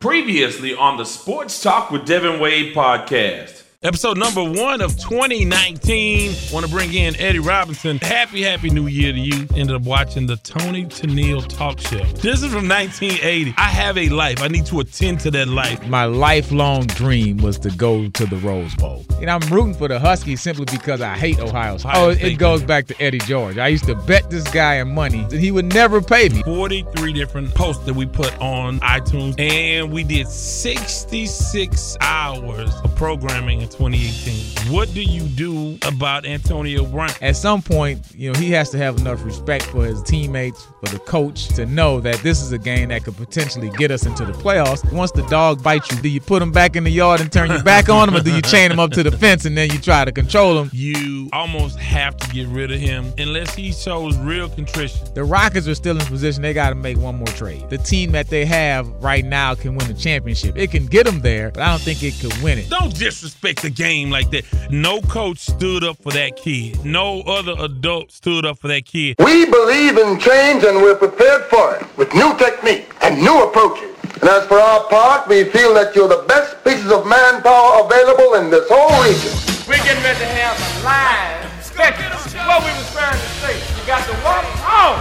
[0.00, 3.64] Previously on the Sports Talk with Devin Wade podcast.
[3.84, 6.34] Episode number one of 2019.
[6.52, 7.98] Want to bring in Eddie Robinson.
[7.98, 9.46] Happy, happy new year to you.
[9.54, 12.02] Ended up watching the Toni Tennille talk show.
[12.14, 13.54] This is from 1980.
[13.56, 14.42] I have a life.
[14.42, 15.86] I need to attend to that life.
[15.86, 19.06] My lifelong dream was to go to the Rose Bowl.
[19.20, 21.92] And I'm rooting for the Huskies simply because I hate Ohio State.
[21.94, 23.58] Oh, it goes back to Eddie George.
[23.58, 26.42] I used to bet this guy in money that he would never pay me.
[26.42, 33.60] 43 different posts that we put on iTunes, and we did 66 hours of programming
[33.60, 34.72] in 2018.
[34.72, 37.10] What do you do about Antonio Brown?
[37.22, 40.92] At some point, you know, he has to have enough respect for his teammates, for
[40.92, 44.24] the coach, to know that this is a game that could potentially get us into
[44.24, 44.90] the playoffs.
[44.92, 47.50] Once the dog bites you, do you put him back in the yard and turn
[47.50, 49.70] your back on him, or do you chain him up to the fence and then
[49.70, 50.70] you try to control him?
[50.72, 55.06] You almost have to get rid of him unless he shows real contrition.
[55.14, 56.42] The Rockets are still in position.
[56.42, 57.68] They got to make one more trade.
[57.70, 60.56] The team that they have right now can win the championship.
[60.56, 62.70] It can get them there, but I don't think it could win it.
[62.70, 64.44] Don't disrespect the game like that.
[64.70, 66.84] No coach stood up for that kid.
[66.84, 69.16] No other adult stood up for that kid.
[69.18, 73.96] We believe in change and we're prepared for it with new technique and new approaches.
[74.20, 78.34] And as for our part, we feel that you're the best pieces of manpower available
[78.34, 79.32] in this whole region.
[79.68, 82.18] We're getting ready to have a live spectacle.
[82.46, 83.54] What we was trying to say.
[83.78, 84.98] You got to walk home.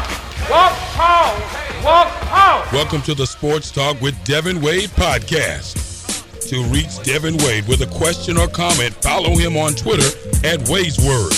[0.50, 1.84] Walk home.
[1.84, 2.74] Walk home.
[2.74, 5.87] Welcome to the Sports Talk with Devin Wade podcast.
[6.48, 10.08] To reach Devin Wade with a question or comment, follow him on Twitter
[10.48, 11.34] at Wade's Word.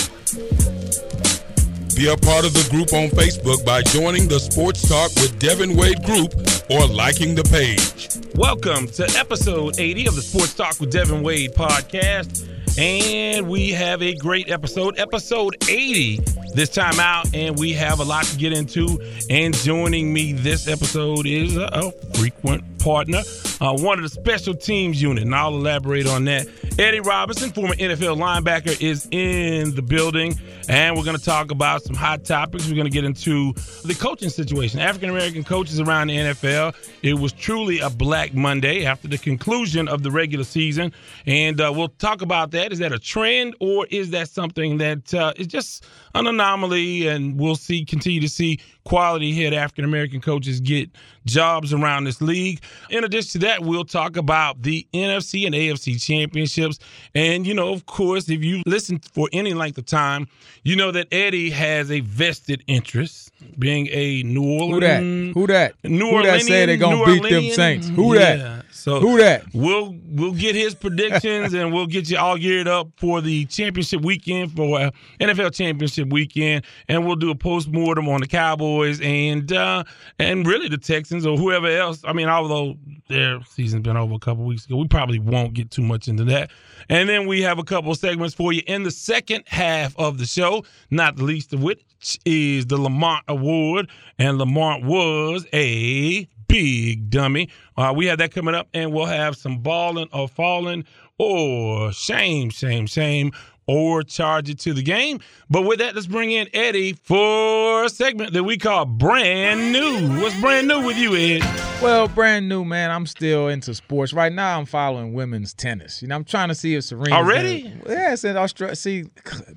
[1.96, 5.74] Be a part of the group on Facebook by joining the Sports Talk with Devin
[5.74, 6.32] Wade group
[6.70, 8.08] or liking the page.
[8.36, 12.46] Welcome to episode 80 of the Sports Talk with Devin Wade podcast.
[12.78, 16.20] And we have a great episode, episode 80
[16.54, 19.00] this time out, and we have a lot to get into.
[19.28, 23.22] And joining me this episode is a frequent partner,
[23.60, 26.48] uh, one of the special teams unit, and I'll elaborate on that.
[26.78, 31.82] Eddie Robinson, former NFL linebacker, is in the building, and we're going to talk about
[31.82, 32.66] some hot topics.
[32.66, 33.52] We're going to get into
[33.84, 36.74] the coaching situation, African American coaches around the NFL.
[37.02, 40.92] It was truly a Black Monday after the conclusion of the regular season,
[41.26, 42.72] and uh, we'll talk about that.
[42.72, 45.84] Is that a trend, or is that something that uh, is just
[46.14, 47.08] an anomaly?
[47.08, 50.90] And we'll see, continue to see quality head African American coaches get
[51.24, 52.62] jobs around this league.
[52.90, 56.78] In addition to that, we'll talk about the NFC and AFC championships.
[57.14, 60.28] And, you know, of course, if you listen for any length of time,
[60.62, 64.72] you know that Eddie has a vested interest being a New Orleans.
[64.72, 65.02] Who that?
[65.34, 65.74] Who that?
[65.84, 67.88] New Who that say they're gonna New beat them Saints?
[67.88, 68.36] Who Yeah.
[68.36, 68.69] that?
[68.72, 69.44] So Who that?
[69.52, 74.02] We'll we'll get his predictions and we'll get you all geared up for the championship
[74.02, 79.00] weekend for uh, NFL championship weekend, and we'll do a post mortem on the Cowboys
[79.02, 79.84] and uh,
[80.18, 82.02] and really the Texans or whoever else.
[82.04, 82.76] I mean, although
[83.08, 86.24] their season's been over a couple weeks ago, we probably won't get too much into
[86.24, 86.50] that.
[86.88, 90.18] And then we have a couple of segments for you in the second half of
[90.18, 91.82] the show, not the least of which
[92.24, 97.48] is the Lamont Award, and Lamont was a big dummy.
[97.76, 100.84] Uh, we have that coming up, and we'll have some balling or falling
[101.18, 103.32] or shame, shame, shame,
[103.66, 105.20] or charge it to the game.
[105.48, 110.20] But with that, let's bring in Eddie for a segment that we call Brand New.
[110.20, 111.42] What's brand new with you, Ed?
[111.80, 112.90] Well, brand new, man.
[112.90, 114.12] I'm still into sports.
[114.12, 116.02] Right now, I'm following women's tennis.
[116.02, 117.14] You know, I'm trying to see if Serena.
[117.16, 117.72] Already?
[117.86, 118.76] Yeah, it's in Australia.
[118.76, 119.04] See,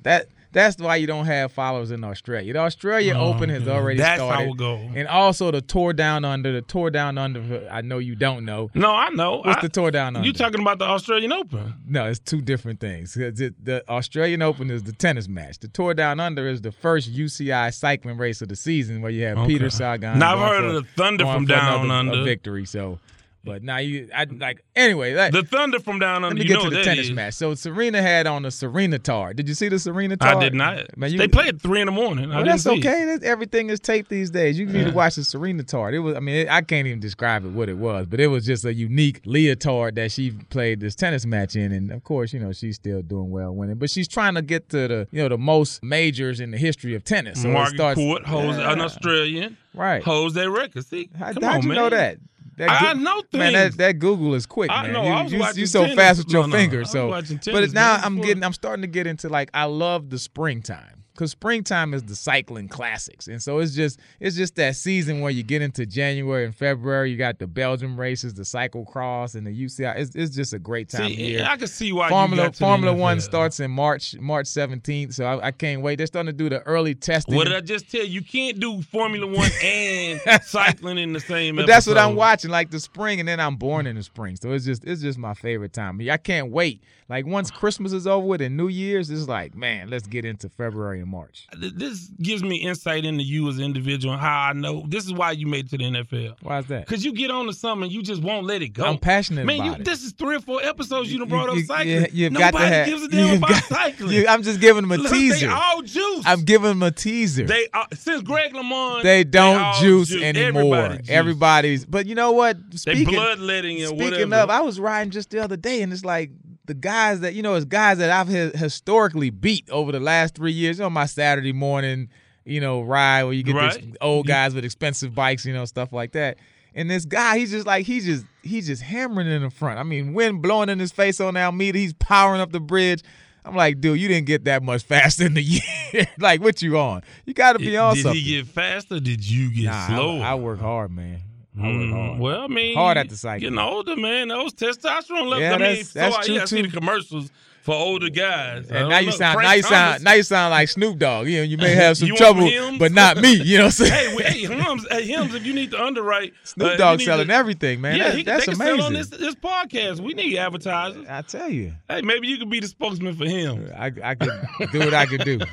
[0.02, 2.52] that that's why you don't have followers in Australia.
[2.54, 3.22] The Australia mm-hmm.
[3.22, 4.50] Open has already That's how started.
[4.52, 4.76] it go.
[4.94, 6.52] And also the tour down under.
[6.52, 7.68] The tour down under.
[7.70, 8.70] I know you don't know.
[8.72, 9.42] No, I know.
[9.44, 10.26] What's I- the tour down under?
[10.26, 11.74] You talking about the Australian Open?
[11.86, 13.12] No, it's two different things.
[13.14, 15.58] The Australian Open is the tennis match.
[15.58, 19.24] The Tour Down Under is the first UCI cycling race of the season, where you
[19.24, 19.48] have Okay.
[19.48, 20.18] Peter Sagan.
[20.18, 22.20] Now, I've heard for- of the Thunder from Down Under.
[22.20, 22.64] a victory.
[22.64, 22.98] So,
[23.44, 25.12] but now you, I like anyway.
[25.14, 27.12] That, The Thunder from down let me you get know to the tennis is.
[27.12, 27.34] match.
[27.34, 29.34] So Serena had on the Serena Tar.
[29.34, 30.36] Did you see the Serena Tar?
[30.36, 30.96] I did not.
[30.96, 32.30] Man, you, they play at three in the morning.
[32.30, 33.04] Well, that's okay.
[33.04, 34.58] That's, everything is taped these days.
[34.58, 35.94] You need to watch the Serena Tard.
[35.94, 36.16] It was.
[36.16, 38.64] I mean, it, I can't even describe it what it was, but it was just
[38.64, 42.52] a unique leotard that she played this tennis match in, and of course, you know,
[42.52, 43.76] she's still doing well winning.
[43.76, 46.94] But she's trying to get to the, you know, the most majors in the history
[46.94, 47.42] of tennis.
[47.42, 49.56] So Margaret starts, Court holds an Australian.
[49.74, 50.02] Right.
[50.04, 50.86] Holds that record.
[50.86, 51.76] See, How, on, you man.
[51.76, 52.18] know that?
[52.56, 53.76] That I know Man, things.
[53.76, 54.92] that, that Google is quick, I man.
[54.92, 55.96] know, I was you, watching you so tennis.
[55.96, 56.80] fast with your No, no, I fingers.
[56.82, 59.28] was So, watching but tennis, now man, I'm before- getting, I'm starting to get into
[59.28, 61.03] like I love the springtime.
[61.14, 65.30] Because springtime is the cycling classics, and so it's just it's just that season where
[65.30, 67.12] you get into January and February.
[67.12, 69.96] You got the Belgium races, the cyclocross, and the UCI.
[69.96, 71.46] It's, it's just a great time See, of year.
[71.48, 74.46] I can see why Formula you got to the Formula One starts in March March
[74.46, 75.98] 17th, so I, I can't wait.
[75.98, 77.36] They're starting to do the early testing.
[77.36, 78.08] What did I just tell you?
[78.08, 81.54] You can't do Formula One and cycling in the same.
[81.54, 84.34] But that's what I'm watching, like the spring, and then I'm born in the spring,
[84.34, 86.00] so it's just it's just my favorite time.
[86.10, 86.82] I can't wait.
[87.08, 90.48] Like once Christmas is over with and New Year's, it's like man, let's get into
[90.48, 91.46] February and March.
[91.56, 94.84] This gives me insight into you as an individual and how I know.
[94.88, 96.36] This is why you made it to the NFL.
[96.42, 96.86] Why is that?
[96.86, 98.84] Cause you get on to something and you just won't let it go.
[98.84, 99.84] I'm passionate Man, about you, it.
[99.84, 101.88] this is three or four episodes you done You- brought up you- cycling.
[101.88, 104.12] you- you've Nobody got to have, gives a damn about got- cycling.
[104.12, 105.46] you- I'm just giving them a Look, teaser.
[105.46, 106.22] They all juice.
[106.24, 107.44] I'm giving them a teaser.
[107.44, 110.22] they uh, since Greg LeMond, They don't all juice juice.
[110.22, 110.74] anymore.
[110.74, 111.10] Everybody juice.
[111.10, 111.84] Everybody's.
[111.84, 112.56] But you know what?
[112.70, 114.34] they Speaking bloodletting and speaking whatever.
[114.36, 116.30] of, I was riding just the other day, and it's like
[116.66, 120.52] the guys that you know, it's guys that I've historically beat over the last three
[120.52, 120.80] years.
[120.80, 122.08] On my Saturday morning,
[122.44, 123.80] you know, ride where you get Right.
[123.82, 124.32] these old mm-hmm.
[124.32, 126.38] guys with expensive bikes, you know, stuff like that.
[126.74, 129.78] And this guy, he's just like he's just he's just hammering in the front.
[129.78, 131.78] I mean, wind blowing in his face on Almeda.
[131.78, 133.02] He's powering up the bridge.
[133.44, 136.06] I'm like, dude, you didn't get that much faster in the year.
[136.18, 137.02] like, what you on?
[137.26, 138.20] You got to be on did something.
[138.20, 138.98] he get faster?
[138.98, 140.22] Did you get Nah, I- slower?
[140.22, 141.20] I, work hard, man.
[141.56, 142.18] I Mm.
[142.18, 143.40] Well, I mean, Hard at the cycle.
[143.40, 144.28] Getting older, man.
[144.28, 145.40] Those testosterone levels.
[145.40, 147.30] Yeah, I mean, that's- so that's I, true, yeah, I see the commercials
[147.64, 148.70] for older guys.
[148.70, 149.12] And now you know.
[149.12, 149.78] sound Frank now you Thomas.
[149.78, 151.26] sound now you sound like Snoop Dogg.
[151.28, 153.32] You know, you may have some trouble, but not me.
[153.42, 154.18] You know what I'm saying?
[154.18, 157.34] hey, hey, Hims, hey, Hims, if you need to underwrite, Snoop uh, Dogg selling to-
[157.34, 157.96] everything, man.
[157.96, 158.76] Yeah, That- he, that's they can amazing.
[158.76, 160.00] sell on this this podcast.
[160.00, 161.06] We need advertisers.
[161.08, 163.70] I tell you, Hey, maybe you could be the spokesman for him.
[163.74, 164.30] I I could
[164.70, 165.40] do what I could do.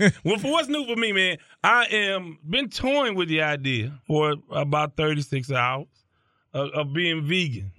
[0.24, 4.34] Well, for what's new for me, man, I am been toying with the idea for
[4.50, 5.86] about 36 hours
[6.52, 7.70] of, of being vegan.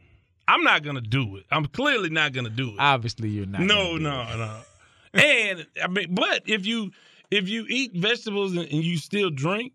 [0.47, 1.45] I'm not gonna do it.
[1.51, 2.75] I'm clearly not gonna do it.
[2.79, 3.61] Obviously, you're not.
[3.61, 4.37] no, no, it.
[4.37, 4.57] no.
[5.13, 6.91] and I mean, but if you
[7.31, 9.73] if you eat vegetables and, and you still drink,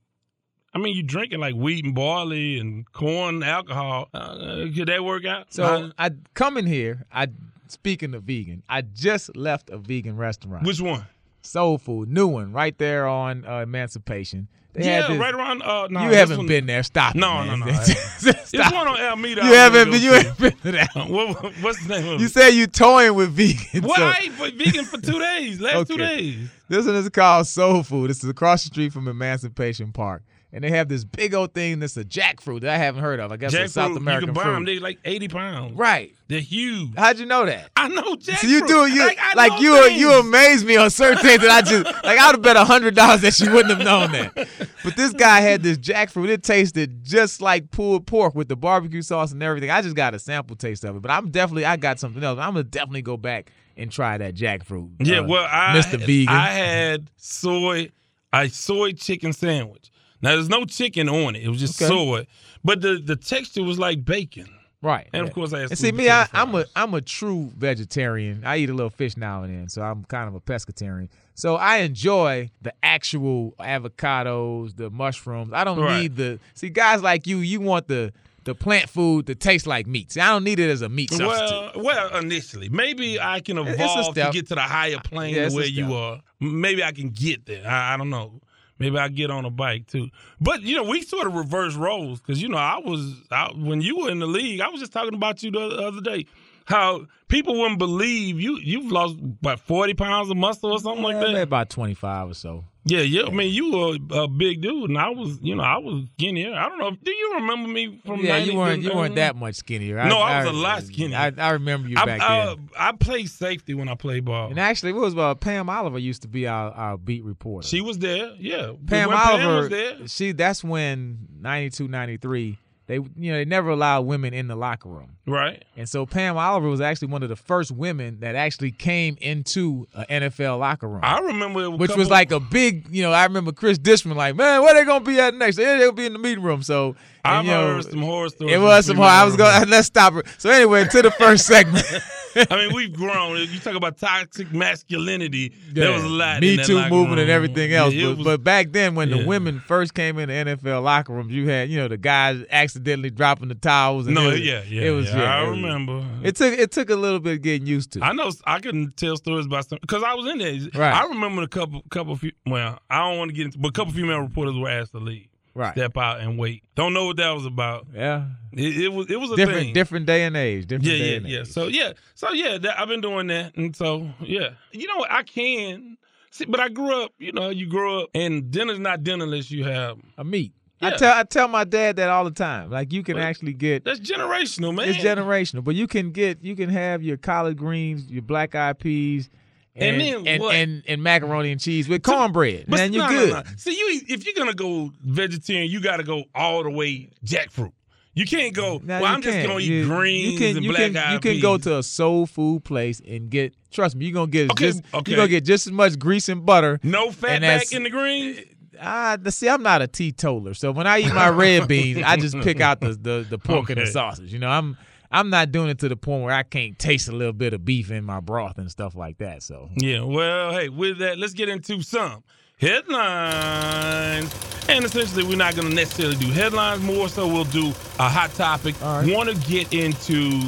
[0.73, 4.09] I mean, you're drinking like wheat and barley and corn, alcohol.
[4.15, 5.53] Uh, could that work out?
[5.53, 6.11] So Uh, I
[6.57, 7.05] in here.
[7.13, 7.29] I
[7.69, 11.07] speaking of vegan, I just left a vegan restaurant, which one?
[11.43, 14.49] Soul Food, new one, right there on uh, Emancipation.
[14.73, 15.63] They yeah, this- right around.
[15.63, 16.83] Uh, no, you haven't one- been there.
[16.83, 17.17] Stop.
[17.17, 17.73] it, No, no, no.
[17.83, 18.37] Stop.
[18.53, 19.43] It's one on Alameda.
[19.45, 20.01] You haven't been.
[20.03, 20.93] You haven't been to that.
[20.93, 21.01] to.
[21.05, 23.83] What, what's the name of You said you toying with vegan.
[23.83, 25.61] Well, so- I ate for vegan for two days.
[25.61, 26.49] Last two days.
[26.69, 28.11] This one is called Soul Food.
[28.11, 30.23] This is across the street from Emancipation Park.
[30.53, 33.31] And they have this big old thing that's a jackfruit that I haven't heard of.
[33.31, 34.65] I guess it's South Jackfruit, American you can buy them.
[34.65, 35.77] They're like 80 pounds.
[35.77, 36.13] Right.
[36.27, 36.97] They're huge.
[36.97, 37.71] How'd you know that?
[37.77, 38.37] I know jackfruit.
[38.39, 40.01] So you do you like, like, you things.
[40.01, 42.65] you amaze me on certain things that I just like I would have bet a
[42.65, 44.49] hundred dollars that you wouldn't have known that.
[44.85, 46.29] But this guy had this jackfruit.
[46.29, 49.71] It tasted just like pulled pork with the barbecue sauce and everything.
[49.71, 51.03] I just got a sample taste of it.
[51.03, 52.39] But I'm definitely I got something else.
[52.39, 54.91] I'm gonna definitely go back and try that jackfruit.
[55.01, 55.99] Yeah, uh, well, I Mr.
[55.99, 56.29] Vegan.
[56.29, 57.91] I had soy,
[58.33, 59.91] a soy chicken sandwich.
[60.23, 61.43] Now there's no chicken on it.
[61.43, 61.89] It was just Okay.
[61.89, 62.27] soy,
[62.65, 64.49] but the the texture was like bacon.
[64.83, 65.09] Right.
[65.13, 66.67] And of course, I had And see me, I, I'm a fries.
[66.75, 68.43] I'm a true vegetarian.
[68.47, 71.11] I eat a little fish now and then, so I'm kind of a pescatarian.
[71.35, 75.53] So I enjoy the actual avocados, the mushrooms.
[75.53, 76.03] I don't Right.
[76.03, 77.39] need the see guys like you.
[77.39, 78.13] You want the
[78.45, 80.13] the plant food to taste like meat.
[80.13, 81.73] See, I don't need it as a meat substitute.
[81.77, 85.47] Well, well, initially, maybe I can evolve to get to the higher plane Yeah, to
[85.47, 86.23] it's a where you are.
[86.41, 87.67] Maybe I can get there.
[87.69, 88.41] I, I don't know.
[88.81, 90.09] Maybe I get on a bike too.
[90.41, 93.83] But you know, we sort of reverse roles because you know I was I, when
[93.83, 94.61] you were in the league.
[94.61, 96.27] I was just talking about you the other day.
[96.65, 98.59] How people wouldn't believe you.
[98.59, 101.43] You've lost about forty pounds of muscle or something like that.
[101.43, 102.65] about twenty five or so.
[102.85, 103.27] Yeah, yeah.
[103.27, 106.55] I mean, you were a big dude, and I was, you know, I was skinnier.
[106.55, 106.91] I don't know.
[106.91, 108.21] Do you remember me from?
[108.21, 110.03] Yeah, 90 you weren't you weren't that much skinnier.
[110.05, 111.17] No, I was a lot skinnier.
[111.17, 112.71] I, I remember you I, back I, then.
[112.79, 114.49] I played safety when I played ball.
[114.49, 117.69] And actually, it was uh, Pam Oliver used to be our, our beat reporter.
[117.69, 118.73] She was there, yeah.
[118.87, 120.09] Pam when Oliver, Pam was there.
[120.09, 122.59] she that's when 92, 93,
[122.91, 125.65] they you know they never allowed women in the locker room, Right.
[125.77, 129.87] and so Pam Oliver was actually one of the first women that actually came into
[129.95, 131.01] an NFL locker room.
[131.03, 134.35] I remember it which was like a big, you know, I remember Chris Dishman like,
[134.35, 135.57] man, where they gonna be at next?
[135.57, 136.63] They'll be in the meeting room.
[136.63, 138.55] So, I've you know, heard some horror stories.
[138.55, 138.97] It was some.
[138.97, 139.69] from I was going.
[139.69, 140.27] Let's stop it.
[140.39, 141.85] So anyway, to the first segment.
[142.49, 143.37] I mean, we've grown.
[143.39, 145.53] You talk about toxic masculinity.
[145.73, 146.41] There was a lot.
[146.41, 147.93] Me Too movement and everything else.
[147.93, 149.19] Yeah, but, was- but back then, when yeah.
[149.19, 152.45] the women first came in the NFL locker rooms, you had you know the guys
[152.51, 154.07] accidentally dropping the towels.
[154.07, 154.83] And no, it was, yeah, yeah.
[154.83, 155.09] It was.
[155.09, 156.05] yeah, Yeah, I it was- remember.
[156.23, 158.05] It took it took a little bit getting used to.
[158.05, 160.51] I know I couldn't tell stories about some because I was in there.
[160.81, 160.95] Right.
[160.95, 162.15] I remember a couple, couple.
[162.17, 164.93] Few, well, I don't want to get into, but a couple female reporters were asked
[164.93, 165.27] to leave,
[165.61, 165.73] right.
[165.75, 166.63] step out and wait.
[166.75, 167.87] Don't know what that was about.
[167.95, 168.27] yeah.
[168.53, 169.75] It, it was, it was a Different thing.
[169.75, 170.67] different day and age.
[170.67, 171.41] Different Yeah, day yeah, and yeah.
[171.41, 171.47] age.
[171.53, 175.11] So yeah, so yeah, that, I've been doing that, and so yeah, you know what?
[175.13, 175.97] I can
[176.33, 179.51] See, but I grew up, you know, you grow up, and dinner's not dinner unless
[179.51, 179.99] you have.
[180.17, 180.53] A meat.
[180.81, 180.89] Yeah.
[180.89, 182.71] I tell I tell my dad that all the time.
[182.71, 184.89] Like you can But actually get That's generational, man.
[184.89, 188.79] it's generational, but you can get you can have your collard greens, your black eyed
[188.79, 189.29] peas,
[189.77, 190.55] And and then and, what?
[190.55, 192.65] and, and macaroni and cheese with cornbread.
[192.69, 193.33] But Man, you're no, no, good.
[193.47, 193.53] no.
[193.57, 197.73] See, you if you're gonna go vegetarian, you got to go all the way jackfruit.
[198.13, 198.81] You can't go.
[198.83, 199.47] Now, well, I'm just can't.
[199.47, 201.83] gonna eat You- greens you can, and you black can, You can go to a
[201.85, 203.55] soul food place and get.
[203.71, 205.13] Trust me, you're gonna get Okay, just okay.
[205.13, 206.81] you're gonna get just as much grease and butter.
[206.83, 208.41] no fat back in the greens.
[208.83, 212.17] Ah, the- see, I'm not a teetotaler, so when I eat my red beans, I
[212.17, 214.33] just pick out the the, the pork and the sausage.
[214.33, 214.77] You know, I'm
[215.11, 217.65] I'm not doing it to the point where I can't taste a little bit of
[217.65, 219.43] beef in my broth and stuff like that.
[219.43, 222.23] So Yeah, well, hey, with that, let's get into some
[222.59, 224.35] headlines.
[224.69, 228.33] And essentially, we're not going to necessarily do headlines more, so we'll do a hot
[228.35, 228.81] topic.
[228.81, 229.13] Right.
[229.13, 230.41] Want to get into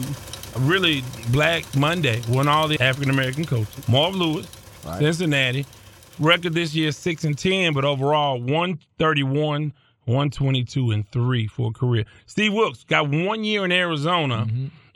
[0.59, 4.47] really Black Monday when all the African American coaches, Marv Lewis,
[4.85, 4.99] Right.
[4.99, 5.64] Cincinnati,
[6.19, 9.73] record this year six and ten, but overall one thirty one.
[10.04, 12.04] 122 and 3 for a career.
[12.26, 14.47] Steve Wilks got one year in Arizona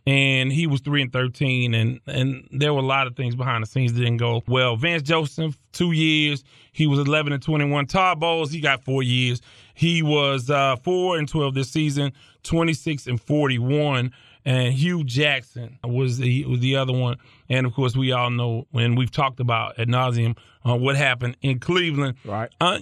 [0.06, 3.64] and he was three and thirteen, and and there were a lot of things behind
[3.64, 4.76] the scenes that didn't go well.
[4.76, 7.86] Vance Joseph, two years, he was eleven and twenty one.
[7.86, 9.40] Todd Bowles, he got four years.
[9.74, 12.12] He was uh, four and twelve this season,
[12.44, 14.12] twenty six and forty one.
[14.46, 17.16] And Hue Jackson was the was the other one,
[17.48, 21.36] and of course we all know when we've talked about ad nauseum uh, what happened
[21.42, 22.14] in Cleveland.
[22.24, 22.48] Right.
[22.60, 22.78] Uh,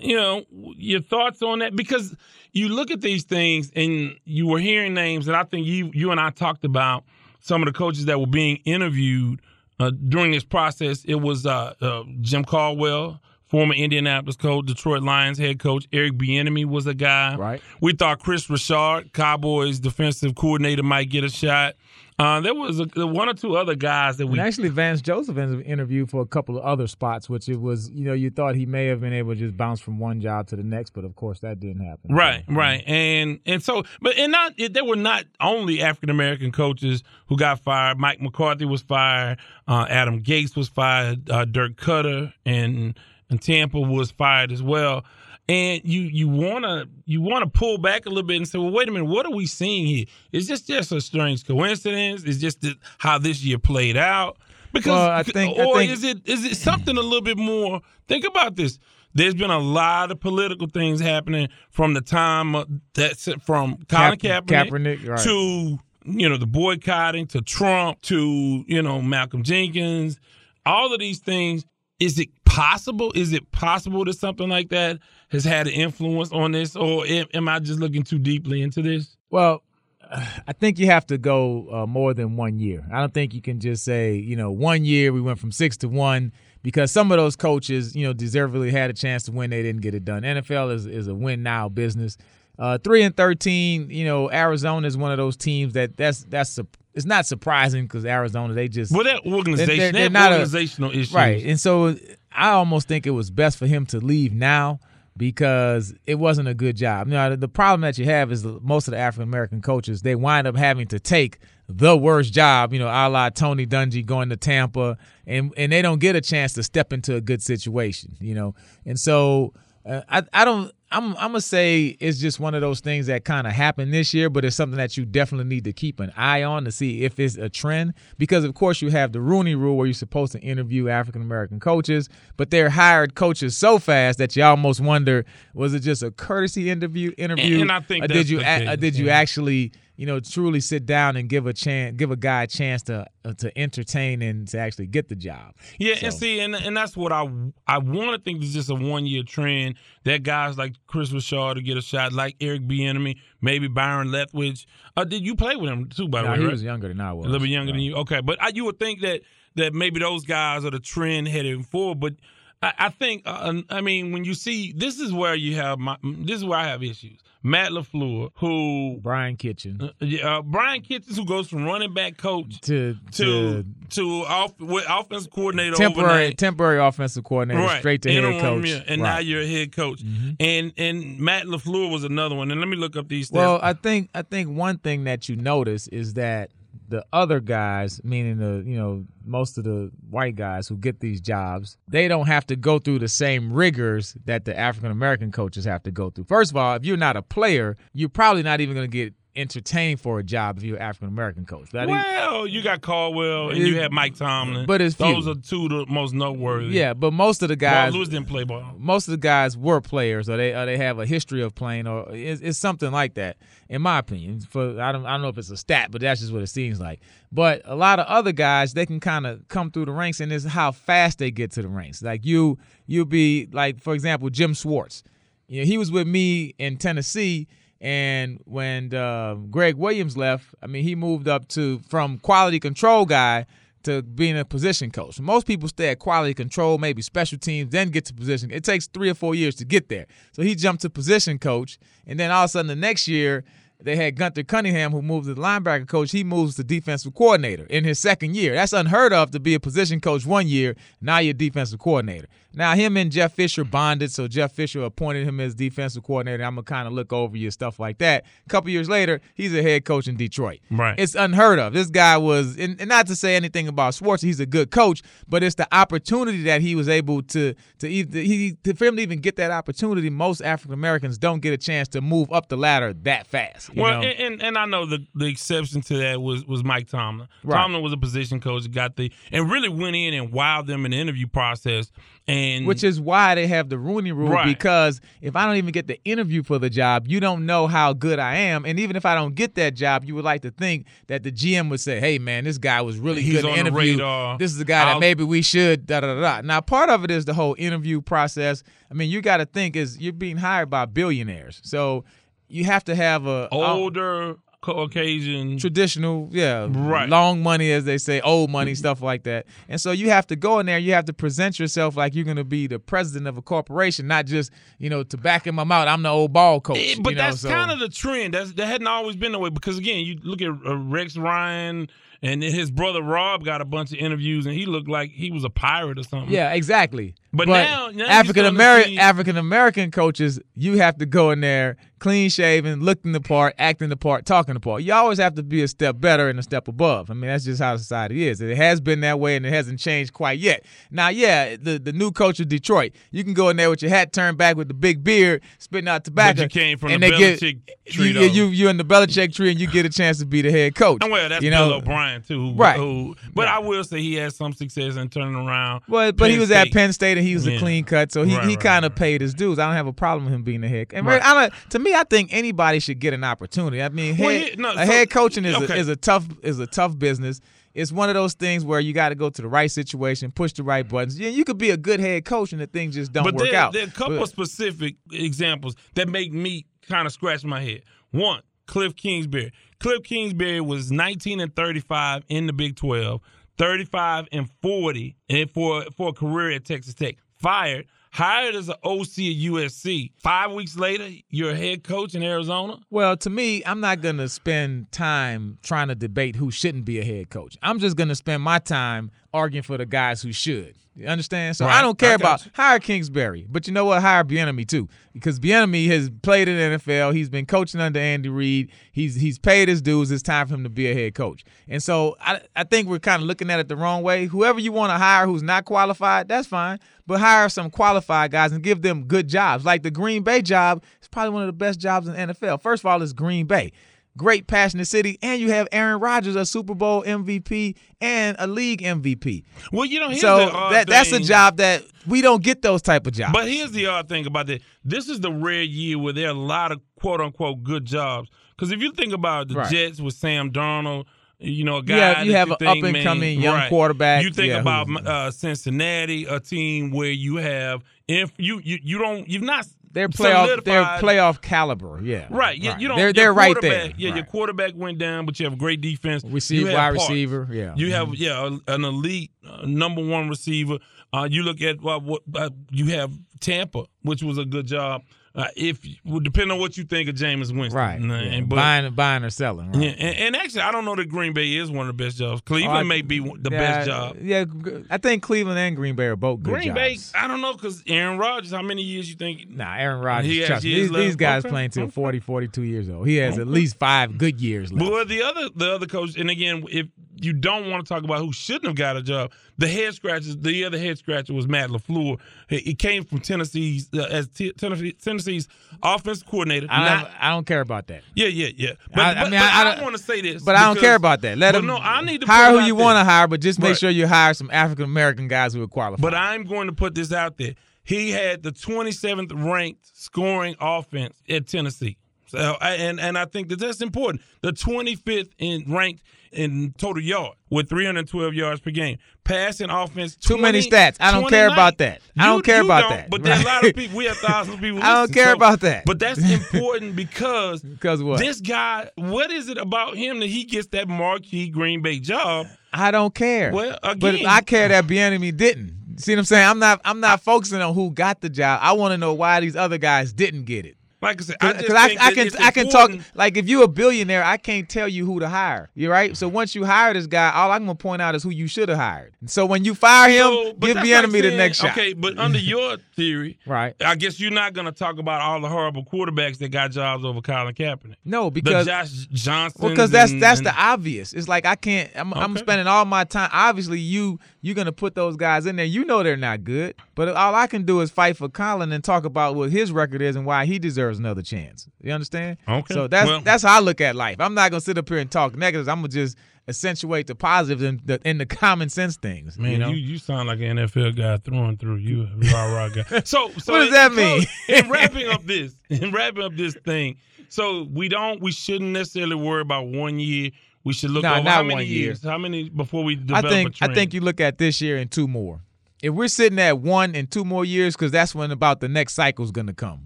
[0.00, 0.44] you know
[0.76, 2.14] your thoughts on that because
[2.52, 6.12] you look at these things and you were hearing names, and I think you you
[6.12, 7.02] and I talked about
[7.40, 9.40] some of the coaches that were being interviewed
[9.80, 11.04] uh, during this process.
[11.04, 15.86] It was uh, uh, Jim Caldwell, former Indianapolis coach, Detroit Lions head coach.
[15.92, 17.36] Eric Bieniemy was a guy.
[17.36, 17.62] Right.
[17.80, 21.74] We thought Kris Richard, Cowboys defensive coordinator, might get a shot.
[22.20, 25.36] Uh, there was a, one or two other guys that we And actually, Vance Joseph
[25.38, 28.56] in- interviewed for a couple of other spots, which it was, you know, you thought
[28.56, 31.04] he may have been able to just bounce from one job to the next, but
[31.04, 32.12] of course that didn't happen.
[32.12, 36.10] Right, So, right, and and so, but and not it, there were not only African
[36.10, 37.98] American coaches who got fired.
[37.98, 39.38] Mike McCarthy was fired.
[39.68, 41.30] Uh, Adam Gase was fired.
[41.30, 42.98] Uh, Dirk Koetter and
[43.30, 45.04] and Tampa was fired as well.
[45.48, 48.88] And you you wanna you wanna pull back a little bit and say, well, wait
[48.88, 50.04] a minute, what are we seeing here?
[50.32, 52.22] Is this just a strange coincidence?
[52.24, 54.36] Is just the, how this year played out?
[54.74, 57.38] Because Well, I think- I or think- is it is it something a little bit
[57.38, 57.80] more?
[58.08, 58.78] Think about this.
[59.14, 64.44] There's been a lot of political things happening from the time that's from Colin Kap-
[64.44, 65.18] Kaepernick, Kaepernick, right.
[65.20, 70.20] to you know the boycotting to Trump to you know Malcolm Jenkins.
[70.66, 71.64] All of these things.
[72.00, 73.12] Is it possible?
[73.14, 74.98] Is it possible that something like that
[75.30, 79.16] has had an influence on this, or am, I just looking too deeply into this?
[79.30, 79.62] Well,
[80.10, 82.86] I think you have to go uh, more than one year.
[82.92, 85.76] I don't think you can just say, you know, one year we went from six
[85.78, 89.50] to one because some of those coaches, you know, deservedly had a chance to win.
[89.50, 90.22] They didn't get it done.
[90.22, 92.16] NFL is, is a win now business.
[92.58, 96.58] Uh, three and thirteen, you know, Arizona is one of those teams that that's that's
[96.94, 100.90] it's not surprising because Arizona they just Well, that organization, they're- they they're a- organizational
[100.90, 101.44] issues, Right.
[101.44, 101.96] And so
[102.32, 104.80] I almost think it was best for him to leave now
[105.16, 107.08] because it wasn't a good job.
[107.08, 110.46] Now, the problem that you have is most of the African American coaches, they wind
[110.46, 114.36] up having to take the worst job, you know, a la Tony Dungy going to
[114.36, 118.34] Tampa, and, and they don't get a chance to step into a good situation, you
[118.34, 118.54] know.
[118.86, 119.52] And so
[119.84, 120.72] uh, I, I don't.
[120.90, 124.14] I'm I'm gonna say it's just one of those things that kind of happened this
[124.14, 127.04] year, but it's something that you definitely need to keep an eye on to see
[127.04, 127.92] if it's a trend.
[128.16, 131.60] Because of course you have the Rooney Rule where you're supposed to interview African American
[131.60, 136.10] coaches, but they're hired coaches so fast that you almost wonder was it just a
[136.10, 140.60] courtesy interview interview, and I think did you a- did you actually you know truly
[140.60, 144.22] sit down and give a chance give a guy a chance to uh, to entertain
[144.22, 145.54] and to actually get the job.
[145.78, 147.28] Yeah, and see, and and that's what I
[147.66, 149.74] I want to think is just a one year trend
[150.04, 154.66] that guys like Kris Richard to get a shot, like Eric Bieniemy, maybe Byron Leftwich.
[154.96, 156.08] Uh, did you play with him too?
[156.08, 156.52] By the way, he right?
[156.52, 157.26] was younger than I was.
[157.26, 157.96] a little bit younger than you.
[157.96, 159.22] Okay, but I, you would think that
[159.56, 161.98] that maybe those guys are the trend heading forward.
[161.98, 162.14] But
[162.62, 165.96] I, I think, uh, I mean, when you see this is where you have my
[166.04, 167.18] this is where I have issues.
[167.42, 169.78] Matt LaFleur, who Brian Kitchen.
[169.80, 174.24] uh, yeah, uh, Brian Kitchens, who goes from running back coach to to to to
[174.26, 176.38] off, with offensive coordinator temporary overnight.
[176.38, 177.78] temporary offensive coordinator right.
[177.78, 178.66] straight to Interim, head coach.
[178.68, 179.20] yeah, and now Right.
[179.20, 179.30] Mm-hmm.
[179.30, 180.02] you're a head coach.
[180.40, 182.50] And and Matt LaFleur was another one.
[182.50, 183.34] And let me look up these stats.
[183.34, 186.50] Well, I think I think one thing that you notice is that
[186.88, 191.20] the other guys, meaning the you know most of the white guys who get these
[191.20, 195.64] jobs, they don't have to go through the same rigors that the African American coaches
[195.64, 196.24] have to go through.
[196.24, 199.14] First of all, if you're not a player, you're probably not even going to get
[199.36, 201.68] entertaining for a job if you're an African American coach.
[201.68, 204.66] Think- Well, you got Caldwell and you had Mike Tomlin.
[204.66, 205.06] but it's few.
[205.06, 206.68] those are two the most noteworthy.
[206.68, 208.74] yeah, but most of the Guys, Lewis didn't play ball.
[208.78, 211.86] most of the guys were players, or they or they have a history of playing,
[211.86, 213.36] or it's, it's something like that,
[213.68, 214.40] in my opinion.
[214.40, 216.48] For I don't I don't know if it's a stat, but that's just what it
[216.48, 217.00] seems like.
[217.30, 220.32] But a lot of other guys, they can kind of come through the ranks, and
[220.32, 222.02] it's how fast they get to the ranks.
[222.02, 225.02] Like you, you'll be like, for example, Jim Schwartz.
[225.46, 227.46] You know, he was with me in Tennessee,
[227.80, 233.06] and when uh, Gregg Williams left, I mean, he moved up to from quality control
[233.06, 233.46] guy
[233.84, 235.20] to being a position coach.
[235.20, 238.50] Most people stay at quality control, maybe special teams, then get to position.
[238.50, 240.06] It takes three or four years to get there.
[240.32, 243.44] So he jumped to position coach, and then all of a sudden the next year
[243.80, 246.10] they had Gunther Cunningham who moved to the linebacker coach.
[246.10, 248.54] He moves to defensive coordinator in his second year.
[248.54, 250.74] That's unheard of to be a position coach one year.
[251.00, 252.26] Now you're defensive coordinator.
[252.54, 256.42] Now him and Jeff Fisher bonded, so Jeff Fisher appointed him as defensive coordinator.
[256.42, 258.24] I'm gonna kind of look over you stuff like that.
[258.46, 260.58] A couple years later, he's a head coach in Detroit.
[260.70, 260.98] Right.
[260.98, 261.72] It's unheard of.
[261.72, 265.02] This guy was, and, and not to say anything about Schwartz, he's a good coach,
[265.28, 268.96] but it's the opportunity that he was able to to either he to, for him
[268.96, 270.10] to even get that opportunity.
[270.10, 273.67] Most African Americans don't get a chance to move up the ladder that fast.
[273.76, 274.08] Well, know?
[274.08, 277.28] and, and I know the the exception to that was was Mike Tomlin.
[277.44, 277.56] Right.
[277.60, 280.92] Tomlin was a position coach, got the and really went in and wowed them in
[280.92, 281.90] the interview process.
[282.26, 284.44] And Which is why they have the Rooney Rule Right.
[284.44, 287.94] because if I don't even get the interview for the job, you don't know how
[287.94, 288.66] good I am.
[288.66, 291.32] And even if I don't get that job, you would like to think that the
[291.32, 293.68] GM would say, "Hey, man, this guy was really He's good in on the the
[293.70, 293.92] interview.
[293.94, 294.36] radar.
[294.36, 296.40] This is the guy that I'll- maybe we should." Da da da da.
[296.42, 298.62] Now, part of it is the whole interview process.
[298.90, 302.04] I mean, you got to think is you're being hired by billionaires, so
[302.48, 305.56] you have to have a older Caucasian.
[305.58, 307.08] traditional, yeah, Right.
[307.08, 309.46] long money, as they say, old money, stuff like that.
[309.68, 310.78] And so you have to go in there.
[310.78, 314.06] You have to present yourself like you're going to be the president of a corporation,
[314.06, 315.88] not just you know to back my mouth.
[315.88, 316.78] I'm the old ball coach.
[316.78, 318.34] Eh, but you know, that's so- kind of the trend.
[318.34, 321.88] That's that hadn't always been the way because again, you look at uh, Rex Ryan
[322.20, 325.44] and his brother Rob got a bunch of interviews and he looked like he was
[325.44, 326.30] a pirate or something.
[326.32, 327.14] yeah, exactly.
[327.32, 332.30] But now- now African American African American coaches, you have to go in there clean
[332.30, 334.82] shaven, looking the part, acting the part, talking the part.
[334.82, 337.10] You always have to be a step better and a step above.
[337.10, 338.40] I mean, that's just how society is.
[338.40, 340.64] It has been that way and it hasn't changed quite yet.
[340.90, 343.90] Now, yeah, the, the new coach of Detroit, you can go in there with your
[343.90, 346.42] hat turned back with the big beard, spitting out tobacco.
[346.42, 349.50] you came from and the they get, tree, you, you, you're in the Belichick tree
[349.50, 351.02] and you get a chance to be the head coach.
[351.02, 352.50] And well, that's you Bill know, O'Brien too.
[352.50, 352.76] Who, Right.
[352.78, 353.56] Who, but Yeah.
[353.56, 355.82] I will say he had some success in turning around.
[355.88, 357.54] Well, but he Penn was at Penn State and he was Yeah.
[357.54, 358.98] a clean cut, so he, Right, he right, kind of right.
[358.98, 359.58] paid his dues.
[359.58, 360.88] I don't have a problem with him being a head.
[360.92, 361.08] And.
[361.08, 363.82] I to me, I think anybody should get an opportunity.
[363.82, 365.74] I mean, Well, head, no, a so- head coaching is okay.
[365.74, 367.40] a, is a tough is a tough business.
[367.74, 370.52] It's one of those things where you got to go to the right situation, push
[370.52, 371.18] the right buttons.
[371.20, 373.50] Yeah, you could be a good head coach and the things just don't but work
[373.50, 373.72] there, out.
[373.72, 377.60] there are a couple But- of specific examples that make me kind of scratch my
[377.62, 377.82] head.
[378.10, 379.52] One, Cliff Kingsbury.
[379.78, 383.20] Cliff Kingsbury was 19 and 35 in the Big 12,
[383.58, 387.16] 35 and 40 and for for a career at Texas Tech.
[387.36, 390.10] Fired, hired as an OC at USC.
[390.18, 392.78] Five weeks later, you're a head coach in Arizona.
[392.90, 396.98] Well, to me, I'm not going to spend time trying to debate who shouldn't be
[396.98, 397.56] a head coach.
[397.62, 400.74] I'm just going to spend my time arguing for the guys who should.
[400.98, 401.56] You understand?
[401.56, 402.50] So I don't care I about you.
[402.54, 404.02] hire Kingsbury, but you know what?
[404.02, 407.14] Hire Bieniemy too, because Bieniemy has played in the NFL.
[407.14, 408.72] He's been coaching under Andy Reid.
[408.90, 410.10] He's he's paid his dues.
[410.10, 411.44] It's time for him to be a head coach.
[411.68, 414.26] And so I I think we're kind of looking at it the wrong way.
[414.26, 416.80] Whoever you want to hire who's not qualified, that's fine.
[417.06, 419.64] But hire some qualified guys and give them good jobs.
[419.64, 422.60] Like the Green Bay job is probably one of the best jobs in the NFL.
[422.60, 423.70] First of all, it's Green Bay
[424.18, 428.82] great passionate city, and you have Aaron Rodgers, a Super Bowl MVP and a league
[428.82, 429.44] MVP.
[429.72, 432.60] Well, you know, here's So the odd that that's a job that we don't get
[432.60, 433.32] those type of jobs.
[433.32, 434.60] But here's the odd thing about that.
[434.84, 438.28] This is the rare year where there are a lot of quote unquote good jobs.
[438.54, 439.70] Because if you think about the Right.
[439.70, 441.04] Jets with Sam Darnold,
[441.38, 443.68] you know, a guy You have- you have an up-and-coming young right.
[443.68, 444.24] quarterback.
[444.24, 448.98] You think Yeah, about uh, Cincinnati, a team where you have if you you, you
[448.98, 452.00] don't you've not they're playoff, they're playoff caliber.
[452.02, 452.96] Yeah, Right, you, you don't.
[452.96, 453.92] They're they're right there.
[453.96, 456.24] Yeah, your quarterback went down, but you have a great defense.
[456.24, 457.08] Receive- wide parts.
[457.08, 457.74] receiver, yeah.
[457.76, 458.14] You have Mhm.
[458.18, 460.78] yeah an elite uh, number one receiver.
[461.12, 465.02] Uh, you look at uh, what uh, you have Tampa, which was a good job.
[465.38, 468.00] Uh, if well, depending on what you think of Jameis Winston, right.
[468.00, 468.40] And, yeah.
[468.40, 469.70] but, buying, buying or selling.
[469.70, 469.82] Right.
[469.84, 472.16] yeah, and, and actually, I don't know that Green Bay is one of the best
[472.16, 472.40] jobs.
[472.40, 474.16] Cleveland Oh, I- may be the yeah, best job.
[474.20, 474.46] Yeah,
[474.90, 476.98] I think Cleveland and Green Bay are both good Green Bay.
[477.14, 478.50] I don't know because Aaron Rodgers.
[478.50, 479.48] How many years you think?
[479.48, 480.28] Nah, Aaron Rodgers.
[480.28, 481.92] He has trust me, these, these guys Okay, playing till okay.
[481.92, 483.06] 40, 42 years old.
[483.06, 484.90] He has at least five good years left.
[484.90, 486.88] But the other the other coach, and again, if
[487.20, 489.32] you don't want to talk about who shouldn't have got a job.
[489.58, 492.18] The head scratchers, the other head scratcher was Matt LaFleur.
[492.48, 495.48] He, came from Tennessee's uh, as T- Tennessee, Tennessee's
[495.82, 496.68] offensive coordinator.
[496.70, 498.02] I, not- don't, I don't care about that.
[498.14, 498.72] yeah, yeah, yeah.
[498.94, 500.54] But I- I mean, but I- I I, don't- don't want to say this, But
[500.54, 501.38] I don't care about that.
[501.38, 503.70] Let them no, I need to hire who you want to hire, but just make
[503.70, 503.78] Right.
[503.78, 506.02] sure you hire some African American guys who are qualified.
[506.02, 507.54] But I'm going to put this out there.
[507.82, 511.96] He had the 27th ranked scoring offense at Tennessee.
[512.26, 514.22] So, and and I think that that's important.
[514.42, 518.98] The 25th in ranked in total yard with 312 yards per game.
[519.24, 520.16] Passing offense.
[520.16, 520.96] Too many stats.
[521.00, 522.00] I don't care about that.
[522.18, 523.10] I don't You- care you about don't, that.
[523.10, 523.96] But there are a lot of people.
[523.98, 524.80] We have thousands of people.
[524.82, 525.84] I don't care so- about that.
[525.84, 528.18] But that's important because Because what?
[528.20, 528.90] this guy.
[528.96, 532.46] What is it about him that he gets that marquee Green Bay job?
[532.72, 533.52] I don't care.
[533.52, 535.76] Well, but I care that Bieniemy didn't.
[535.96, 536.46] See what I'm saying?
[536.48, 536.80] I'm not.
[536.84, 538.60] I'm not focusing on who got the job.
[538.62, 540.76] I want to know why these other guys didn't get it.
[541.00, 543.68] Like I said, I Because I, I can I can talk like if you're a
[543.68, 545.70] billionaire, I can't tell you who to hire.
[545.74, 546.16] You're right.
[546.16, 548.68] So once you hire this guy, all I'm gonna point out is who you should
[548.68, 549.14] have hired.
[549.26, 551.70] So when you fire him, So, give the like enemy the next shot.
[551.70, 553.74] Okay, but under your theory, Right.
[553.84, 557.04] I guess you're not going to talk about all the horrible quarterbacks that got jobs
[557.04, 557.94] over Colin Kaepernick.
[558.04, 559.60] No, The because Josh Johnson.
[559.62, 561.12] Well, because that's that's the obvious.
[561.12, 561.90] It's like I can't.
[561.94, 563.30] I'm, I'm spending all my time.
[563.32, 565.66] Obviously, you you're gonna put those guys in there.
[565.66, 568.82] You know they're not good, but all I can do is fight for Colin and
[568.84, 571.68] talk about what his record is and why he deserves another chance.
[571.80, 572.38] You understand?
[572.48, 572.74] Okay.
[572.74, 574.16] So that's Well- that's how I look at life.
[574.20, 575.68] I'm not gonna sit up here and talk negatives.
[575.68, 579.38] I'm gonna just accentuate the positives and the, and the common sense things.
[579.38, 579.68] Man, you know.
[579.68, 581.76] you, sound like an NFL guy through and through.
[581.76, 583.02] You a rah rah guy.
[583.04, 584.26] So, so What does that so mean?
[584.48, 586.96] in wrapping up this, in wrapping up this thing,
[587.28, 590.30] so we don't, we shouldn't necessarily worry about one year.
[590.64, 591.82] We should look Nah, over not how many one year.
[591.84, 594.60] years, how many before we I develop a think I think you look at this
[594.60, 595.40] year and two more.
[595.82, 598.94] If we're sitting at one and two more years, because that's when about the next
[598.94, 599.82] cycle is going to come,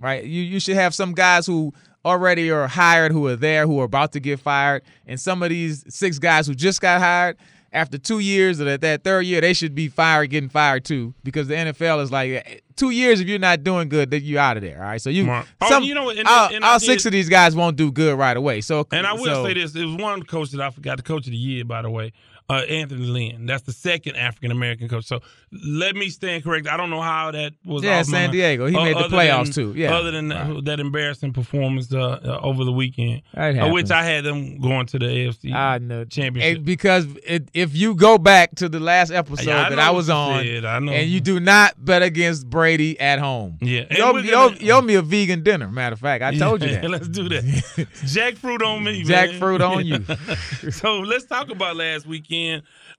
[0.00, 0.24] right?
[0.24, 1.72] You you should have some guys who
[2.04, 5.50] already are hired, who are there, who are about to get fired, and some of
[5.50, 7.36] these six guys who just got hired
[7.76, 11.14] after two years or that, that third year, they should be fired, getting fired too,
[11.22, 13.20] because the NFL is like two years.
[13.20, 14.78] If you're not doing good, then you're out of there.
[14.82, 15.44] All right, so you Right.
[15.60, 17.76] Oh, some you know what, and- all, and all did- six of these guys won't
[17.76, 18.60] do good right away.
[18.62, 21.02] So And I will so- say this: it was one coach that I forgot, the
[21.02, 22.12] coach of the year, by the way,
[22.48, 23.46] uh, Anthony Lynn.
[23.46, 25.04] That's the second African American coach.
[25.06, 25.20] So
[25.66, 26.68] let me stand correct.
[26.68, 27.82] I don't know how that was.
[27.82, 28.66] Yeah, San Diego.
[28.66, 29.74] He uh, made the playoffs, than- too.
[29.76, 29.94] Yeah.
[29.96, 33.90] Other than that, that embarrassing performance uh, uh, over the weekend, uh, which.
[33.90, 36.64] I had them going to the AFC I know championship.
[36.64, 40.10] Because it, if you go back to the last episode Yeah, I that I was
[40.10, 40.64] on, said.
[40.64, 40.92] I know.
[40.92, 44.72] and you do not bet against Brady at home, Yeah, you owe, you owe- you
[44.72, 45.68] owe me a vegan dinner.
[45.70, 46.90] Matter of fact, I told you that.
[46.90, 47.42] let's do that.
[48.04, 49.02] Jackfruit on me.
[49.04, 50.70] Jackfruit on you.
[50.70, 52.35] so let's talk about last weekend.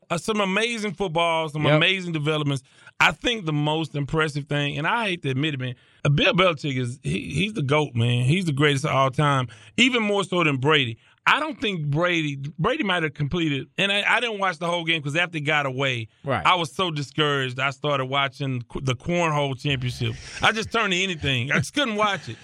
[0.10, 1.74] Uh, some amazing football, some Yep.
[1.76, 2.64] amazing developments.
[3.00, 6.34] I think the most impressive thing, and I hate to admit it, man, uh, Bill
[6.34, 8.24] Belichick is he, he's the goat, man.
[8.26, 10.98] He's the greatest of all time, even more so than Brady.
[11.30, 14.86] I don't think Brady Brady might have completed, and I, I didn't watch the whole
[14.86, 16.46] game because after he got away, Right.
[16.46, 17.60] I was so discouraged.
[17.60, 20.16] I started watching the cornhole championship.
[20.42, 21.52] I just turned to anything.
[21.52, 22.38] I just couldn't watch it.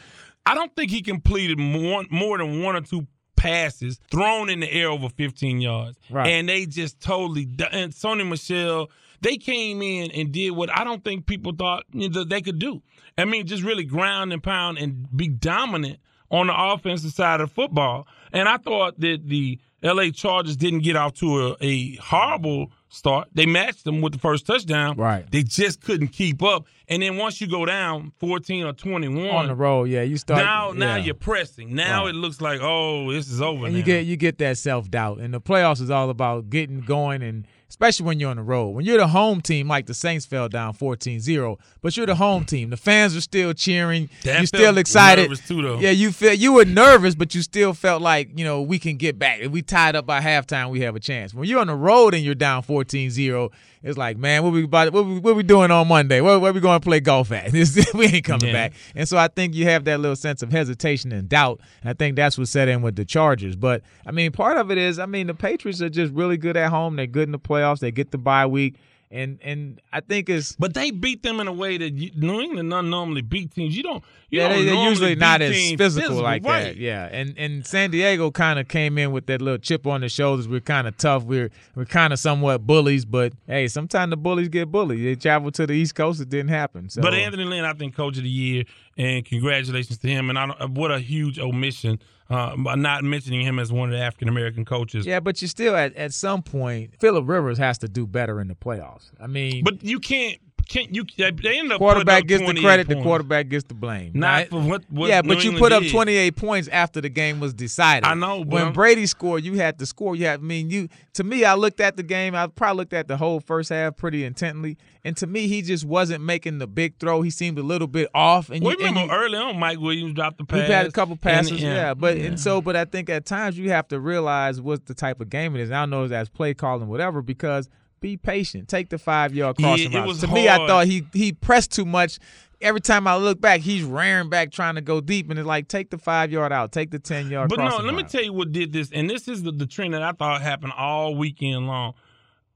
[0.45, 3.07] I don't think he completed more, more than one or two
[3.43, 5.97] passes thrown in the air over 15 yards.
[6.09, 6.27] Right.
[6.27, 11.03] And they just totally, and Sony Michel, they came in and did what I don't
[11.03, 12.81] think people thought you know, they could do.
[13.17, 15.99] I mean, just really ground and pound and be dominant
[16.31, 18.07] on the offensive side of football.
[18.31, 23.27] And I thought that the LA Chargers didn't get off to a, a horrible start.
[23.33, 24.95] They matched them with the first touchdown.
[24.97, 25.29] Right.
[25.31, 26.65] They just couldn't keep up.
[26.87, 30.43] And then once you go down 14 or 21, on the road, yeah, you start
[30.43, 31.03] now, now yeah.
[31.05, 31.73] you're pressing.
[31.73, 32.09] Now Right.
[32.09, 33.65] it looks like, oh, this is over.
[33.65, 33.79] and now.
[33.79, 35.19] you get you get that self doubt.
[35.19, 38.67] And the playoffs is all about getting going and especially when you're on the road.
[38.69, 42.45] When you're the home team, like the Saints fell down 14-0, but you're the home
[42.45, 42.69] team.
[42.69, 44.11] The fans are still cheering.
[44.21, 45.23] That you're still excited.
[45.23, 45.79] nervous too, though.
[45.79, 48.97] Yeah, you feel you were nervous, but you still felt like, you know, we can
[48.97, 49.39] get back.
[49.39, 51.33] If we tied up by halftime, we have a chance.
[51.33, 53.49] When you're on the road and you're down 14-0,
[53.81, 56.21] it's like, man, what we about what we, what we doing on Monday?
[56.21, 57.51] Where, where we going to play golf at?
[57.95, 58.53] We ain't coming Yeah.
[58.53, 58.73] back.
[58.95, 61.59] And so I think you have that little sense of hesitation and doubt.
[61.81, 63.55] And I think that's what set in with the Chargers.
[63.55, 66.55] But I mean, part of it is, I mean, the Patriots are just really good
[66.55, 66.95] at home.
[66.95, 67.62] They're good in the playoffs.
[67.79, 68.75] They get the bye week.
[69.11, 72.41] And and I think it's But they beat them in a way that you, New
[72.41, 73.77] England don't normally beat teams.
[73.77, 74.03] You don't.
[74.31, 76.63] You yeah, don't they, they're usually not as teams physical, like right.
[76.63, 76.77] that.
[76.77, 80.09] Yeah, and and San Diego kind of came in with that little chip on their
[80.09, 80.47] shoulders.
[80.47, 81.25] We're kind of tough.
[81.25, 85.05] We're we're kind of somewhat bullies, but hey, sometimes the bullies get bullied.
[85.05, 86.19] They travel to the East Coast.
[86.19, 86.89] It didn't happen.
[86.89, 88.63] So, But Anthony Lynn, I think, coach of the year,
[88.97, 90.31] and congratulations to him.
[90.31, 91.99] And I don't, what a huge omission,
[92.29, 95.05] uh, by not mentioning him as one of the African American coaches.
[95.05, 98.47] yeah, but you still at at some point, Philip Rivers has to do better in
[98.47, 99.11] the playoffs.
[99.19, 101.03] I mean, But you can't can't you?
[101.17, 104.11] They ended up quarterback gets the credit, 28 the quarterback gets the blame.
[104.13, 107.09] Not for what- what yeah, New but you England put up 28 points after the
[107.09, 108.05] game was decided.
[108.07, 110.15] I know, when I'm- Brady scored, you had to score.
[110.15, 112.33] You had, I mean, you to me, I looked at the game.
[112.35, 115.85] I probably looked at the whole first half pretty intently, and to me, he just
[115.85, 117.21] wasn't making the big throw.
[117.21, 118.49] He seemed a little bit off.
[118.49, 120.91] And Well, you, and remember you- early on, Mike Williams dropped the We've had a
[120.91, 123.99] couple passes, and- yeah, but and so, but I think at times you have to
[123.99, 125.71] realize what the type of game it is.
[125.71, 127.69] I don't know if that's play calling, whatever, because
[128.03, 128.67] be patient.
[128.67, 130.19] Take the five yard Yeah, crossing it route.
[130.19, 132.19] To me, I thought he he pressed too much.
[132.61, 135.67] Every time I look back, he's rearing back trying to go deep, and it's like
[135.67, 137.49] take the five yard out, take the ten yard.
[137.49, 139.93] But no, let me tell you what did this, and this is the, the trend
[139.95, 141.95] that I thought happened all weekend long.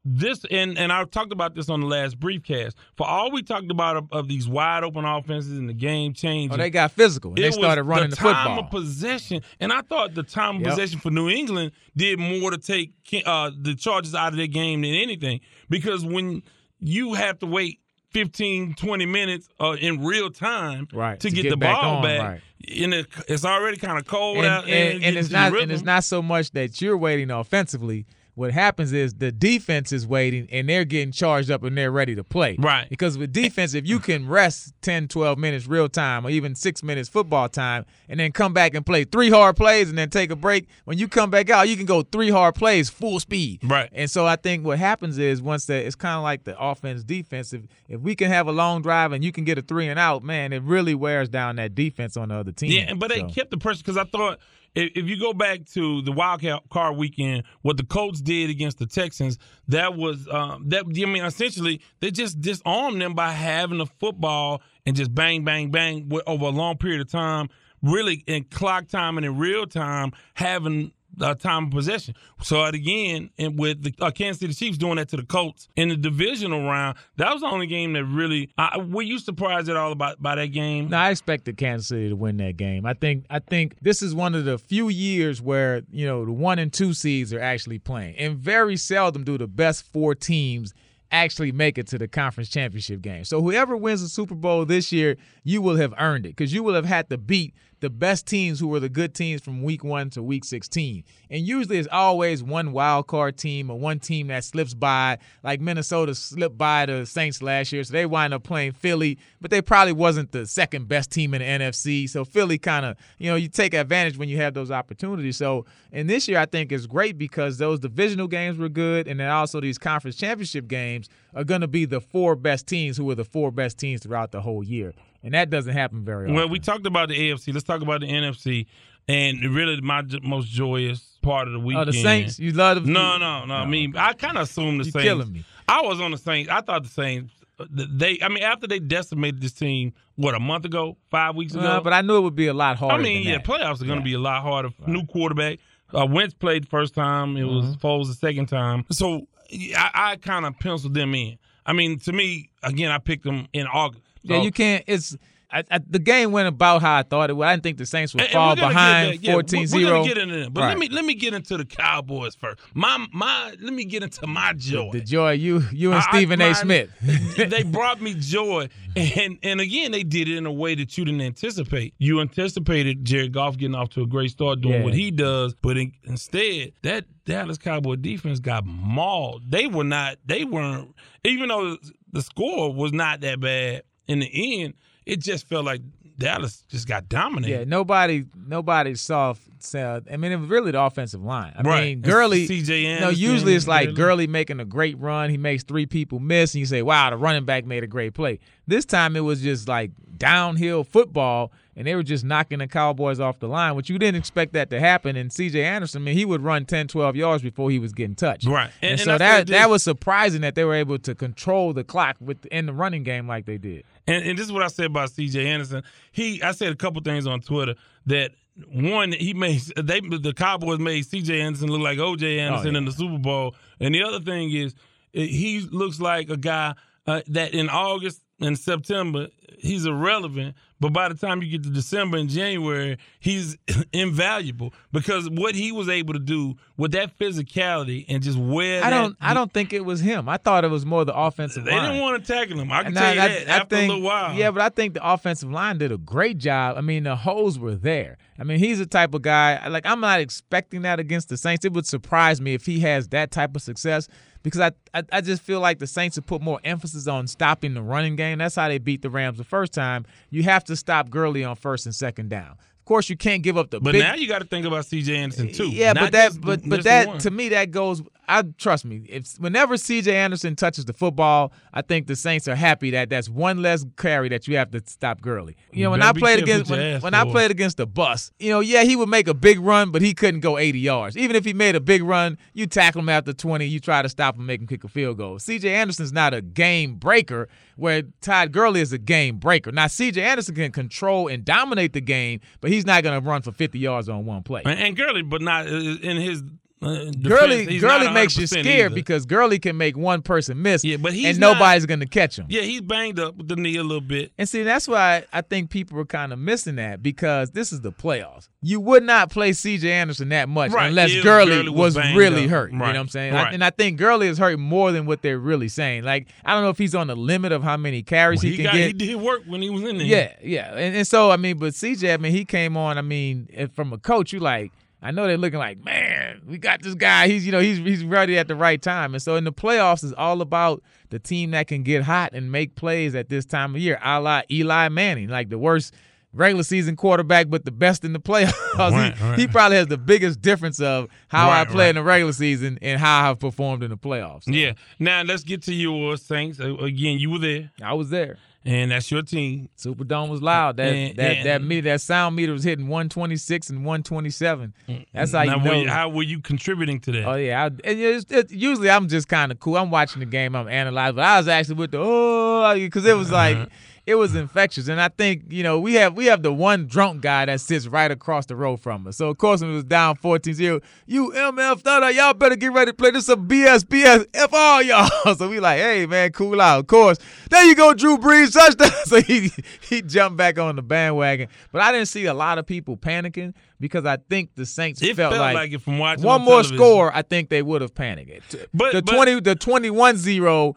[0.09, 2.75] This and and I talked about this on the last briefcast.
[2.95, 6.53] For all we talked about of, of these wide open offenses and the game changing,
[6.53, 7.31] Oh, they got physical.
[7.31, 10.61] And they started running the, the, time of possession, and I thought the time of
[10.61, 10.69] Yep.
[10.69, 12.93] possession for New England did more to take
[13.25, 15.41] uh, the Chargers out of their game than anything.
[15.69, 16.41] Because when
[16.79, 21.43] you have to wait 15, 20 minutes uh, in real time Right, to, to get,
[21.43, 22.41] get the back ball on, back, right.
[22.79, 25.71] and it, it's already kind of cold and, out, and, it and it's not and
[25.71, 28.05] it's not so much that you're waiting offensively.
[28.37, 32.13] What happens is the defense is waiting and they're getting charged up and they're ready
[32.13, 32.55] to play.
[32.59, 32.87] Right.
[32.87, 36.83] Because with defense, if you can rest 10, 12 minutes real time or even six
[36.83, 40.29] minutes football time and then come back and play three hard plays and then take
[40.29, 43.59] a break, when you come back out, you can go three hard plays full speed.
[43.63, 43.89] Right.
[43.91, 47.03] And so I think what happens is once that it's kind of like the offense
[47.03, 47.53] defense.
[47.53, 49.97] If, if we can have a long drive and you can get a three and
[49.97, 52.69] out, man, it really wears down that defense on the other team.
[52.69, 54.37] Yeah, but they kept the pressure because I thought
[54.77, 58.77] if, you go back to the wild ca- card weekend, what the Colts did against
[58.77, 59.37] the Texans,
[59.67, 60.85] that was um, that.
[60.85, 65.71] I mean, essentially, they just disarmed them by having the football and just bang, bang,
[65.71, 67.49] bang over a long period of time.
[67.81, 72.15] Really, in clock time and in real time, having uh, time of possession.
[72.41, 75.89] So again, and with the uh, Kansas City Chiefs doing that to the Colts in
[75.89, 78.49] the divisional round, that was the only game that really.
[78.57, 80.89] I, were you surprised at all about by that game?
[80.89, 82.85] No, I expected Kansas City to win that game.
[82.85, 86.31] I think I think this is one of the few years where you know the
[86.31, 90.73] one and two seeds are actually playing, and very seldom do the best four teams
[91.11, 93.23] actually make it to the conference championship game.
[93.23, 96.63] So whoever wins the Super Bowl this year, you will have earned it because you
[96.63, 99.83] will have had to beat the best teams who were the good teams from week
[99.83, 101.03] one to week 16.
[101.29, 105.61] And usually it's always one wild card team or one team that slips by, like
[105.61, 107.83] Minnesota slipped by the Saints last year.
[107.83, 111.41] So they wind up playing Philly, but they probably wasn't the second best team in
[111.41, 112.09] the NFC.
[112.09, 115.37] So Philly kind of, you know, you take advantage when you have those opportunities.
[115.37, 119.07] So, and this year I think is great because those divisional games were good.
[119.07, 122.97] And then also these conference championship games are going to be the four best teams
[122.97, 124.93] who were the four best teams throughout the whole year.
[125.27, 126.35] And that doesn't happen very often.
[126.35, 127.53] Well, we talked about the AFC.
[127.53, 128.65] Let's talk about the NFC.
[129.09, 131.89] And really, my j- most joyous part of the weekend.
[131.89, 132.05] Oh, weekend.
[132.05, 132.91] the Saints, you love them.
[132.93, 133.53] No, no, no.
[133.53, 135.03] I mean, I kind of assumed the You Saints.
[135.05, 135.45] killing me.
[135.67, 136.49] I was on the Saints.
[136.51, 137.33] I thought the Saints.
[137.69, 141.65] They, I mean, after they decimated this team, what a month ago, five weeks ago.
[141.65, 142.95] Uh, but I knew it would be a lot harder.
[142.95, 143.45] I mean, than yeah, that.
[143.45, 144.11] playoffs are going to Yeah.
[144.11, 144.69] be a lot harder.
[144.85, 145.59] New quarterback.
[145.93, 147.35] Uh, Wentz played the first time.
[147.37, 147.85] It was Mm-hmm.
[147.87, 148.85] Foles the second time.
[148.91, 149.27] So
[149.75, 151.37] I, I kind of penciled them in.
[151.65, 154.03] I mean, to me, again, I picked them in August.
[154.29, 154.83] Yeah, you can't.
[154.87, 155.17] It's
[155.49, 157.47] I, I, the game went about how I thought it would.
[157.47, 159.23] I didn't think the Saints would And- and fall get behind that.
[159.23, 161.63] Yeah, we're- We're gonna get into that, but let me let me get into the
[161.63, 162.59] Cowboys first.
[162.73, 164.89] My my, let me get into my joy.
[164.91, 166.53] the joy you you and I- I- Stephen A.
[166.53, 166.89] Smith.
[167.37, 171.05] they brought me joy, and and again they did it in a way that you
[171.05, 171.93] didn't anticipate.
[171.97, 174.83] You anticipated Jared Goff getting off to a great start doing Yeah.
[174.83, 179.49] what he does, but in, instead that Dallas Cowboy defense got mauled.
[179.49, 180.17] They were not.
[180.25, 180.93] They weren't.
[181.23, 181.77] Even though
[182.11, 184.73] the score was not that bad in the end,
[185.05, 185.81] it just felt like
[186.17, 187.59] Dallas just got dominated.
[187.59, 189.33] yeah, nobody nobody saw.
[189.63, 191.53] Saw I mean, it was really the offensive line.
[191.57, 191.83] I Right.
[191.85, 192.45] mean, Gurley.
[192.47, 192.85] C.J.
[192.85, 193.95] Anderson, usually it's like Gurley.
[193.95, 195.29] Gurley making a great run.
[195.29, 198.13] He makes three people miss, and you say, "Wow, the running back made a great
[198.13, 202.67] play." This time it was just like downhill football, and they were just knocking the
[202.67, 205.15] Cowboys off the line, which you didn't expect that to happen.
[205.15, 205.63] And C.J.
[205.63, 208.45] Anderson, I mean, he would run 10, 12 yards before he was getting touched.
[208.47, 208.71] Right.
[208.81, 211.73] And, And- and so that's that that was surprising that they were able to control
[211.73, 213.83] the clock within the running game like they did.
[214.07, 215.45] And, and this is what I said about C.J.
[215.47, 215.83] Anderson.
[216.11, 217.75] He, I said a couple things on Twitter
[218.07, 218.31] that
[218.71, 221.41] one, he made they the Cowboys made C.J.
[221.41, 222.39] Anderson look like O.J.
[222.39, 222.79] Anderson yeah.
[222.79, 224.73] in the Super Bowl, and the other thing is
[225.13, 226.73] he looks like a guy
[227.05, 229.27] uh, that in August and September
[229.59, 233.57] he's irrelevant, but by the time you get to December and January, he's
[233.93, 238.89] invaluable because what he was able to do with that physicality and just wear I
[238.91, 240.29] that- don't I don't think it was him.
[240.29, 241.71] I thought it was more the offensive line.
[241.73, 241.89] They line.
[241.93, 242.71] didn't want to tackle him.
[242.71, 244.35] I can And tell you I- that I after think- a little while.
[244.35, 246.77] Yeah, but I think the offensive line did a great job.
[246.77, 248.17] I mean, the holes were there.
[248.39, 249.67] I mean, he's the type of guy.
[249.67, 251.65] Like, I'm not expecting that against the Saints.
[251.65, 254.07] It would surprise me if he has that type of success
[254.43, 257.73] because I, I, I just feel like the Saints have put more emphasis on stopping
[257.73, 258.37] the running game.
[258.39, 260.05] That's how they beat the Rams the first time.
[260.29, 262.51] You have to stop Gurley on first and second down.
[262.51, 264.01] Of course, you can't give up the But big.
[264.03, 265.15] now you got to think about C.J.
[265.15, 265.69] Anderson too.
[265.69, 267.19] Yeah, Not but that, just- but but that one.
[267.19, 268.01] to me that goes.
[268.27, 269.03] I trust me.
[269.07, 270.13] If whenever C.J.
[270.13, 274.27] Anderson touches the football, I think the Saints are happy that that's one less carry
[274.29, 275.55] that you have to stop Gurley.
[275.71, 278.49] You know, when better I played against when, when I played against the bus, you
[278.49, 281.17] know, yeah, he would make a big run, but he couldn't go 80 yards.
[281.17, 284.09] Even if he made a big run, you tackle him after 20, you try to
[284.09, 285.39] stop him, make him kick a field goal.
[285.39, 285.73] C.J.
[285.73, 289.71] Anderson's not a game breaker, where Todd Gurley is a game breaker.
[289.71, 290.21] Now C.J.
[290.21, 293.79] Anderson can control and dominate the game, but he's not going to run for 50
[293.79, 294.63] yards on one play.
[294.65, 296.43] and, and Gurley, but not uh, in his.
[296.79, 298.89] Uh, defense, Gurley, makes you scared either.
[298.91, 302.05] because Gurley can make one person miss, Yeah, but he's and not- nobody's going to
[302.05, 302.45] catch him.
[302.49, 304.31] yeah, he's banged up with the knee a little bit.
[304.37, 307.81] And see, that's why I think people are kind of missing that because this is
[307.81, 308.49] the playoffs.
[308.61, 309.91] You would not play C.J.
[309.91, 312.49] Anderson that much Right, unless Gurley, Gurley was, was really up.
[312.51, 312.71] hurt.
[312.71, 313.33] You know what I'm saying?
[313.33, 316.03] I- and I think Gurley is hurt more than what they're really saying.
[316.03, 318.55] Like I don't know if he's on the limit of how many carries he he,
[318.57, 318.87] can got get.
[318.87, 320.05] he did work when he was in there.
[320.05, 320.73] Yeah, yeah.
[320.75, 323.93] And, and so, I mean, but CJ, I mean, he came on, I mean, from
[323.93, 327.27] a coach, you like, I know they're looking like, man, we got this guy.
[327.27, 329.13] He's, you know, he's he's ready at the right time.
[329.13, 332.51] And so in the playoffs, it's all about the team that can get hot and
[332.51, 335.93] make plays at this time of year, a la Eli Manning, like the worst
[336.33, 338.51] regular season quarterback, but the best in the playoffs.
[338.77, 339.39] Right, he, right.
[339.39, 341.89] he probably has the biggest difference of how I Right, play right.
[341.89, 344.43] in the regular season and how I've performed in the playoffs.
[344.47, 344.73] Yeah.
[344.99, 346.59] Now let's get to your Saints.
[346.59, 348.37] Uh, Again, you were there, I was there.
[348.65, 349.69] And that's your team.
[349.77, 350.77] Superdome was loud.
[350.77, 354.73] That And- that that and- meter, that sound meter was hitting 126 and 127.
[355.13, 355.81] That's how now, you were know.
[355.81, 357.25] you- how were you contributing to that?
[357.25, 359.77] oh yeah, I, and it's, it's, usually I'm just kind of cool.
[359.77, 363.15] I'm watching the game, I'm analyzing, but I was actually with the oh because it
[363.15, 363.65] was Uh-huh.
[364.07, 364.87] It was infectious.
[364.87, 367.87] And I think you know we have we have the one drunk guy that sits
[367.87, 369.17] right across the road from us.
[369.17, 372.91] So of course when it was down 14-0, you MF thought y'all better get ready
[372.91, 375.35] to play this some BS BS F all y'all.
[375.35, 376.79] so we like, hey man, cool out.
[376.79, 377.17] Of course,
[377.51, 378.91] there you go, Drew Brees touchdown.
[379.03, 381.49] so he he jumped back on the bandwagon.
[381.73, 385.17] But I didn't see a lot of people panicking because I think the Saints it
[385.17, 386.77] felt, felt like, like it from watching one on more television.
[386.77, 388.55] score, I think they would have panicked.
[388.73, 390.75] But- the but- twenty, the twenty-one-zero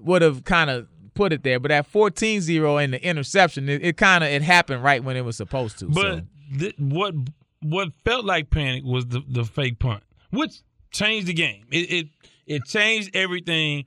[0.00, 1.58] would have kind of put it there.
[1.58, 5.24] But at 14-0 and the interception, it, it kind of it happened right when it
[5.24, 5.86] was supposed to.
[5.86, 6.20] But so.
[6.58, 7.14] th- what
[7.62, 10.60] what felt like panic was the, the fake punt, which
[10.92, 11.66] changed the game.
[11.72, 12.06] It it,
[12.46, 13.86] it changed everything.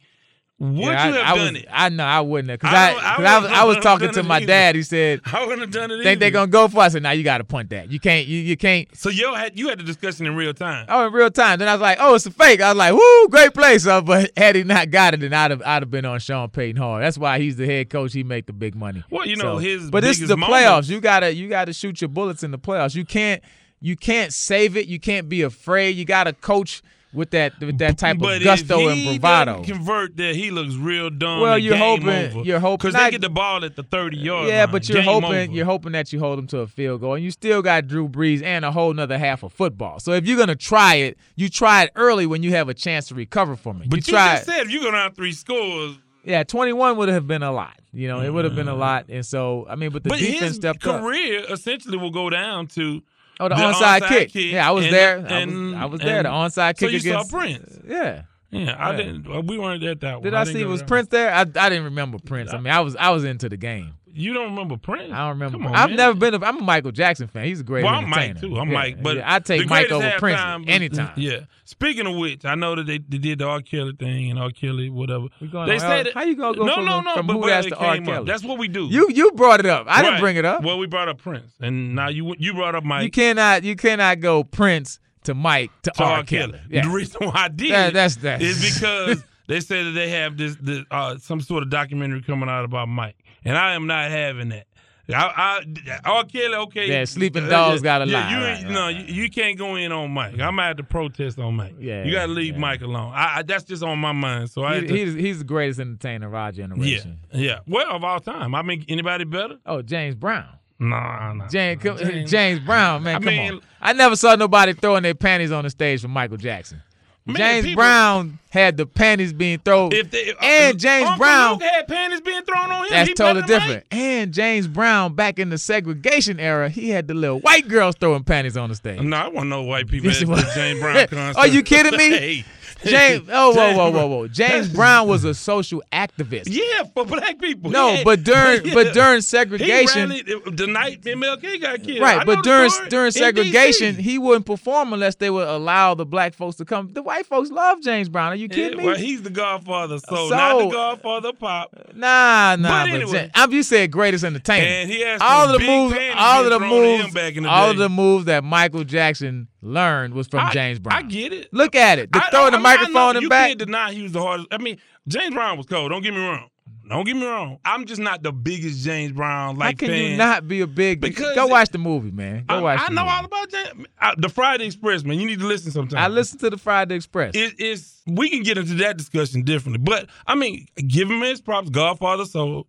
[0.62, 1.68] Would Yeah, you I, have I done was, it?
[1.72, 4.12] I know I wouldn't have because I I, I 'cause I, was, I was talking
[4.12, 4.46] to my either.
[4.48, 4.76] dad.
[4.76, 6.04] He said, I wouldn't have done it.
[6.04, 6.32] "Think they either.
[6.34, 6.84] gonna go for?" it?
[6.84, 7.90] I said, "Now you got to punt that.
[7.90, 8.28] You can't.
[8.28, 10.86] You, you can't." So you had you had the discussion in real time.
[10.90, 11.60] Oh, in real time.
[11.60, 14.02] Then I was like, "Oh, it's a fake." I was like, "Woo, great play!" So,
[14.02, 16.76] but had he not got it, then I'd have I'd have been on Sean Payton
[16.82, 17.04] hard.
[17.04, 18.12] That's why he's the head coach.
[18.12, 19.02] He make the big money.
[19.10, 20.90] Well, you know, So- his But this is the moment- playoffs.
[20.90, 22.96] You gotta you gotta shoot your bullets in the playoffs.
[22.96, 23.42] You can't
[23.80, 24.88] you can't save it.
[24.88, 25.96] You can't be afraid.
[25.96, 26.82] You gotta coach
[27.14, 29.64] with that with that type but of gusto and bravado.
[29.64, 31.42] convert that, he looks real dumb.
[31.42, 32.42] Well, you're hoping- over.
[32.42, 34.72] you're hoping because they get the ball at the thirty yard Yeah, line.
[34.72, 35.52] but you're Game hoping over.
[35.52, 38.08] you're hoping that you hold them to a field goal, and you still got Drew
[38.08, 40.00] Brees and a whole nother half of football.
[40.00, 43.08] So if you're gonna try it, you try it early when you have a chance
[43.08, 43.90] to recover from it.
[43.90, 47.10] But you you, try just said if you go down three scores, Yeah, 21 would
[47.10, 47.80] have been a lot.
[47.92, 48.80] You know, it would have been a mm.
[48.80, 49.06] lot.
[49.10, 51.02] And so, I mean, but the but defense his stepped up.
[51.02, 53.02] career essentially will go down to
[53.40, 54.36] Oh, the, onside, kick.
[54.36, 55.18] Yeah, I was and- there.
[55.18, 56.24] I was, I was there.
[56.24, 57.80] The and- onside so kick you against saw Prince.
[57.88, 58.24] Yeah.
[58.52, 58.98] Yeah, I Yeah.
[58.98, 59.46] didn't.
[59.48, 60.24] We weren't at that one.
[60.24, 60.82] Did I, see was.
[60.82, 61.32] Prince there?
[61.32, 62.52] I, I didn't remember Prince.
[62.52, 63.94] I mean, I was I was into the game.
[64.20, 65.14] You don't remember Prince?
[65.14, 65.58] I don't remember.
[65.58, 65.98] Come on, I've man.
[65.98, 66.34] never been.
[66.34, 67.46] A, I'm a Michael Jackson fan.
[67.46, 68.10] He's a great Well, I'm.
[68.10, 68.58] Mike too.
[68.58, 71.14] I'm Yeah, Mike, but yeah, I take Mike over Prince halftime- anytime.
[71.18, 71.40] Yeah.
[71.66, 73.62] Speaking of which, I know that they, they did the R.
[73.62, 74.50] Kelly thing and R.
[74.52, 75.28] Kelly whatever.
[75.40, 77.48] They said it- how you gonna go no, from- no, no, from but, who but
[77.48, 77.94] that's to R.
[77.96, 78.14] came up.
[78.16, 78.26] Kelly?
[78.26, 78.86] That's what we do.
[78.86, 79.86] You you brought it up.
[79.88, 80.64] I didn't bring it up.
[80.64, 83.04] Well, we brought up Prince, and now you you brought up Mike.
[83.04, 86.24] you cannot you cannot go Prince to Mike to, to R.
[86.24, 86.60] Kelly.
[86.70, 86.84] Yeah.
[86.86, 90.56] The reason why I did That- that's- that's- because they said that they have this,
[90.62, 94.50] this uh, some sort of documentary coming out about Mike, and I am not having
[94.50, 94.66] that.
[95.12, 96.24] I, I, R.
[96.26, 96.88] Kelly, okay.
[96.88, 98.30] Yeah, sleeping uh, dogs yeah, gotta yeah, lie.
[98.30, 99.10] You, Right, right, no, right.
[99.10, 100.34] You, you can't go in on Mike.
[100.34, 101.74] I'm gonna have to protest on Mike.
[101.80, 102.60] Yeah, you gotta leave yeah.
[102.60, 103.12] Mike alone.
[103.16, 104.52] I, I, that's just on my mind.
[104.52, 107.22] So He- had to, he's, he's the greatest entertainer of our generation.
[107.32, 107.40] yeah.
[107.42, 107.60] yeah.
[107.66, 109.58] Well, of all time, I mean, anybody better?
[109.66, 110.46] Oh, James Brown.
[110.78, 111.48] Nah, nah.
[111.48, 113.62] James, come- James- James Brown, man, I come mean- on.
[113.82, 116.84] I never saw nobody throwing their panties on the stage for Michael Jackson.
[117.30, 119.92] Man, James people- Brown had the panties being thrown.
[119.94, 122.88] If they, and uh, James Uncle Brown, Luke had panties being thrown on him.
[122.90, 123.86] that's totally different.
[123.92, 128.24] And James Brown, back in the segregation era, he had the little white girls throwing
[128.24, 129.02] panties on the stage.
[129.02, 130.52] No, I want no white people at the.
[130.56, 131.40] James Brown concert.
[131.40, 132.10] Are you kidding me?
[132.18, 132.46] hey,
[132.84, 134.10] James, oh, whoa, whoa, whoa, Brown.
[134.10, 134.28] whoa.
[134.28, 136.44] James Brown was a social activist.
[136.48, 137.72] Yeah, for black people.
[137.72, 138.04] No, Yeah.
[138.04, 138.74] but during Yeah.
[138.74, 142.00] but during he segregation, rallied the night MLK got killed.
[142.02, 142.26] Right?
[142.26, 146.56] know But during during segregation, he wouldn't perform unless they would allow the black folks
[146.58, 146.94] to come.
[146.94, 148.32] The white folks love James Brown.
[148.32, 148.86] Are you kidding Yeah, me?
[148.86, 151.76] Well, he's the Godfather, so, So- not the Godfather pop.
[151.94, 152.70] Nah, nah.
[152.86, 153.32] But But, anyway.
[153.36, 154.66] I'm you said greatest entertainer.
[154.66, 157.36] And he has all of the moves, all of the thrown at him moves, back
[157.36, 160.98] in the all of the moves that Michael Jackson learned was from I- James Brown.
[160.98, 161.54] I get it.
[161.54, 162.12] Look at it.
[162.12, 163.48] The I- throwing I the I know microphone you and back.
[163.48, 164.48] can't deny he was the hardest.
[164.52, 165.92] I mean, James Brown was cold.
[165.92, 166.50] Don't get me wrong.
[166.90, 167.60] Don't get me wrong.
[167.64, 170.12] I'm just not the biggest James Brown like How can fan.
[170.12, 171.00] you not be a big?
[171.02, 172.46] Because go watch the movie, man.
[172.48, 172.80] Go I, watch.
[172.82, 173.14] I know movie.
[173.16, 173.88] all about James.
[174.00, 175.20] I, the Friday Express, man.
[175.20, 176.00] You need to listen sometime.
[176.00, 177.36] I listen to the Friday Express.
[177.36, 181.42] It, it's we can get into that discussion differently, but I mean, give him his
[181.42, 181.70] props.
[181.70, 182.66] Godfather, so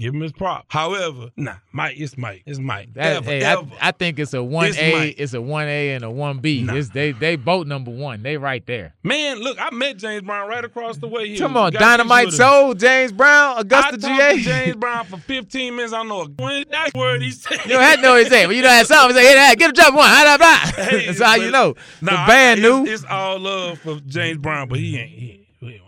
[0.00, 0.66] give him his props.
[0.68, 2.94] However, nah, Mike, it's Mike, it's Mike.
[2.94, 3.66] That- ever, hey, ever.
[3.80, 5.14] I, I think it's a one It's A, Mike.
[5.18, 6.62] it's a one A and a one B.
[6.62, 6.74] Nah.
[6.74, 8.22] It's they they both number one.
[8.22, 8.94] They right there.
[9.04, 11.38] Man, look, I met James Brown right across the way here.
[11.38, 12.32] Come on, Dynamite.
[12.32, 14.38] Soul, James Brown, Augusta talked GA.
[14.38, 15.92] James Brown for 15 minutes.
[15.92, 17.58] I don't know a that word he said.
[17.64, 19.12] You don't have to know what he said, but you know that song.
[19.12, 20.08] Say, hey, hey, get a drop one.
[20.10, 20.56] Blah, blah.
[20.84, 21.74] Hey, That's how you know.
[22.00, 22.82] Nah, the band I- knew.
[22.84, 25.10] It's, it's all love for James Brown, but he ain't.
[25.10, 25.39] He ain't.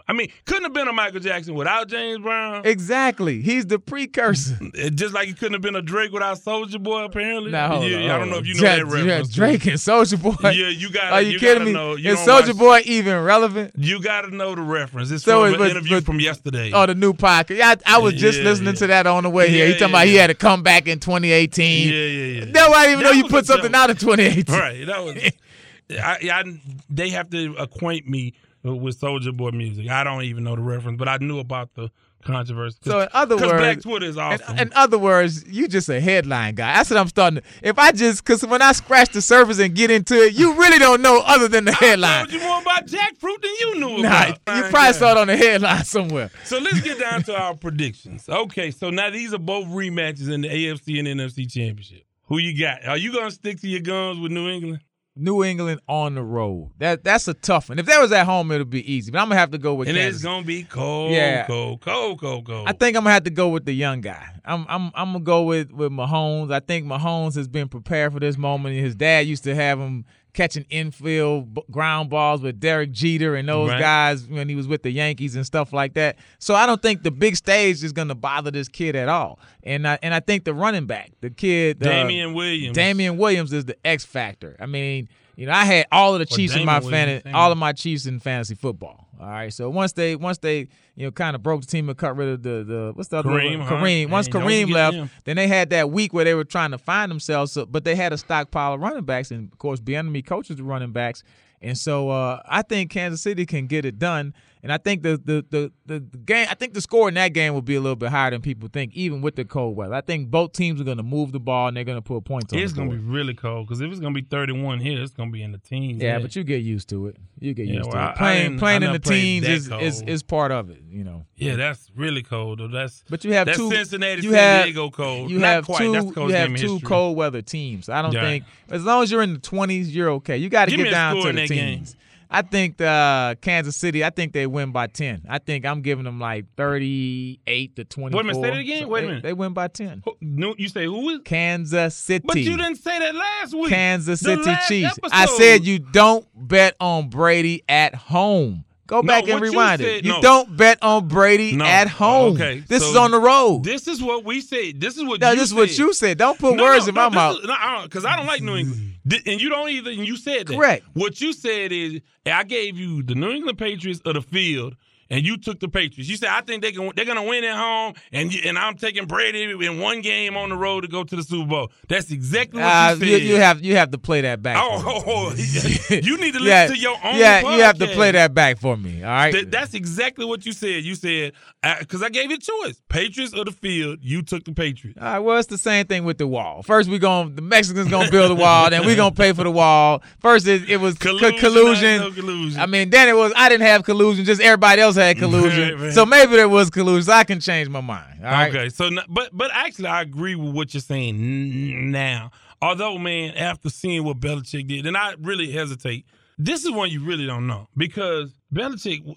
[0.07, 2.67] I mean, couldn't have been a Michael Jackson without James Brown.
[2.67, 3.41] Exactly.
[3.41, 4.59] He's the precursor.
[4.95, 7.05] Just like he couldn't have been a Drake without Soulja Boy.
[7.05, 9.29] Apparently, Now, hold yeah, on, yeah, I don't know if you know Ja- that reference.
[9.33, 10.37] Drake and Soulja Boy.
[10.51, 11.13] Yeah, you got.
[11.15, 11.73] Are you, you kidding me?
[11.73, 13.73] Know, you Is Soulja Boy even relevant?
[13.79, 15.11] You got to know the reference.
[15.11, 16.71] It's So from it an interview but- from yesterday.
[16.75, 17.57] Oh, the new podcast.
[17.57, 18.81] Yeah, I, I was just Yeah, listening yeah.
[18.81, 19.67] to that on the way here.
[19.69, 21.89] He talking yeah, about he had to come back in 2018.
[21.89, 22.45] yeah, yeah, yeah.
[22.51, 24.55] Nobody even That know you put something out in 2018.
[24.55, 24.87] Right.
[24.87, 25.17] That was.
[25.99, 26.61] I, I,
[26.91, 29.89] they have to acquaint me with Soulja Boy music.
[29.89, 31.91] I don't even know the reference, but I knew about the
[32.25, 32.79] controversy.
[32.83, 34.57] So in other words- Black Twitter is awesome.
[34.57, 36.75] in other words, you just a headline guy.
[36.75, 37.47] That's what I'm starting to.
[37.69, 40.79] If I just, because when I scratch the surface and get into it, you really
[40.79, 42.27] don't know other than the I headline.
[42.29, 44.57] told you more about jackfruit than you knew Nah, about.
[44.57, 46.31] you probably saw it on the headline somewhere.
[46.45, 48.29] So let's get down to our predictions.
[48.29, 52.05] Okay, so now these are both rematches in the AFC and NFC championship.
[52.27, 52.87] Who you got?
[52.87, 54.79] Are you gonna stick to your guns with New England?
[55.15, 56.71] New England on the road.
[56.79, 57.79] That that's a tough one.
[57.79, 59.11] If that was at home, it'll be easy.
[59.11, 60.17] But I'm gonna have to go with And Kansas.
[60.21, 61.47] it's gonna be cold, Yeah.
[61.47, 62.67] cold, cold, cold, cold.
[62.67, 64.27] I think I'm gonna have to go with the young guy.
[64.45, 66.51] I'm I'm I'm gonna go with with Mahomes.
[66.51, 68.75] I think Mahomes has been prepared for this moment.
[68.77, 73.49] His dad used to have him catching infield b- ground balls with Derek Jeter and
[73.49, 73.81] those Right.
[73.81, 76.17] guys when he was with the Yankees and stuff like that.
[76.39, 79.39] So I don't think the big stage is gonna bother this kid at all.
[79.63, 82.75] And I, and I think the running back, the kid, uh, Damien Williams.
[82.75, 84.57] Damien Williams is the X factor.
[84.59, 87.59] I mean, you know, I had all of the Chiefs in my fantasy, all of
[87.59, 89.09] my Chiefs in fantasy football.
[89.21, 91.97] All right, so once they once they you know kind of broke the team and
[91.97, 93.69] cut rid of the the what's the other Kareem one?
[93.69, 94.11] Kareem.
[94.11, 95.11] Once don't Kareem left, him.
[95.25, 97.53] then they had that week where they were trying to find themselves.
[97.53, 100.65] So, but they had a stockpile of running backs, and of course, Bieniemy coaches the
[100.65, 101.23] running backs.
[101.63, 104.35] And so uh, I think Kansas City can get it done.
[104.65, 107.33] And I think the the, the the the game I think the score in that
[107.33, 109.95] game will be a little bit higher than people think, even with the cold weather.
[109.95, 112.61] I think both teams are gonna move the ball and they're gonna put points on
[112.61, 115.43] It's gonna be really cold because if it's gonna be 31 here, it's gonna be
[115.43, 116.01] in the teens.
[116.01, 117.17] Yeah, but you get used to it.
[117.41, 118.17] You get Yeah, used well, to it.
[118.19, 121.27] Playing playing in the teens is, is is part of it, you know.
[121.37, 122.61] yeah, that's really cold.
[122.61, 122.69] Though.
[122.69, 125.29] That's But you have that's two Cincinnati, you San have, Diego cold.
[125.29, 125.79] You Not have quite.
[125.79, 126.89] two That's cold you have two history.
[126.89, 127.89] cold weather teams.
[127.89, 128.23] I don't Yeah.
[128.23, 130.37] think as long as you're in the 20s, you're okay.
[130.37, 131.85] You got to Give get down to the that game.
[132.33, 134.03] I think the uh, Kansas City.
[134.05, 135.27] I think they win by 10.
[135.29, 138.17] I think I'm giving them like 38 to 24.
[138.17, 138.89] Wait a minute, say that again?
[138.89, 139.23] Wait a they- minute.
[139.23, 140.03] They win by 10.
[140.05, 141.21] Who- no, you say who is?
[141.25, 142.25] Kansas City.
[142.27, 143.69] But you didn't say that last week.
[143.69, 144.99] Kansas The City Chiefs.
[144.99, 145.15] episode.
[145.15, 148.65] I said you don't bet on Brady at home.
[148.87, 150.05] Go No, back and what you rewind said- it.
[150.05, 150.21] You no.
[150.23, 151.65] don't bet on Brady No.
[151.65, 152.35] at oh, home.
[152.35, 153.63] Okay, This so is on the road.
[153.65, 154.81] This is what we said.
[154.81, 155.57] This is what no, you this is said.
[155.57, 156.19] what you said.
[156.19, 157.39] Don't put words in my mouth.
[157.85, 158.95] because I don't like New England,
[159.27, 159.91] and you don't either.
[159.91, 160.55] And you said that.
[160.57, 160.85] Correct.
[160.95, 164.75] What you said is, I gave you the New England Patriots of the field,
[165.13, 166.09] and you took the Patriots.
[166.09, 166.91] You said I think they can.
[166.97, 170.37] They're going to win at home, and you, and I'm taking Brady in one game
[170.37, 171.71] on the road to go to the Super Bowl.
[171.89, 173.23] That's exactly what Uh, you you, said.
[173.29, 174.57] you have you have to play that back.
[174.59, 175.35] Oh, oh, oh,
[175.91, 177.17] you need to listen yeah, to your own.
[177.17, 179.03] Yeah, you have to play that back for me.
[179.05, 179.33] All right.
[179.33, 180.83] Th- that's exactly what you said.
[180.83, 181.33] You said
[181.79, 183.99] because I gave you a choice: Patriots or the field.
[184.03, 184.99] You took the Patriots.
[185.01, 186.63] All right, well, it's the same thing with the wall.
[186.63, 189.51] First, we going the Mexicans gonna build a wall, then we gonna pay for the
[189.51, 190.03] wall.
[190.21, 191.97] First, it, it was co- Collusion, collusion.
[191.99, 192.61] not no collusion.
[192.61, 195.79] I mean, then it was I didn't have collusion, just everybody else had collusion.
[195.81, 195.93] Right.
[195.93, 197.03] So maybe there was collusion.
[197.05, 198.21] So I can change my mind.
[198.25, 198.55] All right.
[198.55, 202.31] Okay, so but but actually, I agree with what you're saying now.
[202.61, 206.07] Although, man, after seeing what Belichick did, and I really hesitate.
[206.39, 209.17] This is one you really don't know because Belichick.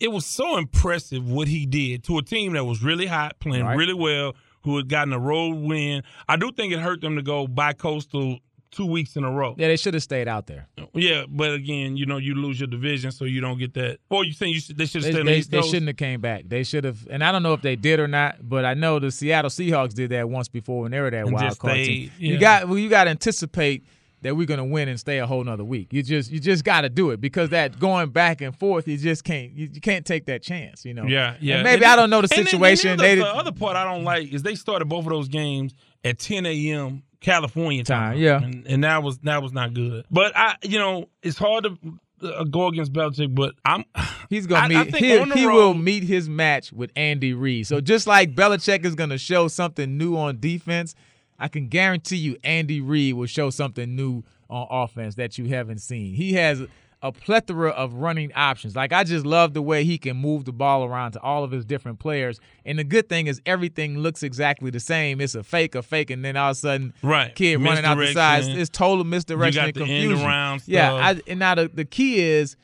[0.00, 3.64] It was so impressive what he did to a team that was really hot, playing
[3.64, 3.76] Right.
[3.76, 6.04] really well, who had gotten a road win.
[6.28, 8.38] I do think it hurt them to go bi-coastal
[8.70, 9.54] two weeks in a row.
[9.58, 10.68] Yeah, they should have stayed out there.
[10.94, 13.98] Yeah, but again, you know, you lose your division, so you don't get that.
[14.10, 16.20] Or you think you should, they should have They, stayed they, they shouldn't have came
[16.20, 16.44] back.
[16.46, 18.98] They should have, and I don't know if they did or not, but I know
[18.98, 22.10] the Seattle Seahawks did that once before when they were that And wild card team.
[22.18, 22.32] yeah.
[22.32, 23.84] You got well, you got to anticipate
[24.22, 25.92] that we're going to win and stay a whole nother week.
[25.92, 28.96] You just you just got to do it because that going back and forth, you
[28.98, 30.84] just can't you, you can't take that chance.
[30.84, 31.04] You know.
[31.04, 31.56] Yeah, yeah.
[31.56, 32.90] And maybe And I don't know the situation.
[32.90, 35.04] and then they the, did- the other part I don't like is they started both
[35.06, 35.72] of those games
[36.04, 37.02] at 10 a.m.
[37.20, 38.12] California time.
[38.12, 38.42] Time, yeah.
[38.42, 40.04] and, and that was that was not good.
[40.10, 41.78] But I, you know, it's hard to
[42.22, 43.34] uh, go against Belichick.
[43.34, 43.84] But I'm
[44.30, 44.92] He's gonna I- I meet.
[44.92, 47.66] think he he road- will meet his match with Andy Reid.
[47.66, 50.94] So just like Belichick is gonna show something new on defense,
[51.38, 55.78] I can guarantee you Andy Reid will show something new on offense that you haven't
[55.78, 56.14] seen.
[56.14, 56.62] He has
[57.00, 58.74] a plethora of running options.
[58.74, 61.52] Like I just love the way he can move the ball around to all of
[61.52, 62.40] his different players.
[62.64, 65.20] And the good thing is everything looks exactly the same.
[65.20, 67.32] It's a fake, a fake, and then all of a sudden, Right.
[67.34, 68.48] kid running out the sides.
[68.48, 70.26] It's total misdirection got and the end confusion.
[70.66, 70.92] Yeah.
[70.94, 72.56] I, and now the, the key is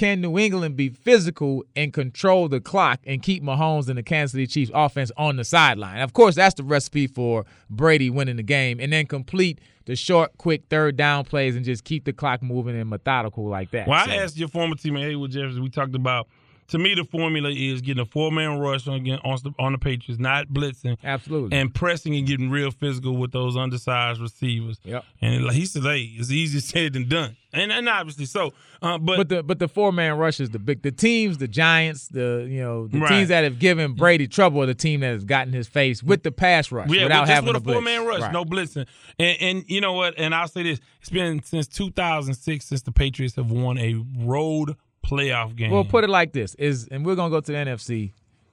[0.00, 4.32] can New England be physical and control the clock and keep Mahomes and the Kansas
[4.32, 6.00] City Chiefs offense on the sideline?
[6.00, 10.38] Of course, that's the recipe for Brady winning the game, and then complete the short,
[10.38, 13.86] quick third down plays and just keep the clock moving and methodical like that.
[13.86, 15.62] Well, So- I asked your former teammate Haywood Jefferson.
[15.62, 16.28] We talked about.
[16.70, 19.72] To me, the formula is getting a four man rush on again on the, on
[19.72, 21.58] the Patriots, not blitzing, absolutely.
[21.58, 24.78] and pressing and getting real physical with those undersized receivers.
[24.84, 25.04] Yep.
[25.20, 28.52] And like he said, hey, it's easier said than done, and and obviously so.
[28.80, 31.48] Uh, but, but the but the four man rush is the big the teams the
[31.48, 33.08] Giants the you know the Right.
[33.08, 36.22] teams that have given Brady trouble are the team that has gotten his face with
[36.22, 38.32] the pass rush yeah, without having with a four man rush, Right.
[38.32, 38.86] no blitzing,
[39.18, 40.14] and and you know what?
[40.16, 44.76] And I'll say this: it's been since 2006 since the Patriots have won a road
[45.04, 45.70] playoff game.
[45.70, 48.12] Well, put it like this: is and we're gonna go to the NFC.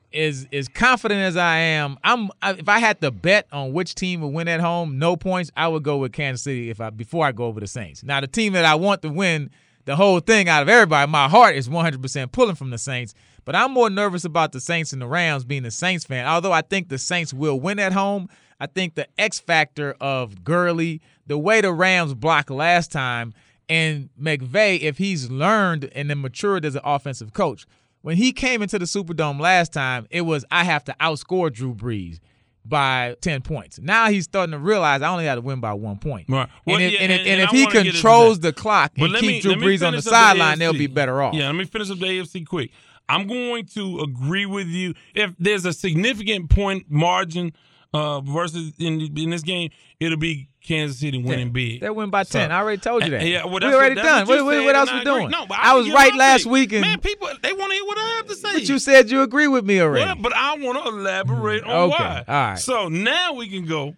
[0.10, 2.30] Is as confident as I am, I'm.
[2.42, 5.68] If I had to bet on which team would win at home, no points, I
[5.68, 6.70] would go with Kansas City.
[6.70, 8.04] If I before I go over the Saints.
[8.04, 9.52] Now, the team that I want to win
[9.84, 13.14] the whole thing out of everybody, my heart is 100 percent pulling from the Saints.
[13.44, 16.26] But I'm more nervous about the Saints and the Rams being a Saints fan.
[16.26, 18.30] Although I think the Saints will win at home,
[18.60, 23.34] I think the X factor of Gurley, the way the Rams blocked last time,
[23.70, 27.66] and McVay, if he's learned and then matured as an offensive coach,
[28.02, 31.74] when he came into the Superdome last time, it was I have to outscore Drew
[31.74, 32.20] Brees
[32.64, 33.80] by 10 points.
[33.80, 36.28] Now he's starting to realize I only have to win by one point.
[36.30, 36.50] Right.
[36.66, 38.54] Well, and if, yeah, and if, and- and if he wanna get into controls the
[38.54, 41.34] clock But and let keep me- Drew Brees on the sideline, they'll be better off.
[41.34, 42.72] Yeah, let me finish up the AFC quick.
[43.10, 44.94] I'm going to agree with you.
[45.16, 47.54] If there's a significant point margin
[47.94, 49.70] uh, versus in in this game,
[50.00, 51.82] it'll be Kansas City winning big.
[51.82, 52.52] They win by So- 10.
[52.52, 53.22] I already told you that.
[53.26, 54.28] Yeah, well, we already what, done.
[54.28, 55.30] What, what, what else we doing?
[55.30, 56.52] No, but I was right last take.
[56.52, 56.74] week.
[56.74, 58.54] And, Man, people they want to hear what I have to say.
[58.54, 60.06] but you said you agree with me already.
[60.06, 62.24] Well, but I want to elaborate on Okay, why.
[62.28, 62.60] all right.
[62.60, 63.96] So now we can go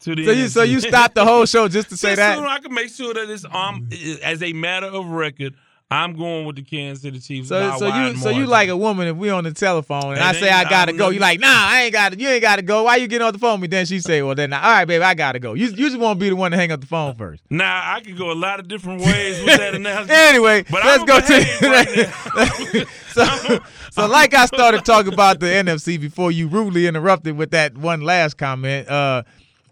[0.00, 0.24] to the.
[0.24, 2.36] so you so you stopped the whole show just to say Just that?
[2.38, 3.88] so I can make sure that it's um
[4.22, 5.54] as a matter of record,
[5.92, 7.48] I'm going with the Kansas City Chiefs.
[7.48, 10.22] So so you so you like a woman if we on the telephone and And
[10.22, 12.28] I say I gotta I'm go, not- you like, nah, I ain't got to You
[12.28, 12.84] ain't gotta go.
[12.84, 13.76] Why you getting off the phone with me?
[13.76, 15.54] Then she say, well then all right, baby, I gotta go.
[15.54, 17.42] You you just want to be the one to hang up the phone first.
[17.50, 20.10] Now I could go a lot of different ways with that announcement.
[20.10, 23.58] Anyway, But let's go to right so,
[23.90, 28.00] so like I started talking about the NFC before you rudely interrupted with that one
[28.00, 28.88] last comment.
[28.88, 29.22] Uh,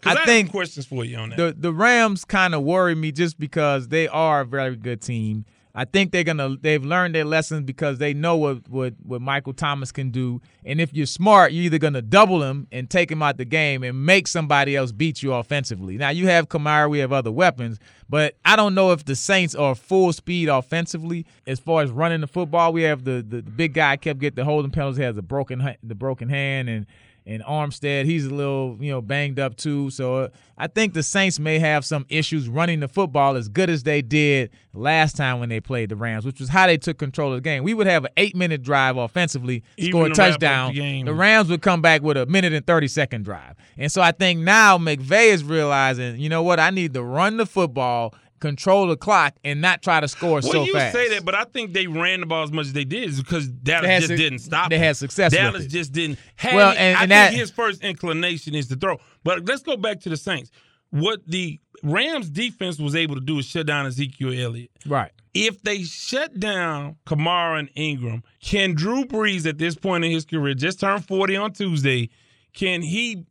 [0.03, 1.37] I have think questions for you on that.
[1.37, 5.45] the the Rams kind of worry me just because they are a very good team.
[5.73, 9.53] I think they're gonna they've learned their lessons because they know what what what Michael
[9.53, 10.41] Thomas can do.
[10.65, 13.83] And if you're smart, you're either gonna double him and take him out the game
[13.83, 15.97] and make somebody else beat you offensively.
[15.97, 19.55] Now you have Kamara, we have other weapons, but I don't know if the Saints
[19.55, 22.73] are full speed offensively as far as running the football.
[22.73, 25.75] We have the the, the big guy kept getting the holding penalties, has a broken
[25.83, 26.85] the broken hand and
[27.25, 29.89] and Armstead, he's a little, you know, banged up too.
[29.91, 33.69] So uh, I think the Saints may have some issues running the football as good
[33.69, 36.97] as they did last time when they played the Rams, which was how they took
[36.97, 37.63] control of the game.
[37.63, 40.73] We would have an eight minute drive offensively, Even score a to wrap up touchdown.
[40.73, 41.03] the.
[41.03, 43.55] The Rams would come back with a minute and 30 second drive.
[43.77, 47.37] And so I think now McVay is realizing, you know what, I need to run
[47.37, 50.53] the football, control the clock, and not try to score so fast.
[50.57, 50.93] well, so you fast.
[50.93, 53.47] say that, but I think they ran the ball as much as they did because
[53.47, 54.69] Dallas had just su- didn't stop.
[54.69, 56.19] they had success Dallas just didn't.
[56.35, 56.77] Have Well, it.
[56.79, 58.99] and- I and think his first inclination is to throw.
[59.23, 60.51] But let's go back to the Saints.
[60.89, 64.71] What the Rams defense was able to do is shut down Ezekiel Elliott.
[64.85, 65.11] right.
[65.33, 70.25] If they shut down Kamara and Ingram, can Drew Brees at this point in his
[70.25, 72.09] career, just turned 40 on Tuesday,
[72.53, 73.23] can he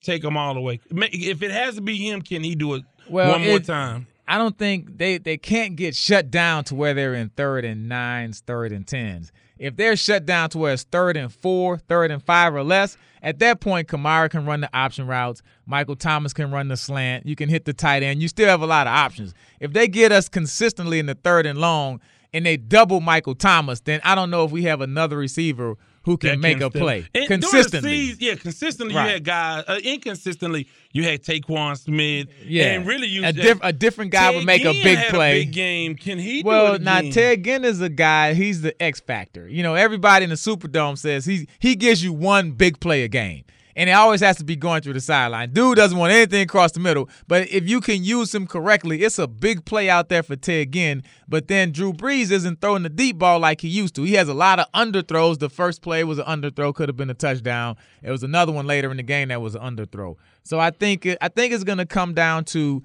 [0.00, 0.78] take them all away?
[0.92, 4.06] If it has to be him, can he do it Well, one more it- time?
[4.26, 7.88] I don't think they they can't get shut down to where they're in third and
[7.88, 9.32] nines, third and tens.
[9.58, 12.96] If they're shut down to where it's third and four, third and five or less,
[13.22, 15.42] at that point, Kamara can run the option routes.
[15.64, 17.24] Michael Thomas can run the slant.
[17.24, 18.20] You can hit the tight end.
[18.20, 19.32] You still have a lot of options.
[19.60, 22.00] If they get us consistently in the third and long
[22.32, 26.16] and they double Michael Thomas, then I don't know if we have another receiver who
[26.16, 27.90] can That make can a play And consistently.
[28.08, 29.06] season- yeah, consistently Right.
[29.06, 29.64] you had guys.
[29.66, 32.28] Uh, inconsistently, you had Tre'Quan Smith.
[32.46, 35.44] Yeah, and really you a, diff- a different guy Ted would make a big play.
[35.44, 35.94] big game.
[35.96, 36.42] Can he?
[36.42, 37.00] do Well, it now?
[37.10, 38.34] Ted Ginn is a guy.
[38.34, 39.48] He's the X factor.
[39.48, 43.08] You know, everybody in the Superdome says he he gives you one big play a
[43.08, 43.44] game,
[43.76, 45.52] and it always has to be going through the sideline.
[45.52, 49.18] Dude doesn't want anything across the middle, but if you can use him correctly, it's
[49.18, 51.02] a big play out there for Ted Ginn.
[51.28, 54.02] But then Drew Brees isn't throwing the deep ball like he used to.
[54.02, 55.38] He has a lot of underthrows.
[55.38, 57.76] The first play was an underthrow, could have been a touchdown.
[58.02, 60.16] It was another one later in the game that was an underthrow.
[60.42, 62.82] So I think I think it's going to come down to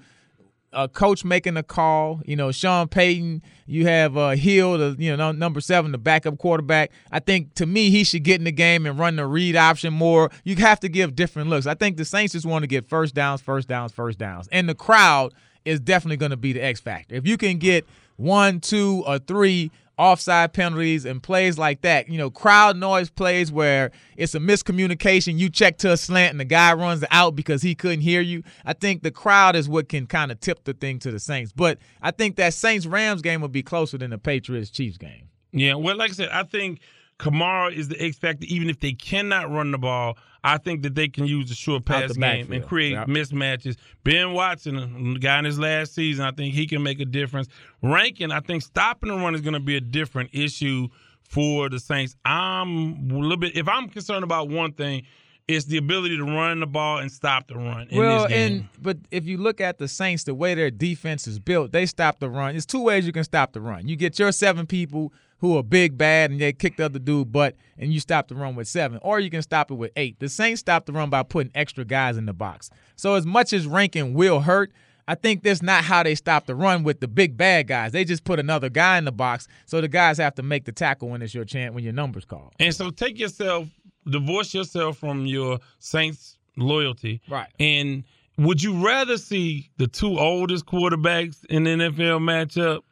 [0.72, 2.20] a coach making a call.
[2.24, 3.42] You know, Sean Payton.
[3.66, 6.90] You have uh, Hill, the you know number seven, the backup quarterback.
[7.12, 9.92] I think to me he should get in the game and run the read option
[9.92, 10.30] more.
[10.44, 11.66] You have to give different looks.
[11.66, 14.68] I think the Saints just want to get first downs, first downs, first downs, and
[14.68, 15.32] the crowd
[15.64, 17.14] is definitely going to be the X factor.
[17.14, 22.08] If you can get one, two, or three offside penalties and plays like that.
[22.08, 25.38] You know, crowd noise plays where it's a miscommunication.
[25.38, 28.42] You check to a slant and the guy runs out because he couldn't hear you.
[28.64, 31.52] I think the crowd is what can kind of tip the thing to the Saints.
[31.54, 35.28] But I think that Saints Rams game will be closer than the Patriots Chiefs game.
[35.52, 36.80] Yeah, well, like I said, I think
[37.20, 38.46] Kamara is the X factor.
[38.48, 41.84] Even if they cannot run the ball, I think that they can use the short
[41.84, 43.08] pass the game and create Yep.
[43.08, 43.76] mismatches.
[44.04, 47.48] Ben Watson, the guy in his last season, I think he can make a difference.
[47.82, 50.88] Rankins, I think stopping the run is going to be a different issue
[51.22, 52.16] for the Saints.
[52.24, 53.56] I'm a little bit.
[53.56, 55.02] If I'm concerned about one thing,
[55.46, 57.88] it's the ability to run the ball and stop the run.
[57.90, 61.38] In well, and but if you look at the Saints, the way their defense is
[61.38, 62.52] built, they stop the run.
[62.54, 63.86] There's two ways you can stop the run.
[63.88, 67.32] You get your seven people who are big bad and they kick the other dude
[67.32, 70.18] butt, and you stop the run with seven, or you can stop it with eight.
[70.20, 72.70] The Saints stop the run by putting extra guys in the box.
[72.96, 74.72] So as much as Rankins will hurt.
[75.08, 77.90] I think that's not how they stop the run with the big bad guys.
[77.90, 80.72] They just put another guy in the box, so the guys have to make the
[80.72, 82.52] tackle when it's your chance when your number's called.
[82.60, 83.66] And so take yourself,
[84.08, 87.20] divorce yourself from your Saints loyalty.
[87.28, 87.48] Right.
[87.58, 88.04] And
[88.38, 92.82] would you rather see the two oldest quarterbacks in the NFL matchup?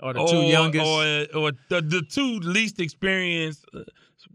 [0.00, 0.84] Or the two youngest.
[1.34, 3.80] Or, or the, the two least experienced, uh,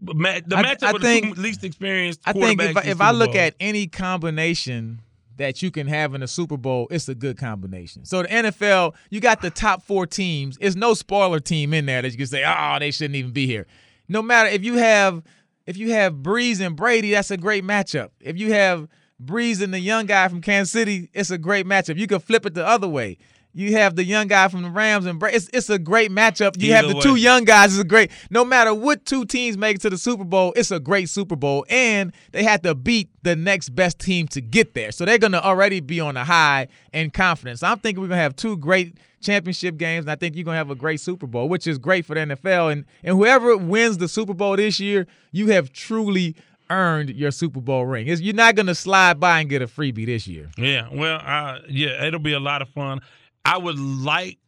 [0.00, 0.12] the
[0.56, 3.10] I- matchup I with think- the two least experienced I think if I, if I
[3.12, 5.00] look at any combination
[5.36, 8.04] that you can have in a Super Bowl, it's a good combination.
[8.04, 10.58] So the NFL, you got the top four teams.
[10.60, 13.46] It's no spoiler team in there that you can say, oh, they shouldn't even be
[13.46, 13.66] here.
[14.08, 15.22] No matter if you have
[15.66, 18.10] if you have Brees and Brady, that's a great matchup.
[18.20, 18.88] If you have
[19.24, 21.96] Brees and the young guy from Kansas City, it's a great matchup.
[21.96, 23.18] You can flip it the other way.
[23.54, 25.22] You have the young guy from the Rams and.
[25.24, 26.60] It's, it's a great matchup.
[26.60, 27.72] You have Either the two young guys.
[27.72, 28.10] It's a great.
[28.30, 31.36] No matter what two teams make it to the Super Bowl, it's a great Super
[31.36, 34.90] Bowl, and they had to beat the next best team to get there.
[34.90, 37.62] So they're gonna already be on a high and confidence.
[37.62, 40.70] I'm thinking we're gonna have two great championship games, and I think you're gonna have
[40.70, 42.72] a great Super Bowl, which is great for the NFL.
[42.72, 46.36] And and whoever wins the Super Bowl this year, you have truly
[46.70, 48.08] earned your Super Bowl ring.
[48.08, 50.50] It's, you're not gonna slide by and get a freebie this year.
[50.56, 53.00] Yeah, well, uh, yeah, it'll be a lot of fun.
[53.44, 54.38] I would like.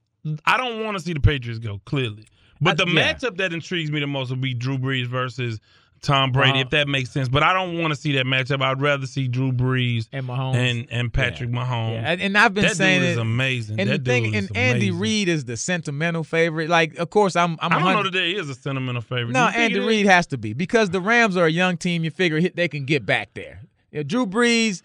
[0.47, 2.27] I don't want to see the Patriots go clearly,
[2.61, 3.13] but I- the yeah.
[3.13, 5.61] matchup that intrigues me the most would be Drew Brees versus
[6.01, 6.61] Tom Brady, Uh-huh.
[6.61, 7.29] if that makes sense.
[7.31, 8.61] But I don't want to see that matchup.
[8.63, 10.55] I'd rather see Drew Brees And Mahomes.
[10.57, 11.93] and and Patrick Mahomes.
[11.95, 13.81] Yeah, and, and I've been that saying dude is amazing.
[13.81, 14.91] And that the thing, and Andy.
[14.91, 16.69] Reid is the sentimental favorite.
[16.69, 17.53] Like, of course, I'm.
[17.61, 19.33] I'm I don't 100 know that there is a sentimental favorite.
[19.33, 19.87] No, Andy it?
[19.87, 22.05] Reid has to be because the Rams are a young team.
[22.05, 23.61] You figure they can get back there.
[23.91, 24.83] Yeah, Drew Brees,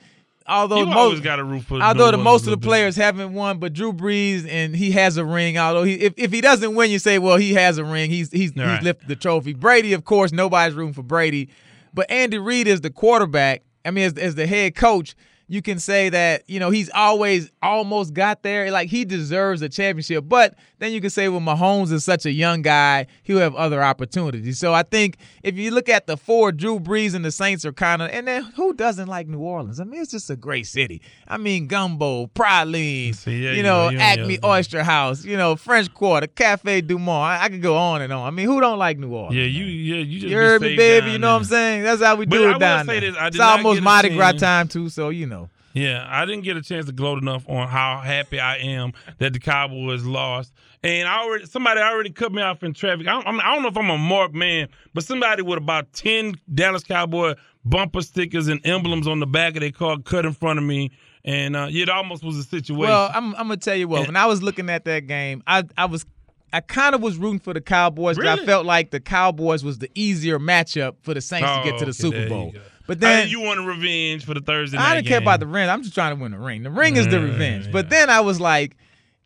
[0.50, 1.82] although You most, got root for.
[1.82, 2.66] although the most of the little bit.
[2.68, 5.58] players haven't won, but Drew Brees and he has a ring.
[5.58, 8.10] Although he, if, if he doesn't win, you say, well, he has a ring.
[8.10, 8.76] He's he's, Right.
[8.76, 9.54] he's lifted the trophy.
[9.54, 11.50] Brady, of course, nobody's rooting for Brady,
[11.94, 13.62] but Andy Reid is the quarterback.
[13.86, 15.16] I mean, as, as the head coach,
[15.52, 18.70] you can say that you know he's always almost got there.
[18.72, 20.26] Like he deserves a championship.
[20.28, 23.84] But then you can say, well, Mahomes is such a young guy; he'll have other
[23.84, 24.60] opportunities.
[24.60, 27.74] So I think if you look at the four, Drew Brees and the Saints are
[27.74, 29.80] kind of, and then who doesn't like New Orleans?
[29.80, 31.02] I mean, it's just a great city.
[31.28, 34.44] I mean, gumbo, praline, See, yeah, you know, and Acme yours.
[34.44, 37.24] Oyster House, you know, French Quarter, Cafe Du Monde.
[37.24, 38.28] I, I could go on and on.
[38.28, 39.36] I mean, who don't like New Orleans?
[39.36, 41.12] Yeah, you yeah you just You heard me, baby.
[41.12, 41.84] You know what I'm saying?
[41.84, 43.12] That's how we But do I it will down say there.
[43.12, 45.39] this, I it's almost Mardi Gras time too, so you know.
[45.74, 49.34] Yeah, I didn't get a chance to gloat enough on how happy I am that
[49.34, 50.52] the Cowboys lost.
[50.84, 53.08] And I already somebody already cut me off in traffic.
[53.08, 56.36] I don't, I don't know if I'm a marked man, but somebody with about ten
[56.54, 60.58] Dallas Cowboy bumper stickers and emblems on the back of their car cut in front
[60.58, 60.92] of me
[61.26, 62.78] and uh, it almost was a situation.
[62.78, 64.00] Well, I'm, I'm gonna tell you what.
[64.00, 66.06] And- When I was looking at that game, I I was
[66.52, 69.78] I kind of was rooting for the Cowboys because I felt like the Cowboys was
[69.78, 72.54] the easier matchup for the Saints to get to Oh, the okay, Super Bowl.
[72.90, 75.40] But I then mean, you wanted revenge for the Thursday night I didn't care about
[75.40, 75.70] the Rams.
[75.70, 76.64] I'm just trying to win the ring.
[76.64, 77.72] The ring is the revenge.
[77.72, 78.76] But then I was like,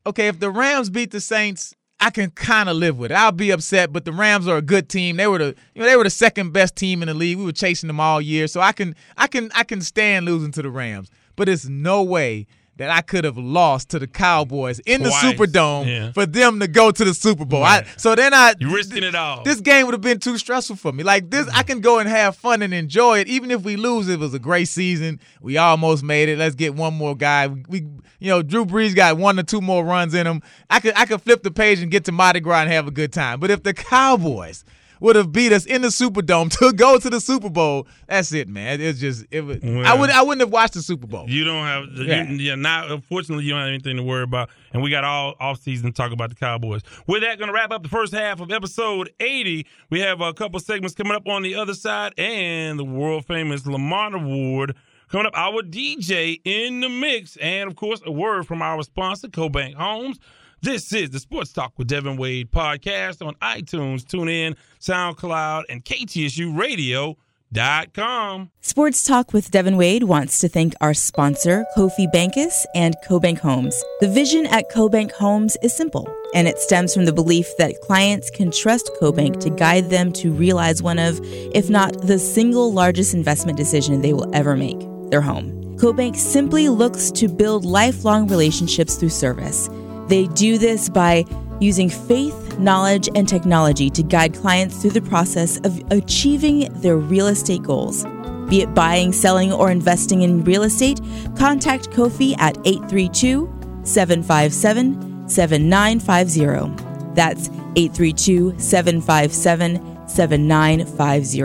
[0.05, 3.15] okay, if the Rams beat the Saints, I can kind of live with it.
[3.15, 5.15] I'll be upset, but the Rams are a good team.
[5.15, 7.37] They were the you know they were the second best team in the league.
[7.37, 10.51] We were chasing them all year, so I can I can I can stand losing
[10.51, 11.09] to the Rams.
[11.37, 12.47] But it's no way
[12.77, 16.11] that I could have lost to the Cowboys in Twice, the Superdome yeah.
[16.11, 17.61] for them to go to the Super Bowl.
[17.61, 17.85] Right.
[17.85, 19.43] I, so then I You risking it all.
[19.43, 21.03] this game would have been too stressful for me.
[21.03, 21.61] Like this, I mm-hmm.
[21.67, 23.27] can go and have fun and enjoy it.
[23.27, 25.19] Even if we lose, it was a great season.
[25.41, 26.37] We almost made it.
[26.37, 27.47] Let's get one more guy.
[27.47, 27.87] We, we-
[28.19, 30.41] you know, Drew Brees got one or two more runs in him.
[30.69, 32.91] I could, I could flip the page and get to Mardi Gras and have a
[32.91, 33.41] good time.
[33.41, 34.63] But if the Cowboys
[35.03, 38.47] would have beat us in the Superdome to go to the Super Bowl, that's it,
[38.47, 38.79] man.
[38.81, 39.59] It's just, it was.
[39.63, 41.29] I would, I wouldn't have watched the Super Bowl.
[41.29, 42.23] You don't have, Yeah.
[42.29, 42.55] you, yeah.
[42.55, 45.87] Now, unfortunately, you don't have anything to worry about, and we got all off season
[45.87, 46.81] to talk about the Cowboys.
[47.05, 49.67] With that, going to wrap up the first half of episode eighty.
[49.89, 53.65] We have a couple segments coming up on the other side, and the world famous
[53.67, 54.75] Lamont Award
[55.09, 55.33] coming up.
[55.37, 60.17] Our DJ in the mix, and of course, a word from our sponsor, CoBank Homes.
[60.63, 68.51] This is the Sports Talk with Devin Wade podcast on iTunes, TuneIn, SoundCloud, and KTSURadio.com.
[68.61, 73.83] Sports Talk with Devin Wade wants to thank our sponsor, Kofi Bankus and CoBank Homes.
[73.99, 78.29] The vision at CoBank Homes is simple, and it stems from the belief that clients
[78.29, 83.13] can trust CoBank to guide them to realize one of, if not the single largest
[83.13, 85.51] investment decision they will ever make their home.
[85.77, 89.69] CoBank simply looks to build lifelong relationships through service.
[90.07, 91.25] They do this by
[91.59, 97.27] using faith, knowledge, and technology to guide clients through the process of achieving their real
[97.27, 98.05] estate goals.
[98.49, 100.99] Be it buying, selling, or investing in real estate,
[101.35, 103.49] contact Kofi at 832
[103.83, 107.13] 757 7950.
[107.15, 111.39] That's 832 757 7950.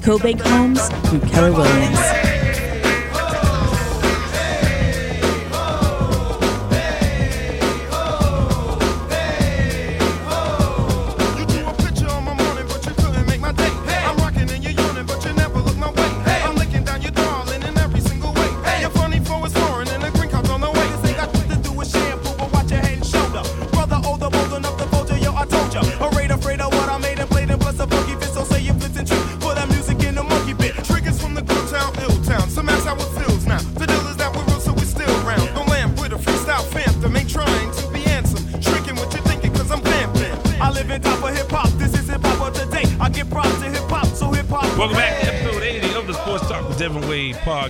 [0.00, 2.39] CoBank Homes through Keller Williams.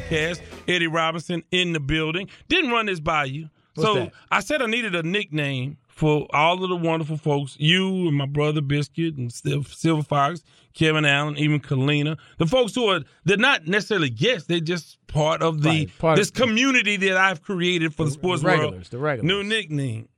[0.08, 0.40] Podcast.
[0.68, 2.28] Eddie Robinson in the building.
[2.48, 3.48] Didn't run this by you.
[3.76, 4.12] so that?
[4.30, 8.26] I said I needed a nickname for all of the wonderful folks, you and my
[8.26, 10.42] brother Biscuit and Silver Fox,
[10.72, 12.16] Kevin Allen, even Kalina.
[12.38, 16.16] The folks who are they're not necessarily guests, they're just part of the Right, part
[16.16, 18.84] this of- community that I've created for the, sports regulars, world.
[18.86, 19.26] the regulars.
[19.28, 20.08] New nickname.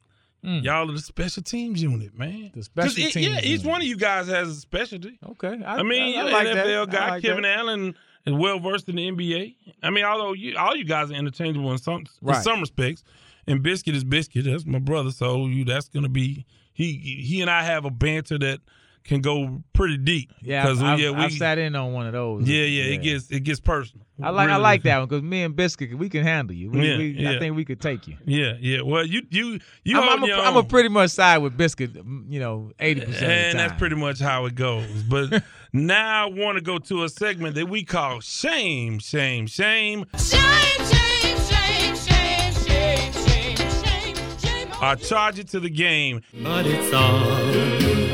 [0.45, 0.59] Hmm.
[0.59, 2.51] Y'all are the special teams unit, man.
[2.55, 3.67] The special it- teams Yeah, each unit.
[3.67, 5.19] one of you guys has a specialty.
[5.31, 6.67] Okay, I, I mean, I, I like an that.
[6.67, 7.11] NFL guy.
[7.11, 7.59] like Kevin that.
[7.59, 7.95] Allen
[8.27, 9.55] is well versed in the NBA.
[9.83, 13.05] I mean, although you, all you guys are interchangeable in some in some respects.
[13.47, 14.45] And Biscuit is Biscuit.
[14.45, 15.11] That's my brother.
[15.11, 16.93] So you, that's gonna be he.
[16.93, 18.61] He and I have a banter that
[19.05, 20.31] can go pretty deep.
[20.41, 22.49] Yeah, 'Cause I've, we, yeah, we, I've sat in on one of those.
[22.49, 24.07] yeah, yeah, It gets it gets personal.
[24.23, 26.71] I like I like that one because me and Biscuit we can handle you.
[26.71, 27.31] We, Yeah, we, yeah.
[27.33, 28.17] I think we could take you.
[28.25, 28.83] Yeah, yeah.
[28.83, 31.95] Well, you you you I'm, I'm, a, your I'm a pretty much side with Biscuit.
[31.95, 33.69] You know, eighty percent of the and time.
[33.69, 34.87] that's pretty much how it goes.
[35.03, 35.43] But
[35.73, 40.07] now I want to go to a segment that we call shame, shame, shame.
[40.17, 40.41] Shame,
[40.87, 44.69] shame, shame, shame, shame, shame, shame, shame.
[44.81, 46.21] I charge it to the game.
[46.33, 48.12] But it's all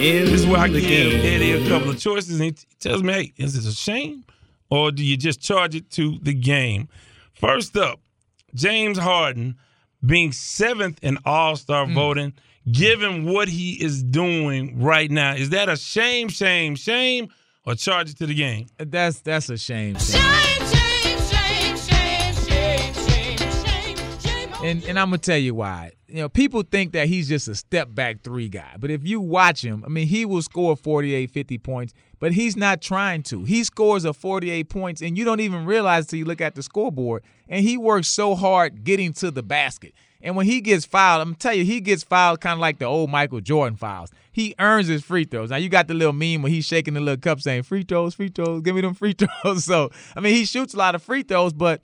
[0.00, 1.20] in This is where I the give game.
[1.24, 4.24] Eddie a couple of choices, and he t- tells me, "Hey, is it a shame,
[4.70, 6.88] or do you just charge it to the game?"
[7.34, 8.00] First up,
[8.54, 9.56] James Harden
[10.04, 11.94] being seventh in All Star Hmm.
[11.94, 12.32] voting,
[12.70, 17.28] given what he is doing right now, is that a shame, shame, shame,
[17.66, 18.66] or charge it to the game?
[18.78, 19.96] That's that's a shame.
[19.98, 20.20] shame.
[20.20, 20.59] Shame, shame,
[24.62, 25.92] And and I'm gonna tell you why.
[26.06, 28.74] You know, people think that he's just a step back three guy.
[28.78, 32.56] But if you watch him, I mean, he will score 48, 50 points, but he's
[32.56, 33.44] not trying to.
[33.44, 36.62] He scores a 48 points, and you don't even realize till you look at the
[36.62, 37.22] scoreboard.
[37.48, 39.94] And he works so hard getting to the basket.
[40.20, 42.78] And when he gets fouled, I'm gonna tell you, he gets fouled kind of like
[42.78, 44.10] the old Michael Jordan fouls.
[44.30, 45.48] He earns his free throws.
[45.48, 48.14] Now you got the little meme where he's shaking the little cup saying, "Free throws,
[48.14, 51.02] free throws, give me them free throws." So I mean, he shoots a lot of
[51.02, 51.80] free throws, but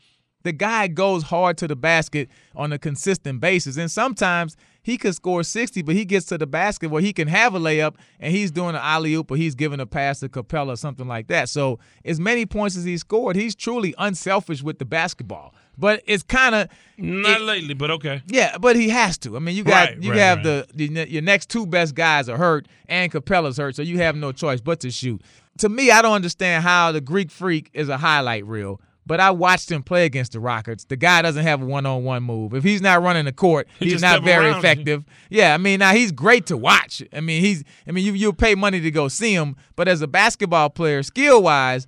[0.47, 3.77] the guy goes hard to the basket on a consistent basis.
[3.77, 7.27] And sometimes he could score 60, but he gets to the basket where he can
[7.27, 10.29] have a layup and he's doing an alley oop or he's giving a pass to
[10.29, 11.49] Capela or something like that.
[11.49, 15.53] So, as many points as he scored, he's truly unselfish with the basketball.
[15.77, 18.23] But it's kind of Not lately, but okay.
[18.29, 19.35] yeah, but he has to.
[19.37, 20.67] I mean, you got Right, you right, have right.
[20.73, 24.15] the, the your next two best guys are hurt and Capela's hurt, so you have
[24.15, 25.21] no choice but to shoot.
[25.59, 28.81] To me, I don't understand how the Greek Freak is a highlight reel.
[29.07, 30.85] But I watched him play against the Rockets.
[30.85, 32.55] The guy doesn't have a one-on-one move.
[32.55, 35.05] If he's not running the court, He he's not very around effective.
[35.31, 37.03] Yeah, I mean, now he's great to watch.
[37.13, 40.03] I mean, he's I mean, you you'll pay money to go see him, but as
[40.03, 41.87] a basketball player, skill-wise,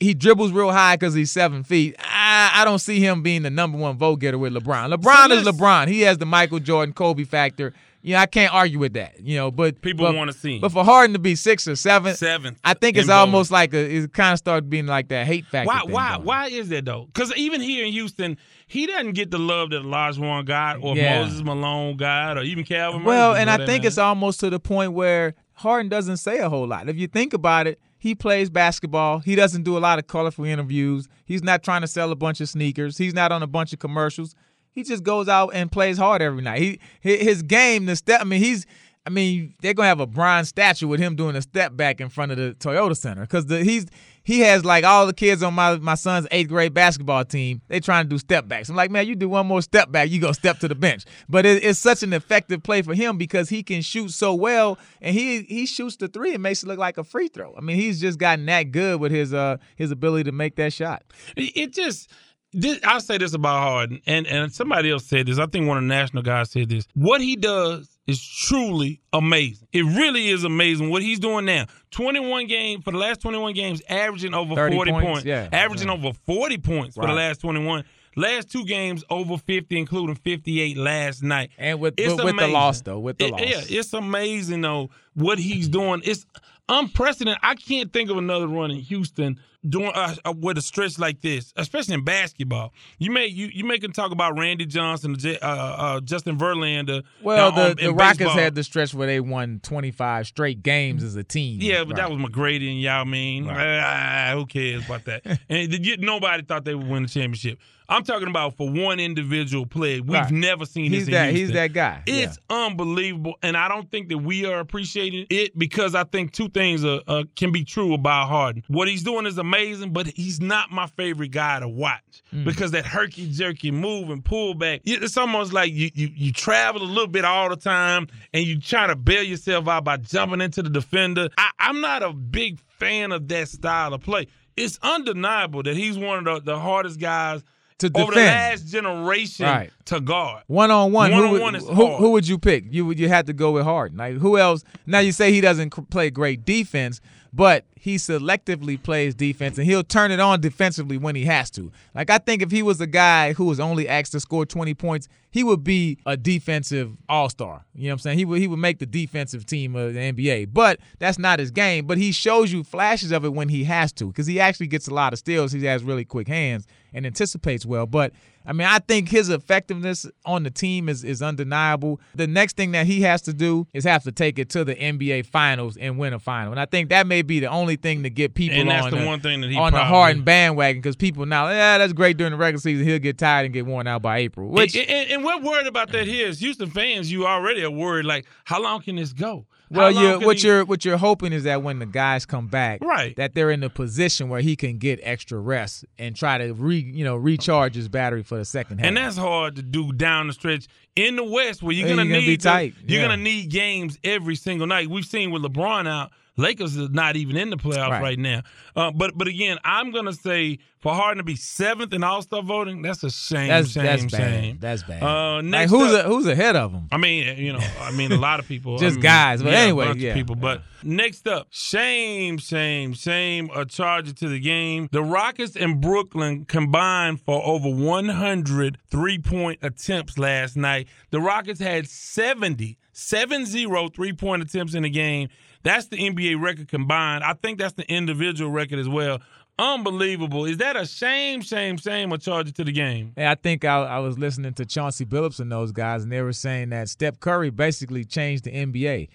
[0.00, 1.96] he dribbles real high because he's seven feet.
[1.98, 4.94] I, I don't see him being the number one vote getter with LeBron.
[4.94, 5.88] LeBron is LeBron.
[5.88, 7.72] He has the Michael Jordan, Kobe factor.
[8.00, 9.20] You know, I can't argue with that.
[9.20, 10.60] You know, but People but- wanna see him.
[10.60, 13.96] But for Harden to be six or seven, Seventh I think it's almost like a.
[13.96, 15.66] It kind of started being like that hate factor.
[15.68, 15.82] Why?
[15.84, 16.12] Why?
[16.14, 16.24] going.
[16.26, 17.06] Why is that though?
[17.12, 18.36] Because even here in Houston,
[18.66, 21.22] he doesn't get the love that Olajuwon got, or Yeah.
[21.22, 23.02] Moses Malone got, or even Calvin.
[23.02, 23.86] Well, Murphy, and I think matter.
[23.88, 26.88] it's almost to the point where Harden doesn't say a whole lot.
[26.88, 29.18] If you think about it, he plays basketball.
[29.18, 31.08] He doesn't do a lot of colorful interviews.
[31.24, 32.96] He's not trying to sell a bunch of sneakers.
[32.96, 34.36] He's not on a bunch of commercials.
[34.78, 36.60] He just goes out and plays hard every night.
[36.60, 38.20] He his game, the step.
[38.20, 38.64] I mean, he's.
[39.04, 42.10] I mean, they're gonna have a bronze statue with him doing a step back in
[42.10, 43.86] front of the Toyota Center because he's
[44.22, 47.60] he has like all the kids on my my son's eighth grade basketball team.
[47.66, 48.68] They trying to do step backs.
[48.68, 51.06] I'm like, man, you do one more step back, you go step to the bench.
[51.28, 54.78] But it, it's such an effective play for him because he can shoot so well,
[55.00, 57.56] and he he shoots the three and makes it look like a free throw.
[57.56, 60.72] I mean, he's just gotten that good with his uh his ability to make that
[60.72, 61.02] shot.
[61.36, 62.12] It it just.
[62.52, 65.38] This, I'll say this about Harden, and, and somebody else said this.
[65.38, 66.86] I think one of the national guys said this.
[66.94, 69.68] What he does is truly amazing.
[69.72, 71.66] It really is amazing what he's doing now.
[71.90, 75.24] 21 games for the last 21 games, averaging over 40 points, points.
[75.26, 75.94] yeah, averaging yeah.
[75.94, 77.84] over 40 points for the last 21.
[78.16, 81.50] Last two games over 50, including 58 last night.
[81.58, 83.40] And with It's with, with the loss though, with the It- loss.
[83.42, 86.00] Yeah, it's amazing though what he's doing.
[86.04, 86.24] It's
[86.68, 87.38] unprecedented.
[87.42, 89.38] I can't think of another run in Houston
[89.68, 92.72] doing uh, uh, with a stretch like this, especially in basketball.
[92.98, 97.02] You may you you make him talk about Randy Johnson, uh, uh, Justin Verlander.
[97.22, 98.36] Well, uh, the, um, the Rockets baseball.
[98.36, 101.58] had the stretch where they won 25 straight games as a team.
[101.60, 103.48] Yeah, but that was McGrady and Yao Ming.
[103.50, 105.40] Ah, who cares about that?
[105.48, 107.58] and you- nobody thought they would win the championship.
[107.90, 110.00] I'm talking about for one individual play.
[110.02, 110.30] We've Right.
[110.30, 111.14] never seen He's this.
[111.14, 112.02] that- he's that guy.
[112.06, 116.50] It's unbelievable, and I don't think that we are appreciating it because I think two
[116.50, 118.62] things are, uh, can be true about Harden.
[118.68, 119.48] What he's doing is amazing,
[119.90, 122.02] but he's not my favorite guy to watch
[122.34, 122.44] Mm.
[122.44, 124.82] because that herky jerky move and pull back.
[124.84, 128.60] It's almost like you, you you travel a little bit all the time, and you
[128.60, 131.28] try to bail yourself out by jumping into the defender.
[131.38, 134.26] I, I'm not a big fan of that style of play.
[134.56, 137.42] It's undeniable that he's one of the, the hardest guys
[137.78, 138.26] To over the defend.
[138.26, 139.70] last generation Right.
[139.86, 140.42] to guard.
[140.48, 141.98] One on one, who, One-on-one would- is who, hard.
[142.00, 142.64] who would you pick?
[142.68, 143.96] You would you had to go with Harden.
[143.98, 144.64] Like who else?
[144.86, 147.00] Now you say he doesn't play great defense,
[147.32, 151.70] but he selectively plays defense and he'll turn it on defensively when he has to.
[151.94, 154.74] Like I think if he was a guy who was only asked to score 20
[154.74, 157.64] points, he would be a defensive all-star.
[157.74, 158.18] You know what I'm saying?
[158.18, 160.48] He would he would make the defensive team of the NBA.
[160.52, 163.92] But that's not his game, but he shows you flashes of it when he has
[163.94, 165.52] to cuz he actually gets a lot of steals.
[165.52, 168.12] He has really quick hands and anticipates well, but
[168.48, 172.00] I mean, I think his effectiveness on the team is, is undeniable.
[172.14, 174.74] The next thing that he has to do is have to take it to the
[174.74, 176.52] NBA Finals and win a final.
[176.52, 178.98] And I think that may be the only thing to get people And that's on
[178.98, 181.92] the one thing that he on the probably- Harden bandwagon because people now, yeah, that's
[181.92, 182.86] great during the regular season.
[182.86, 184.48] He'll get tired and get worn out by April.
[184.48, 187.12] Which and, and, and we're worried about that here as Houston fans.
[187.12, 188.06] You already are worried.
[188.06, 189.44] Like, how long can this go?
[189.70, 192.82] Well, you what he- you're what you're hoping is that when the guys come back,
[192.82, 193.14] Right.
[193.16, 196.78] that they're in a position where he can get extra rest and try to re
[196.78, 198.86] you know recharge his battery for the second half.
[198.86, 200.66] and that's hard to do down the stretch
[200.96, 202.74] in the West, where you're gonna you're gonna need to- tight.
[202.86, 203.08] you're Yeah.
[203.08, 204.88] gonna need games every single night.
[204.88, 206.10] We've seen with LeBron out.
[206.38, 208.18] Lakers is not even in the playoffs right, Right.
[208.18, 208.42] now.
[208.74, 212.40] Uh, but but again, I'm gonna say for Harden to be seventh in All Star
[212.42, 213.48] voting, that's a shame.
[213.48, 214.10] that's shame, that's bad.
[214.42, 214.58] shame.
[214.60, 215.02] That's bad.
[215.02, 216.86] Uh, like next who's up- a, who's ahead of him?
[216.92, 219.52] I mean, you know, I mean, a lot of people, I Just mean, guys, but
[219.52, 220.36] yeah, anyway, a bunch yeah, of people.
[220.36, 224.88] But next up, shame, shame, shame, a charger to the game.
[224.92, 230.86] The Rockets and Brooklyn combined for over 100 three point attempts last night.
[231.10, 235.28] The Rockets had 70, 7-0 three point attempts in the game.
[235.62, 237.24] That's the NBA record combined.
[237.24, 239.20] I think that's the individual record as well.
[239.58, 240.44] Unbelievable.
[240.44, 243.12] Is that a shame, shame, shame, or charger to the game?
[243.16, 246.22] Hey, I think I, I was listening to Chauncey Billups and those guys, and they
[246.22, 249.08] were saying that Steph Curry basically changed the NBA.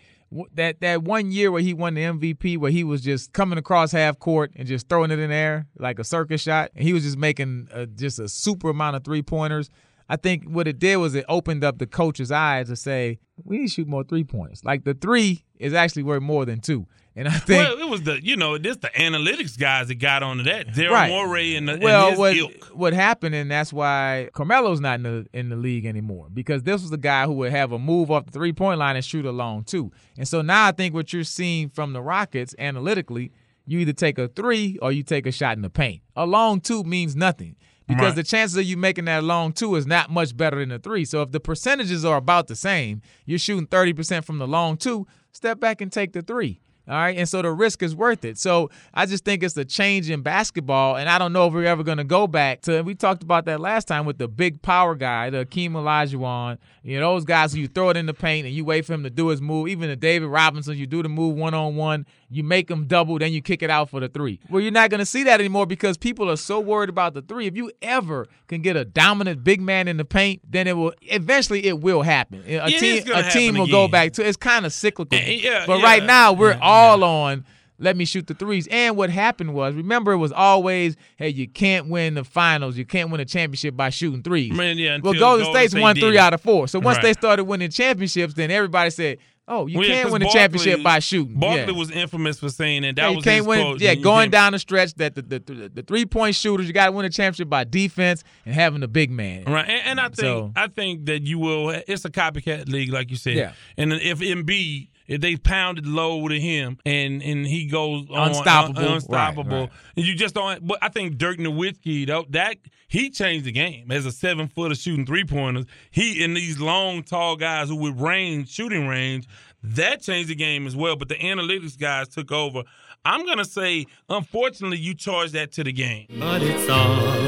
[0.56, 3.94] that that one year where he won the MVP, where he was just coming across
[3.94, 7.04] half court and just throwing it in there like a circus shot, and he was
[7.04, 9.70] just making uh just a super amount of three pointers.
[10.14, 13.58] I think what it did was it opened up the coach's eyes to say we
[13.58, 14.64] need to shoot more three pointers.
[14.64, 16.86] Like the three is actually worth more than two,
[17.16, 20.22] and I think well, it was the you know this the analytics guys that got
[20.22, 20.68] onto that.
[20.68, 21.10] Daryl Right.
[21.10, 22.66] Morey and, the, well, and what ilk.
[22.76, 26.84] what happened, and that's why Carmelo's not in the in the league anymore because this
[26.84, 29.26] was the guy who would have a move off the three point line and shoot
[29.26, 29.92] a long two.
[30.16, 33.32] And so now I think what you're seeing from the Rockets analytically,
[33.66, 36.04] you either take a three or you take a shot in the paint.
[36.16, 37.56] A long two means nothing.
[37.88, 38.16] Because Right.
[38.16, 41.04] the chances of you making that long two is not much better than the three.
[41.06, 45.06] So if the percentages are about the same, you're shooting 30% from the long two,
[45.32, 46.62] step back and take the three.
[46.86, 47.18] All right.
[47.18, 48.38] And so the risk is worth it.
[48.38, 50.98] So I just think it's a change in basketball.
[50.98, 53.46] And I don't know if we're ever going to go back to, we talked about
[53.46, 57.54] that last time with the big power guy, the Akeem Olajuwon, you know, those guys
[57.54, 59.42] who you throw it in the paint and you wait for him to do his
[59.42, 59.70] move.
[59.70, 63.18] Even the David Robinson, you do the move one on one, you make him double,
[63.18, 64.42] then you kick it out for the three.
[64.50, 67.22] Well, you're not going to see that anymore because people are so worried about the
[67.22, 67.48] three.
[67.48, 70.94] If you ever can get a dominant big man in the paint, then it will,
[71.04, 72.44] eventually it will happen.
[72.46, 75.18] A it's team, a team will go back to, it's kind of cyclical.
[75.18, 75.86] Eh, yeah, but yeah.
[75.86, 77.46] right now we're Yeah, all on
[77.80, 78.68] let me shoot the threes.
[78.72, 82.86] And what happened was, remember, it was always, hey, you can't win the finals, you
[82.86, 84.54] can't win a championship by shooting threes.
[84.54, 86.68] Man, yeah, well, Golden Golden State's State won did three out of four.
[86.68, 87.04] So once Right.
[87.04, 89.18] they started winning championships, then everybody said,
[89.48, 91.38] oh, you Well, yeah, can't win a Barkley- championship by shooting.
[91.38, 91.78] Barkley yeah.
[91.80, 92.96] was infamous for saying that.
[92.96, 93.62] That Yeah, you was his win.
[93.62, 93.82] quote.
[93.82, 96.74] Yeah, You going down the stretch, that the the, the, the three point shooters, you
[96.74, 99.44] got to win a championship by defense and having a big man.
[99.46, 101.70] Right, and, and I think So- I think that you will.
[101.88, 103.36] It's a copycat league, like you said.
[103.36, 103.54] Yeah.
[103.78, 108.80] And if Embiid, if they pounded low to him, and and he goes on, Unstoppable.
[108.80, 109.70] un- unstoppable, Right, right.
[109.98, 110.66] and you just don't.
[110.66, 114.76] But I think Dirk Nowitzki, though, that he changed the game as a seven footer
[114.76, 115.66] shooting three pointers.
[115.92, 119.28] He and these long, tall guys who with range, shooting range,
[119.64, 120.96] that changed the game as well.
[120.96, 122.64] But the analytics guys took over.
[123.06, 126.08] I'm gonna say, unfortunately, you charge that to the game.
[126.20, 127.26] But it's all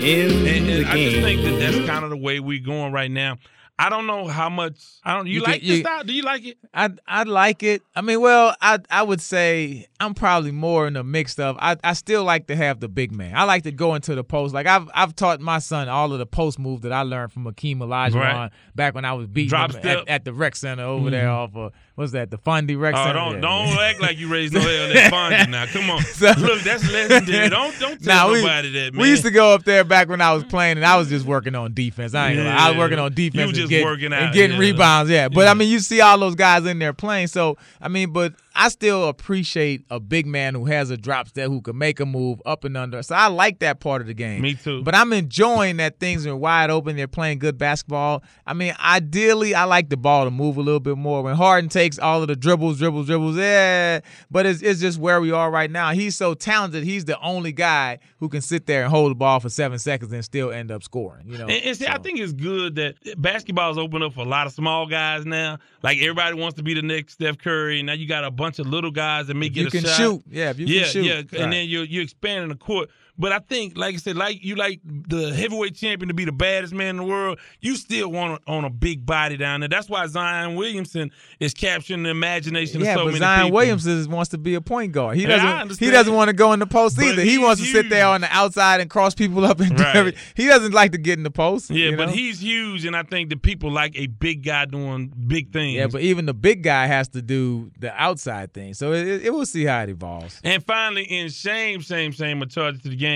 [0.00, 2.92] in And, the and I just think that that's kind of the way we're going
[2.92, 3.36] right now.
[3.80, 4.74] I don't know how much.
[5.04, 5.26] I don't.
[5.28, 6.02] You, You like you- this style?
[6.02, 6.58] Do you like it?
[6.74, 7.82] I I like it.
[7.94, 11.56] I mean, well, I I would say I'm probably more in the mix of.
[11.60, 13.36] I, I still like to have the big man.
[13.36, 14.52] I like to go into the post.
[14.52, 17.44] Like I've I've taught my son all of the post moves that I learned from
[17.44, 18.50] Akeem Olajuwon Right.
[18.74, 21.56] back when I was beating Drop him at, at the rec center over there mm-hmm.
[21.56, 23.40] off of what's that the Fundy rec Oh, don't Yeah.
[23.40, 25.66] don't act like you raised no hell in that Fonzie now.
[25.66, 27.48] Come on, So- look, that's legendary.
[27.48, 29.02] Don't don't tell Nah, we, nobody that, man.
[29.02, 31.26] we used to go up there back when I was playing, and I was just
[31.26, 32.14] working on defense.
[32.14, 32.50] I ain't gonna.
[32.50, 33.48] I was working on You defense.
[33.48, 34.60] and just get- working out, and getting yeah.
[34.60, 35.10] rebounds.
[35.10, 35.50] Yeah, but Yeah.
[35.50, 37.26] I mean, you see all those guys in there playing.
[37.26, 41.48] So I mean, but I still appreciate a big man who has a drop step
[41.48, 43.00] who can make a move up and under.
[43.04, 44.42] So I like that part of the game.
[44.42, 44.82] Me too.
[44.82, 46.96] But I'm enjoying that things are wide open.
[46.96, 48.24] They're playing good basketball.
[48.44, 51.22] I mean, ideally, I like the ball to move a little bit more.
[51.22, 54.00] When Harden takes all of the dribbles, dribbles, dribbles, yeah.
[54.28, 55.92] But it's, it's just where we are right now.
[55.92, 56.82] He's so talented.
[56.82, 60.12] He's the only guy who can sit there and hold the ball for seven seconds
[60.12, 61.28] and still end up scoring.
[61.28, 61.46] You know.
[61.46, 64.52] And, and see, I think it's good that basketball's open up for a lot of
[64.52, 65.58] small guys now.
[65.84, 67.84] Like everybody wants to be the next Steph Curry.
[67.84, 69.84] Now you got a bunch of little guys that may If get you a can
[69.84, 69.96] shot.
[69.96, 70.22] shoot.
[70.30, 71.04] Yeah, if you can yeah, shoot.
[71.04, 71.32] yeah, Right.
[71.34, 72.88] and then you're you're expanding the court.
[73.18, 76.32] But I think, like I said, like you like the heavyweight champion to be the
[76.32, 77.38] baddest man in the world.
[77.60, 79.68] You still want on a big body down there.
[79.68, 81.10] That's why Zion Williamson
[81.40, 83.56] is capturing the imagination Yeah, of so but many Zion people.
[83.56, 85.16] Williamson wants to be a point guard.
[85.16, 85.78] He doesn't.
[85.80, 87.22] he doesn't want to go in the post But either.
[87.22, 89.96] He wants to sit there on the outside and cross people up and do Right.
[89.96, 90.20] everything.
[90.36, 91.70] He doesn't like to get in the post.
[91.70, 92.12] Yeah, but know?
[92.12, 95.74] he's huge, and I think the people like a big guy doing big things.
[95.74, 98.74] Yeah, but even the big guy has to do the outside thing.
[98.74, 100.40] So it, it, it will see how it evolves.
[100.44, 103.07] And finally, in shame, shame, shame, a charge to the game,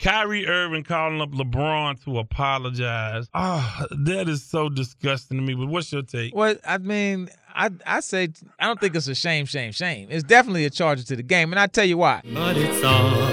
[0.00, 3.28] Kyrie Irving calling up LeBron to apologize.
[3.34, 5.54] Ah, that is so disgusting to me.
[5.54, 6.34] But what's your take?
[6.34, 8.28] Well, I mean, I I say
[8.58, 10.08] I don't think it's a shame, shame, shame.
[10.10, 12.22] It's definitely a charge to the game, and I tell you why.
[12.32, 13.30] But it's all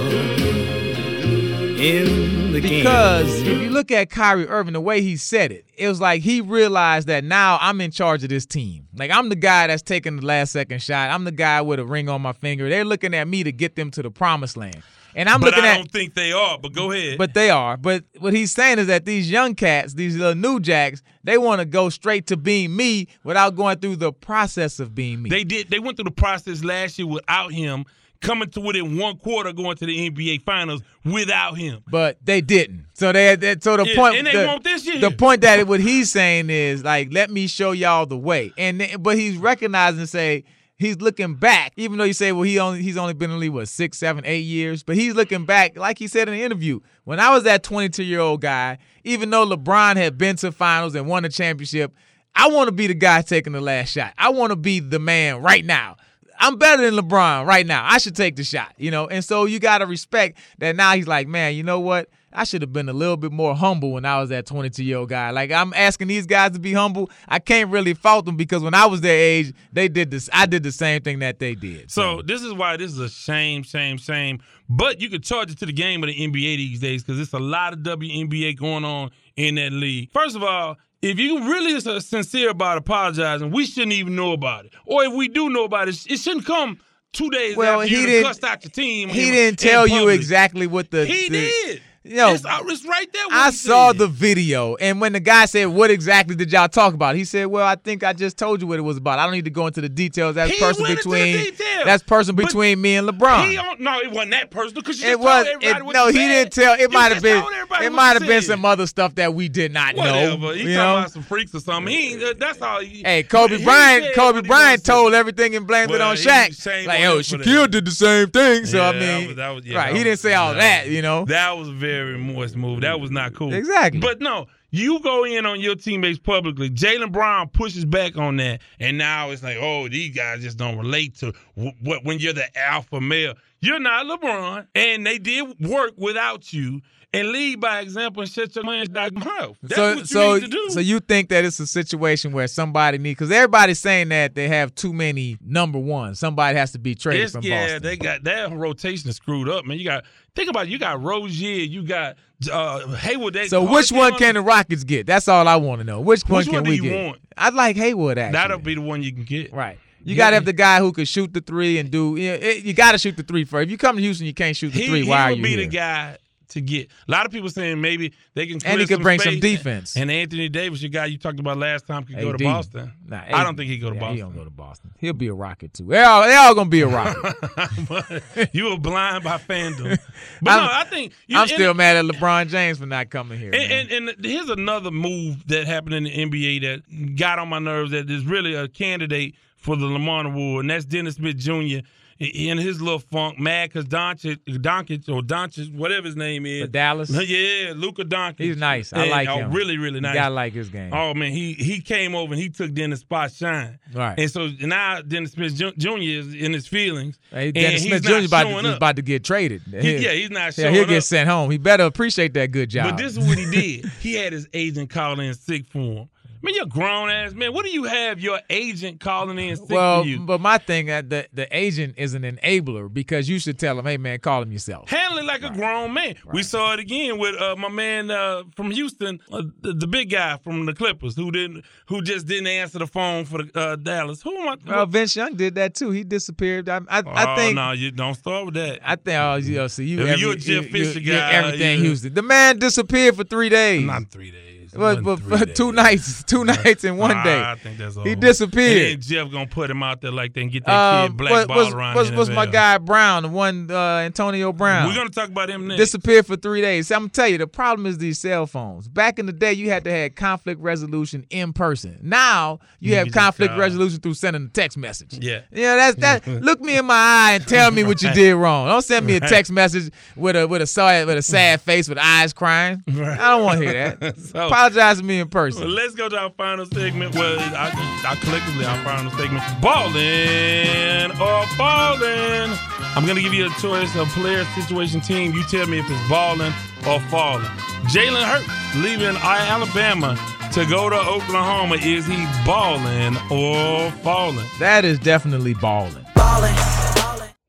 [1.80, 2.84] in the game.
[2.84, 6.22] Because if you look at Kyrie Irving, the way he said it, it was like
[6.22, 8.88] he realized that now I'm in charge of this team.
[8.94, 11.12] Like I'm the guy that's taking the last second shot.
[11.12, 12.68] I'm the guy with a ring on my finger.
[12.68, 14.82] They're looking at me to get them to the promised land.
[15.18, 16.58] And I'm but looking I at I don't think they are.
[16.60, 17.18] But go ahead.
[17.18, 17.76] But they are.
[17.76, 21.60] But what he's saying is that these young cats, these little new jacks, they want
[21.60, 25.30] to go straight to being me without going through the process of being me.
[25.32, 25.70] they did.
[25.72, 27.84] They went through the process last year without him.
[28.20, 31.84] Coming to within one quarter, going to the NBA Finals without him.
[31.88, 32.88] but they didn't.
[32.96, 34.98] So they, they so the Yeah, point and they the, won't this year.
[35.00, 38.52] the point that what he's saying is like let me show y'all the way.
[38.58, 40.46] And but he's recognizing say
[40.78, 43.40] he's looking back, even though you say well he only he's only been in the
[43.40, 46.44] league what six, seven, eight years, but he's looking back like he said in the
[46.44, 50.52] interview when I was that 22 year old guy, even though LeBron had been to
[50.52, 51.94] finals and won a championship.
[52.40, 54.14] I want to be the guy taking the last shot.
[54.16, 55.98] I want to be the man right now.
[56.40, 57.84] I'm better than LeBron right now.
[57.84, 59.08] I should take the shot, you know.
[59.08, 62.10] And so you got to respect that now he's like, man, you know what?
[62.38, 64.98] I should have been a little bit more humble when I was that 22 year
[65.00, 65.32] old guy.
[65.32, 67.10] Like I'm asking these guys to be humble.
[67.28, 70.30] I can't really fault them because when I was their age, they did this.
[70.32, 71.90] I did the same thing that they did.
[71.92, 74.40] So this is why this is a shame, shame, shame.
[74.70, 77.34] But you could charge it to the game of the NBA these days because it's
[77.34, 80.12] a lot of WNBA going on in that league.
[80.12, 84.66] First of all, if you really uh, sincere about apologizing, we shouldn't even know about
[84.66, 84.74] it.
[84.86, 86.80] Or if we do know about it, it shouldn't come
[87.14, 89.10] two days Well, after he you didn't- cussed out your team.
[89.10, 91.82] he didn't tell you exactly what the He the- did.
[92.08, 93.24] Yo, it's, it's right there.
[93.32, 93.98] I saw said.
[94.00, 97.48] the video, and when the guy said, "What exactly did y'all talk about?" He said,
[97.48, 99.20] "Well, I think I just told you what it was about.
[99.20, 100.36] I don't need to go into the details.
[100.36, 103.80] That's He personal went into the between that's personal between me and LeBron." He don't,
[103.80, 106.14] no, it wasn't that personal because you it just was told everybody it, no, he
[106.14, 106.28] said.
[106.28, 106.74] didn't tell.
[106.80, 107.44] It might have been
[107.82, 110.38] it might have been some other stuff that we did not Whatever.
[110.38, 110.50] know.
[110.52, 110.98] He you know?
[110.98, 111.94] about some freaks or something.
[111.94, 112.80] He that's all.
[112.82, 116.88] He, Hey, Kobe Bryant, Kobe Bryant wanted to told everything and blamed it on Shaq.
[116.88, 118.66] Like, yo, Shaquille did the same thing.
[118.66, 119.96] So I mean, was- that was- yeah, right?
[119.96, 121.26] He didn't say all that, you know.
[121.26, 122.82] That was a very moist move.
[122.82, 123.54] That was not cool.
[123.54, 124.00] Exactly.
[124.00, 126.70] But no, you go in on your teammates publicly.
[126.70, 130.78] Jaylen Brown pushes back on that, and now it's like, oh, these guys just don't
[130.78, 133.34] relate to what when you're the alpha male.
[133.60, 136.82] You're not LeBron, and they did work without you.
[137.14, 139.58] And lead by example and shut your man's mouth.
[139.64, 140.70] That's so, what you so, need to do.
[140.72, 144.50] so you think that it's a situation where somebody needs because everybody's saying that they
[144.50, 146.20] have too many number ones.
[146.20, 147.84] Somebody has to be traded It's- from yeah, Boston.
[147.84, 149.78] they got that rotation is screwed up, man.
[149.80, 150.04] You got
[150.36, 152.18] think about it, you got Rozier, you got
[152.52, 153.34] uh, Hayward.
[153.36, 155.08] They, so which one can the Rockets get?
[155.08, 156.02] That's all I want to know.
[156.02, 157.06] Which, one can one do we you get?
[157.06, 157.20] want?
[157.38, 158.34] I'd like Hayward actually.
[158.34, 159.54] That'll be the one you can get.
[159.54, 159.80] right.
[160.04, 160.18] You Yeah.
[160.18, 162.16] got to have the guy who can shoot the three and do.
[162.18, 163.66] You, know, it- you got to shoot the three first.
[163.66, 165.04] If you come to Houston, you can't shoot the He, three.
[165.04, 165.58] he Why are would you be here?
[165.60, 166.18] the guy
[166.50, 166.90] to get.
[167.08, 168.60] A lot of people saying maybe they can.
[168.66, 169.96] And he could bring some defense.
[169.96, 172.94] And Anthony Davis, your guy you talked about last time, could go to Boston.
[173.06, 174.16] Nah, I don't think he go to yeah, Boston.
[174.16, 174.92] He don't go to Boston.
[175.00, 175.86] He'll be a Rocket too.
[175.86, 178.24] They all, they all gonna be a Rocket.
[178.54, 179.98] You were blind by fandom.
[180.42, 183.10] But I'm- no, I think you, I'm and- still mad at LeBron James for not
[183.10, 183.52] coming here.
[183.54, 187.60] And, and, and here's another move that happened in the NBA that got on my
[187.60, 187.92] nerves.
[187.92, 191.80] That is really a candidate for the Lamont Award, and that's Dennis Smith Jr.
[192.20, 196.68] in his little funk, mad because Doncic, Doncic or Doncic, whatever his name is, For
[196.68, 197.10] Dallas?
[197.28, 198.40] yeah, Luka Doncic.
[198.40, 198.94] He's nice.
[198.94, 199.52] I And- like oh, him.
[199.52, 200.16] Really, really nice.
[200.16, 200.92] gotta like his game.
[200.94, 203.80] Oh man, he he came over and he took Dennis' spot shine.
[203.94, 204.18] Right.
[204.20, 205.98] And so now Dennis Smith Jr.
[206.00, 207.20] is in his feelings.
[207.32, 208.26] Hey, Dennis Smith Jr.
[208.26, 209.62] about to, is about to get traded.
[209.70, 211.52] He- yeah, he's not Yeah, showing he'll get sent home.
[211.52, 212.92] He better appreciate that good job.
[212.92, 213.86] But this is what he did.
[214.02, 216.10] he had his agent call in sick for him.
[216.38, 217.52] I mean, you're a grown ass man.
[217.52, 220.20] What do you have your agent calling in sick well, you?
[220.20, 223.86] but my thing, uh, the the agent is an enabler because you should tell him,
[223.86, 224.88] hey man, call him yourself.
[224.90, 226.16] Handle it like a grown man.
[226.32, 230.12] We saw it again with uh, my man uh, from Houston, uh, the, the big
[230.12, 233.76] guy from the Clippers, who didn't, who just didn't answer the phone for the, uh,
[233.76, 234.22] Dallas.
[234.22, 234.72] Who am I?
[234.72, 235.90] Well, Vince Young did that too.
[235.90, 236.70] He disappeared.
[236.70, 237.56] I, I, I oh, think.
[237.56, 238.80] no, you don't start with that.
[238.84, 239.18] I think.
[239.20, 240.02] Oh, you know, see, you.
[240.02, 242.14] If every, you a you- Fisher guy, everything you- Houston.
[242.14, 243.84] The man disappeared for three days.
[243.84, 244.57] Not three days.
[244.78, 245.58] But, but three for days.
[245.58, 247.42] two nights, two nights and one day.
[247.42, 248.04] I think that's all.
[248.06, 248.94] He disappeared.
[248.94, 251.50] And Jeff gonna put him out there like they and get that Uh, kid blackballed
[251.58, 254.88] was, around was, was my guy Brown, the one uh, Antonio Brown?
[254.88, 255.78] We're gonna talk about him next.
[255.80, 256.92] disappeared for three days.
[256.92, 258.88] I'm gonna tell you, the problem is these cell phones.
[258.88, 262.00] Back in the day, you had to have conflict resolution in person.
[262.02, 265.18] Now you You have conflict resolution through sending a text message.
[265.22, 265.42] Yeah.
[265.52, 266.28] Yeah, that's that.
[266.44, 268.68] Look me in my eye and tell me what you did wrong.
[268.68, 271.90] Don't send me a text message with a with a sad with a sad face
[271.90, 272.84] with eyes crying.
[272.88, 274.18] I don't want to hear that.
[274.28, 277.16] So- Apologize to me in Well, let's go to our final segment.
[277.16, 277.72] Well, our,
[278.06, 282.52] our collectively our final segment: balling or falling.
[282.94, 285.32] I'm gonna give you a choice of player, situation, team.
[285.32, 286.52] You tell me if it's balling
[286.86, 287.46] or falling.
[287.88, 290.18] Jalen Hurts leaving Alabama
[290.52, 291.76] to go to Oklahoma.
[291.76, 294.46] Is he balling or falling?
[294.60, 296.06] That is definitely balling.
[296.14, 296.67] balling.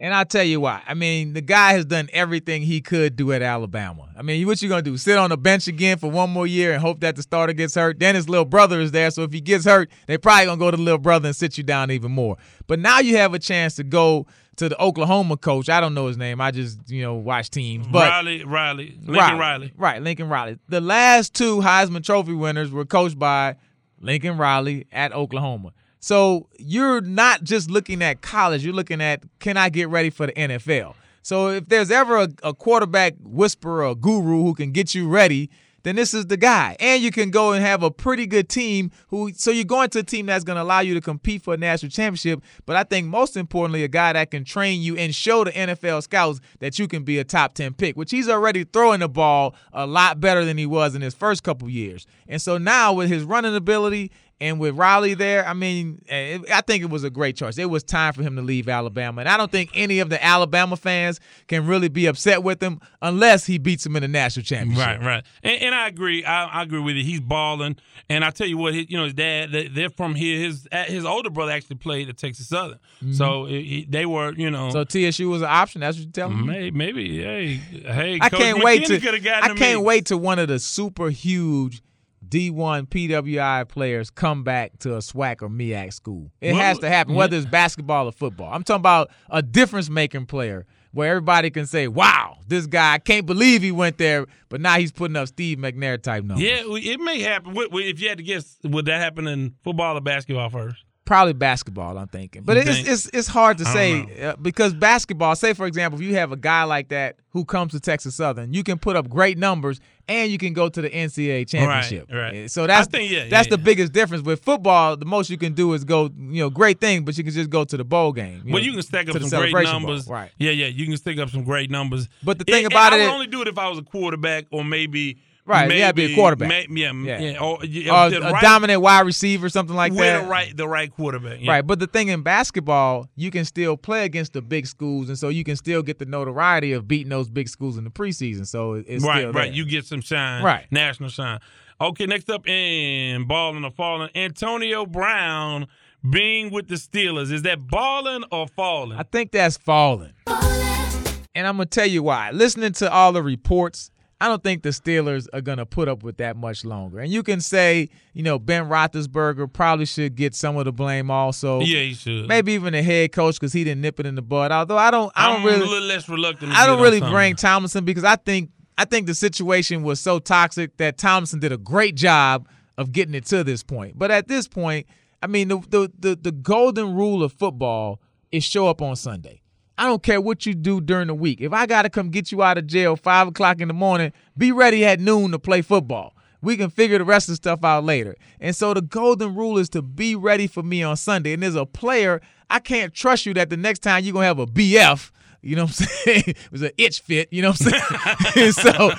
[0.01, 0.81] And I'll tell you why.
[0.87, 4.09] I mean, the guy has done everything he could do at Alabama.
[4.17, 4.97] I mean, what you gonna do?
[4.97, 7.75] Sit on the bench again for one more year and hope that the starter gets
[7.75, 7.99] hurt?
[7.99, 10.71] Then his little brother is there, so if he gets hurt, they probably gonna go
[10.71, 12.37] to the little brother and sit you down even more.
[12.69, 14.27] But now you have a chance to go
[14.59, 15.69] to the Oklahoma coach.
[15.69, 16.41] I don't know his name.
[16.41, 17.89] I just you know watch teams.
[17.89, 19.73] But Riley, Riley, Lincoln Riley.
[19.77, 20.59] Right, Lincoln Riley.
[20.69, 23.57] The last two Heisman Trophy winners were coached by
[24.01, 25.73] Lincoln Riley at Oklahoma.
[26.01, 30.27] So you're not just looking at college, you're looking at can I get ready for
[30.27, 30.95] the NFL?
[31.23, 35.51] So if there's ever a, a quarterback whisperer, a guru who can get you ready,
[35.83, 36.77] then this is the guy.
[36.81, 40.01] And you can go and have a pretty good team who so you're going to
[40.01, 42.83] a team that's going to allow you to compete for a national championship, but I
[42.83, 46.79] think most importantly a guy that can train you and show the NFL scouts that
[46.79, 50.21] you can be a top 10 pick, which he's already throwing the ball a lot
[50.21, 52.07] better than he was in his first couple years.
[52.27, 54.11] And so now with his running ability
[54.41, 57.59] And with Riley there, I mean, eh, I think it was a great choice.
[57.59, 60.25] It was time for him to leave Alabama, and I don't think any of the
[60.25, 64.45] Alabama fans can really be upset with him unless he beats them in the national
[64.45, 64.87] championship.
[64.87, 66.25] Right, right, and, and I agree.
[66.25, 67.03] I, I agree with you.
[67.03, 67.79] He's balling,
[68.09, 70.39] and I tell you what, his, you know, his dad, they, they're from here.
[70.39, 72.79] His uh, his older brother actually played at Texas Southern,
[73.13, 74.73] so it, he, they were, you know, Mm-hmm.
[74.73, 75.81] So TSU was an option.
[75.81, 76.47] That's what you're telling me.
[76.47, 78.99] maybe, maybe, hey, hey, I Coach can't wait to.
[78.99, 79.85] McKinney I can't in.
[79.85, 81.83] wait to one of the super huge
[82.29, 86.31] D1 PWI players come back to a SWAC or MEAC school.
[86.41, 87.19] It Well, has to happen, yeah.
[87.19, 88.53] whether it's basketball or football.
[88.53, 92.95] I'm talking about a difference making player where everybody can say, "Wow, this guy!
[92.95, 96.45] I can't believe he went there." But now he's putting up Steve McNair type numbers.
[96.47, 97.55] Yeah, it may happen.
[97.57, 100.85] If you had to guess, would that happen in football or basketball first?
[101.09, 102.43] Probably basketball, I'm thinking.
[102.43, 106.07] But You it's, it's it's hard to say uh, because basketball, say for example, if
[106.07, 109.09] you have a guy like that who comes to Texas Southern, you can put up
[109.09, 112.11] great numbers and you can go to the NCAA championship.
[112.13, 112.45] right.
[112.45, 113.65] Uh, So that's think, yeah, that's yeah, the yeah.
[113.65, 114.23] biggest difference.
[114.23, 117.25] With football, the most you can do is go, you know, great thing, but you
[117.25, 118.43] can just go to the bowl game.
[118.45, 119.63] Well, know, you can stack up some great Bowl.
[119.65, 120.07] numbers.
[120.09, 120.31] Right.
[120.39, 122.07] Yeah, yeah, you can stick up some great numbers.
[122.23, 123.83] But the thing And- about it- I would only do it if I was a
[123.83, 125.17] quarterback or maybe.
[125.49, 126.49] Right, you maybe, gotta be a quarterback.
[126.49, 127.19] may- yeah, Yeah.
[127.21, 127.39] yeah.
[127.43, 130.23] Or, yeah, Or a right- dominant wide receiver, something like with that.
[130.25, 131.39] the right, the right quarterback.
[131.41, 131.51] yeah.
[131.51, 135.19] Right, but the thing in basketball, you can still play against the big schools, and
[135.19, 138.47] so you can still get the notoriety of beating those big schools in the preseason.
[138.47, 139.45] So it's right, still right.
[139.45, 139.53] there.
[139.55, 140.45] You get some shine.
[140.45, 140.67] Right.
[140.71, 141.39] National shine.
[141.81, 145.67] Okay, next up in balling or falling, Antonio Brown
[146.11, 147.33] being with the Steelers.
[147.33, 148.99] Is that balling or falling?
[148.99, 152.31] I think that's falling, and I'm gonna tell you why.
[152.33, 153.91] Listening to all the reports,
[154.21, 156.99] I don't think the Steelers are gonna put up with that much longer.
[156.99, 161.11] And you can say, you know, Ben Roethlisberger probably should get some of the blame
[161.11, 161.61] also.
[161.61, 162.27] yeah, he should.
[162.27, 164.51] Maybe even the head coach because he didn't nip it in the bud.
[164.51, 165.61] Although I don't, I don't I'm really.
[165.61, 166.53] a little less reluctant.
[166.53, 170.19] To I don't really bring Tomlinson because I think I think the situation was so
[170.19, 173.99] toxic that Tomlinson did a great job of getting it to this point.
[173.99, 174.87] But at this point,
[175.23, 178.01] I mean the the the, the golden rule of football
[178.33, 179.43] is show up on Sunday.
[179.79, 181.41] I don't care what you do during the week.
[181.41, 184.51] If I gotta come get you out of jail five o'clock in the morning, be
[184.51, 186.17] ready at noon to play football.
[186.43, 188.17] We can figure the rest of the stuff out later.
[188.41, 191.33] And so the golden rule is to be ready for me on Sunday.
[191.33, 194.41] And as a player, I can't trust you that the next time you're gonna have
[194.41, 195.13] a BF.
[195.49, 196.25] You know what I'm saying?
[196.27, 198.53] it was an itch fit, you know what I'm saying?
[198.53, 198.91] so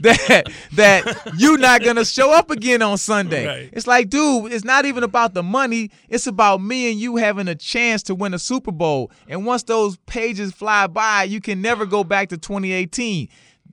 [0.00, 3.46] that that you're not gonna show up again on Sunday.
[3.46, 3.70] Right.
[3.72, 5.92] It's like, dude, it's not even about the money.
[6.08, 9.12] It's about me and you having a chance to win a Super Bowl.
[9.28, 13.28] And once those pages fly by, you can never go back to 2018.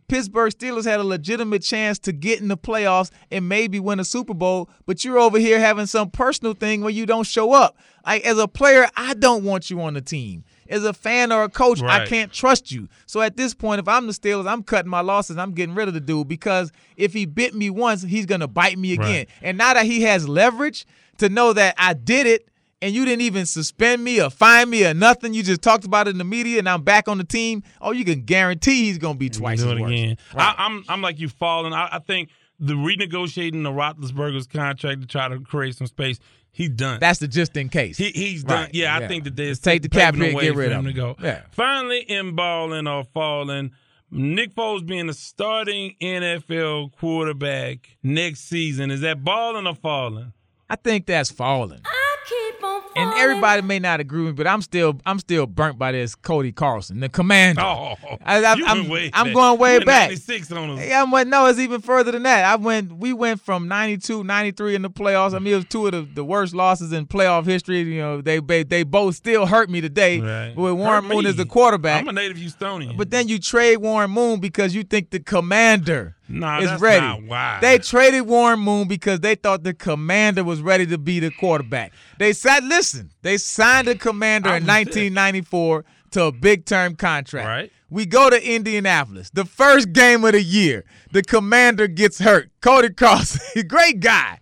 [0.07, 4.03] Pittsburgh Steelers had a legitimate chance to get in the playoffs and maybe win a
[4.03, 7.77] Super Bowl, but you're over here having some personal thing where you don't show up.
[8.05, 10.43] Like as a player, I don't want you on the team.
[10.71, 12.87] As a fan or a coach, I can't trust you.
[13.05, 15.37] So at this point, if I'm the Steelers, I'm cutting my losses.
[15.37, 18.77] I'm getting rid of the dude because if he bit me once, he's gonna bite
[18.79, 19.05] me again.
[19.05, 19.29] Right.
[19.41, 20.85] And now that he has leverage
[21.17, 22.47] to know that I did it
[22.81, 26.07] and you didn't even suspend me or fine me or nothing, you just talked about
[26.07, 27.63] it in the media and I'm back on the team.
[27.81, 29.81] Oh, you can guarantee he's gonna be twice as worse.
[29.81, 30.17] again.
[30.33, 30.55] Right.
[30.57, 31.73] I, I'm I'm like you falling.
[31.73, 32.29] I, I think
[32.59, 36.19] the renegotiating the Roethlisberger's contract to try to create some space.
[36.53, 36.99] He's done.
[36.99, 37.97] That's the just in case.
[37.97, 38.69] he, he's done.
[38.73, 39.05] Yeah, yeah.
[39.05, 40.83] I think that there's Just take the cap paving hit, way get rid of him
[40.85, 40.95] to him.
[40.95, 41.15] go.
[41.21, 41.41] Yeah.
[41.51, 43.71] Finally, in balling or falling,
[44.11, 48.91] Nick Foles being the starting NFL quarterback next season.
[48.91, 50.33] Is that balling or falling?
[50.69, 51.81] I think that's falling.
[51.85, 55.19] Ah, I keep on And everybody may not agree with me, but I'm still I'm
[55.19, 57.61] still burnt by this Cody Carlson, the commander.
[57.61, 59.33] Oh, I, I, you I'm, way I'm back.
[59.33, 60.09] going way You back.
[60.09, 60.85] 96 on us.
[60.87, 62.45] Yeah, I went, no, it's even further than that.
[62.45, 65.33] I went, we went from 92, 93 in the playoffs.
[65.33, 67.79] I mean, it was two of the, the worst losses in playoff history.
[67.81, 70.19] You know, they they, they both still hurt me today.
[70.19, 70.55] Right.
[70.55, 71.29] With Warren Hurt Moon me.
[71.29, 72.01] as the quarterback.
[72.01, 72.97] I'm a native Houstonian.
[72.97, 77.05] but then you trade Warren Moon because you think the commander Nah, is that's ready.
[77.05, 77.59] not why.
[77.61, 81.93] They traded Warren Moon because they thought the commander was ready to be the quarterback.
[82.19, 87.47] They said, listen, they signed the commander in 1994 to a big term contract.
[87.47, 87.71] Right.
[87.89, 89.29] We go to Indianapolis.
[89.31, 92.49] The first game of the year, the commander gets hurt.
[92.61, 94.39] Cody Carlson, great guy.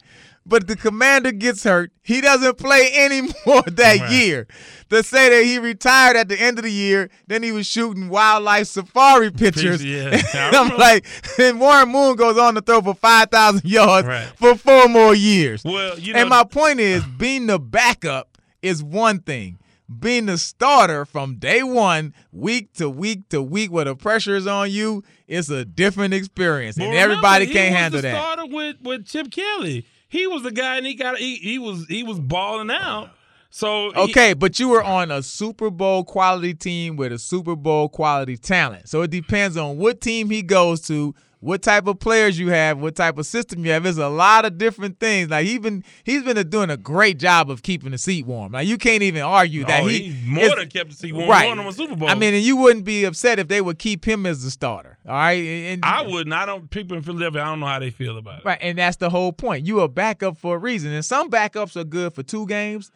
[0.49, 1.91] But the commander gets hurt.
[2.01, 4.11] He doesn't play anymore that Right.
[4.11, 4.47] year.
[4.89, 8.09] To say that he retired at the end of the year, then he was shooting
[8.09, 9.85] wildlife safari pictures.
[9.85, 10.19] yeah.
[10.33, 11.05] I'm like,
[11.39, 14.27] and Warren Moon goes on to throw for 5,000 yards Right.
[14.35, 15.63] for four more years.
[15.63, 19.59] Well, you know, and my point is, being the backup is one thing.
[19.99, 24.45] Being the starter from day one, week to week to week, where the pressure is
[24.45, 28.21] on you, it's a different experience, and everybody he can't was handle the that.
[28.21, 29.87] Starter with with Chip Kelly.
[30.09, 33.11] He was the guy, and he got he, he was he was balling out.
[33.51, 37.55] So he- Okay, but you were on a Super Bowl quality team with a Super
[37.55, 38.89] Bowl quality talent.
[38.89, 42.79] So it depends on what team he goes to, what type of players you have,
[42.79, 43.83] what type of system you have.
[43.83, 45.29] There's a lot of different things.
[45.29, 48.51] Like he's been he's been doing a great job of keeping the seat warm.
[48.51, 51.29] Like you can't even argue that oh, he he more than kept the seat warm.
[51.29, 51.47] Right.
[51.47, 52.09] Won them a Super Bowl.
[52.09, 54.97] I mean, and you wouldn't be upset if they would keep him as the starter.
[55.07, 55.43] All right.
[55.43, 56.33] And, I wouldn't.
[56.33, 56.69] I don't.
[56.69, 58.45] People in Philadelphia, I don't know how they feel about it.
[58.45, 59.65] Right, and that's the whole point.
[59.65, 62.91] You a backup for a reason, and some backups are good for two games.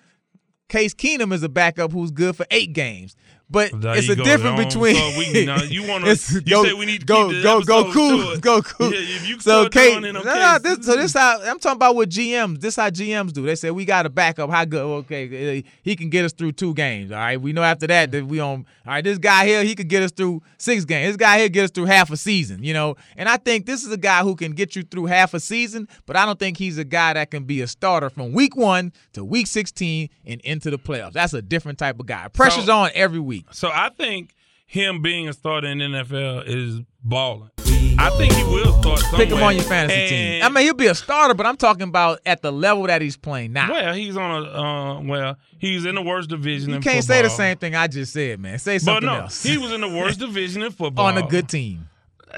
[0.69, 3.15] Case Keenum is a backup who's good for eight games.
[3.53, 4.23] But There it's a go.
[4.23, 4.95] difference between.
[4.95, 8.35] so we- now, you wanna- you go, say we need to go go go cool
[8.39, 8.91] go cool.
[8.91, 11.95] Yeah, if you so Kate, in no, no, this, so this how I'm talking about
[11.95, 12.59] with GMs.
[12.59, 13.43] This how GMs do.
[13.45, 14.49] They say we got a backup.
[14.49, 14.81] How good?
[14.81, 17.11] Okay, uh, he can get us through two games.
[17.11, 18.65] All right, we know after that that we on.
[18.85, 21.09] All right, this guy here he could get us through six games.
[21.11, 22.63] This guy here get us through half a season.
[22.63, 25.35] You know, and I think this is a guy who can get you through half
[25.35, 25.87] a season.
[26.07, 28.91] But I don't think he's a guy that can be a starter from week one
[29.13, 31.13] to week 16 and into the playoffs.
[31.13, 32.27] That's a different type of guy.
[32.29, 33.42] Pressure's So- on every week.
[33.51, 34.33] So I think
[34.65, 37.49] him being a starter in the NFL is balling.
[37.95, 39.19] I think he will start somewhere.
[39.27, 40.43] Pick him on your fantasy And- team.
[40.43, 43.15] I mean, he'll be a starter, but I'm talking about at the level that he's
[43.17, 43.69] playing now.
[43.71, 46.71] Well, he's on a uh, well, he's in the worst division.
[46.71, 46.91] Of football.
[46.91, 48.57] You can't say the same thing I just said, man.
[48.57, 49.43] Say But something no, else.
[49.43, 51.05] he was in the worst division in football.
[51.05, 51.87] on a good team.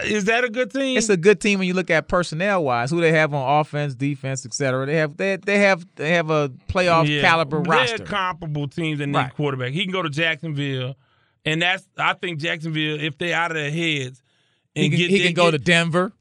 [0.04, 0.98] Is that a good team?
[0.98, 3.96] It's a good team when you look at personnel wise, who they have on offense,
[3.96, 4.86] defense, etc.
[4.86, 8.04] They have they, they have they have a playoff Yeah, caliber they're roster.
[8.04, 9.34] comparable teams that need Right.
[9.34, 9.72] quarterback.
[9.72, 10.96] He can go to Jacksonville,
[11.46, 14.22] and that's I think Jacksonville if they out of their heads
[14.76, 16.12] and he can, get he can go get- to Denver,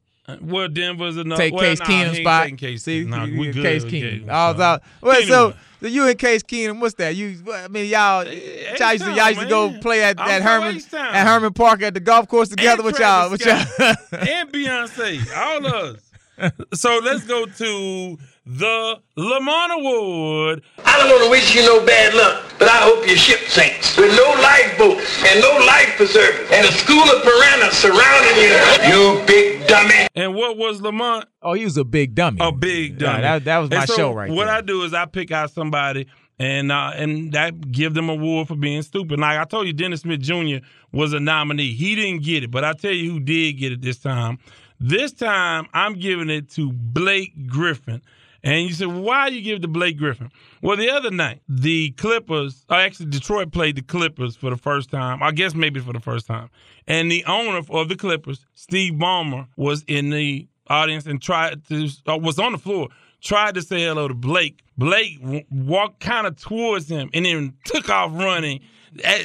[0.41, 1.37] well Denver's enough.
[1.37, 2.57] take well, Case nah, Keenum's spot.
[2.57, 3.07] Case See, Keenum.
[3.09, 4.25] Nah, we good Case Keenum.
[4.25, 4.83] Was out.
[5.01, 7.15] Keenum so so you and Case Keenum, what's that?
[7.15, 10.81] You, I mean, y'all, y'all used to, y'all used to go play at, at Hermann
[10.93, 13.29] at Hermann Park at the golf course together And with y'all.
[13.29, 13.95] With Travis y'all.
[14.19, 16.11] And Beyonce, all of us.
[16.73, 20.61] So let's go to the Lamont Award.
[20.83, 23.97] I don't want to wish you no bad luck, but I hope your ship sinks.
[23.97, 29.19] With no lifeboats and no life preservers and a school of piranhas surrounding you.
[29.19, 30.07] You big dummy.
[30.15, 31.25] And what was Lamont?
[31.41, 32.37] oh, he was a big dummy.
[32.41, 33.21] A big Yeah, dummy.
[33.23, 34.55] that- that was my so show right What there.
[34.55, 36.07] I do is I pick out somebody
[36.37, 39.19] and uh, and that give them a award for being stupid.
[39.19, 40.57] Like I told you, Dennis Smith Jr.
[40.91, 41.71] was a nominee.
[41.73, 44.39] He didn't get it, but I tell you who did get it this time.
[44.79, 48.01] This time I'm giving it to Blake Griffin.
[48.43, 50.29] And you said, why you give it to Blake Griffin?
[50.61, 54.91] Well, the other night, the Clippers, or actually Detroit played the Clippers for the first
[54.91, 55.23] time.
[55.23, 56.51] I guess maybe for the first time.
[56.87, 61.89] And the owner of the Clippers, Steve Ballmer, was in the audience and tried to,
[62.07, 62.89] uh, was on the floor,
[63.19, 64.61] tried to say hello to Blake.
[64.77, 65.17] Blake
[65.49, 68.59] walked kind of towards him and then took off running,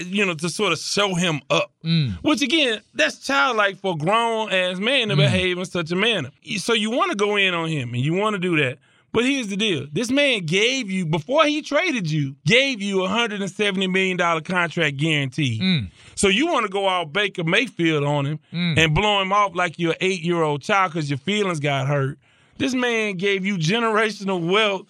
[0.07, 1.73] you know, to sort of show him up.
[1.85, 2.15] Mm.
[2.23, 5.19] Which again, that's childlike for a grown ass man to mm.
[5.19, 6.31] behave in such a manner.
[6.59, 8.79] So you want to go in on him and you want to do that.
[9.13, 9.87] But here's the deal.
[9.93, 15.59] This man gave you, before he traded you, gave you a $170 million contract guarantee.
[15.61, 15.91] Mm.
[16.15, 19.79] So you want to go out Baker Mayfield on him and blow him off like
[19.79, 22.19] you're an eight year old child because your feelings got hurt.
[22.59, 24.87] This man gave you generational wealth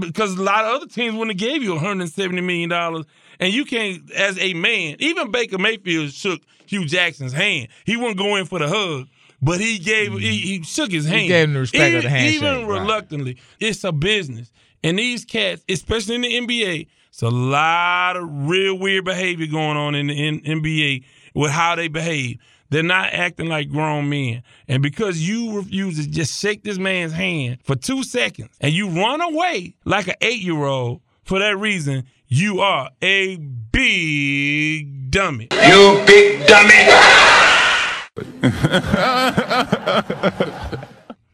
[0.00, 3.04] because a lot of other teams wouldn't have gave you $170 million.
[3.40, 7.68] And you can't, as a man, even Baker Mayfield shook Hue Jackson's hand.
[7.84, 9.08] He wouldn't go in for the hug.
[9.42, 10.20] But he gave he, mm-hmm.
[10.20, 11.28] he shook his hand.
[11.28, 12.80] gave him the respect of the Even- handshake, Even right.
[12.80, 13.36] reluctantly.
[13.60, 14.50] It's a business.
[14.82, 19.76] And these cats, especially in the NBA, it's a lot of real weird behavior going
[19.76, 21.04] on in the in, NBA
[21.34, 22.38] with how they behave.
[22.68, 24.42] They're not acting like grown men.
[24.68, 28.88] And because you refuse to just shake this man's hand for two seconds and you
[28.88, 35.48] run away like an eight year old for that reason, you are a big dummy.
[35.68, 36.86] You big dummy.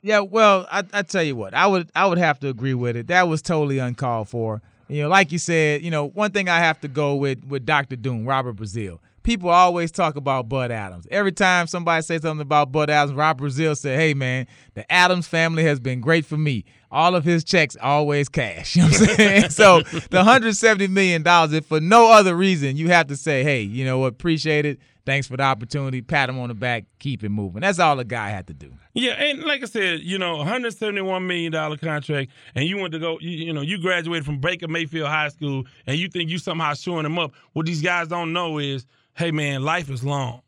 [0.05, 2.97] Yeah, well, I, I tell you what, I would I would have to agree with
[2.97, 3.07] it.
[3.07, 4.61] That was totally uncalled for.
[4.89, 7.65] You know, like you said, you know, one thing I have to go with with
[7.65, 7.95] Dr.
[7.95, 8.99] Doom, Robert Brazile.
[9.23, 11.07] People always talk about Bud Adams.
[11.09, 15.29] Every time somebody says something about Bud Adams, Robert Brazile said, "Hey man, the Adams
[15.29, 16.65] family has been great for me.
[16.93, 19.51] All of his checks always cash." You know what I'm saying?
[19.51, 23.63] so the 170 million dollars, if for no other reason, you have to say, "Hey,
[23.63, 24.09] you know what?
[24.13, 24.79] Appreciate it.
[25.05, 26.01] Thanks for the opportunity.
[26.01, 26.85] Pat him on the back.
[27.01, 28.73] Keep it moving." That's all the guy had to do.
[28.95, 32.77] Yeah, and like I said, you know, hundred seventy one million dollar contract, and you
[32.77, 36.09] went to go, you, you know, you graduated from Baker Mayfield High School, and you
[36.09, 37.33] think you somehow showing them up.
[37.55, 40.43] What these guys don't know is, hey man, life is long,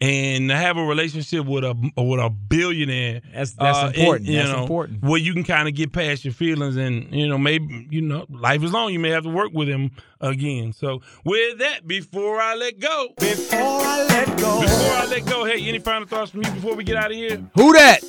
[0.00, 4.28] and have a relationship with a with a billionaire, That's- that's uh, and, important.
[4.28, 5.02] you That's know, important.
[5.02, 8.24] Where you can kind of get past your feelings, and you know, maybe you know,
[8.28, 8.92] life is long.
[8.92, 10.72] You may have to work with him again.
[10.72, 15.44] So with that, before I let go, before I let go, before I let go,
[15.44, 17.42] hey, any final thoughts from you before we get out of here?
[17.54, 18.00] Who that?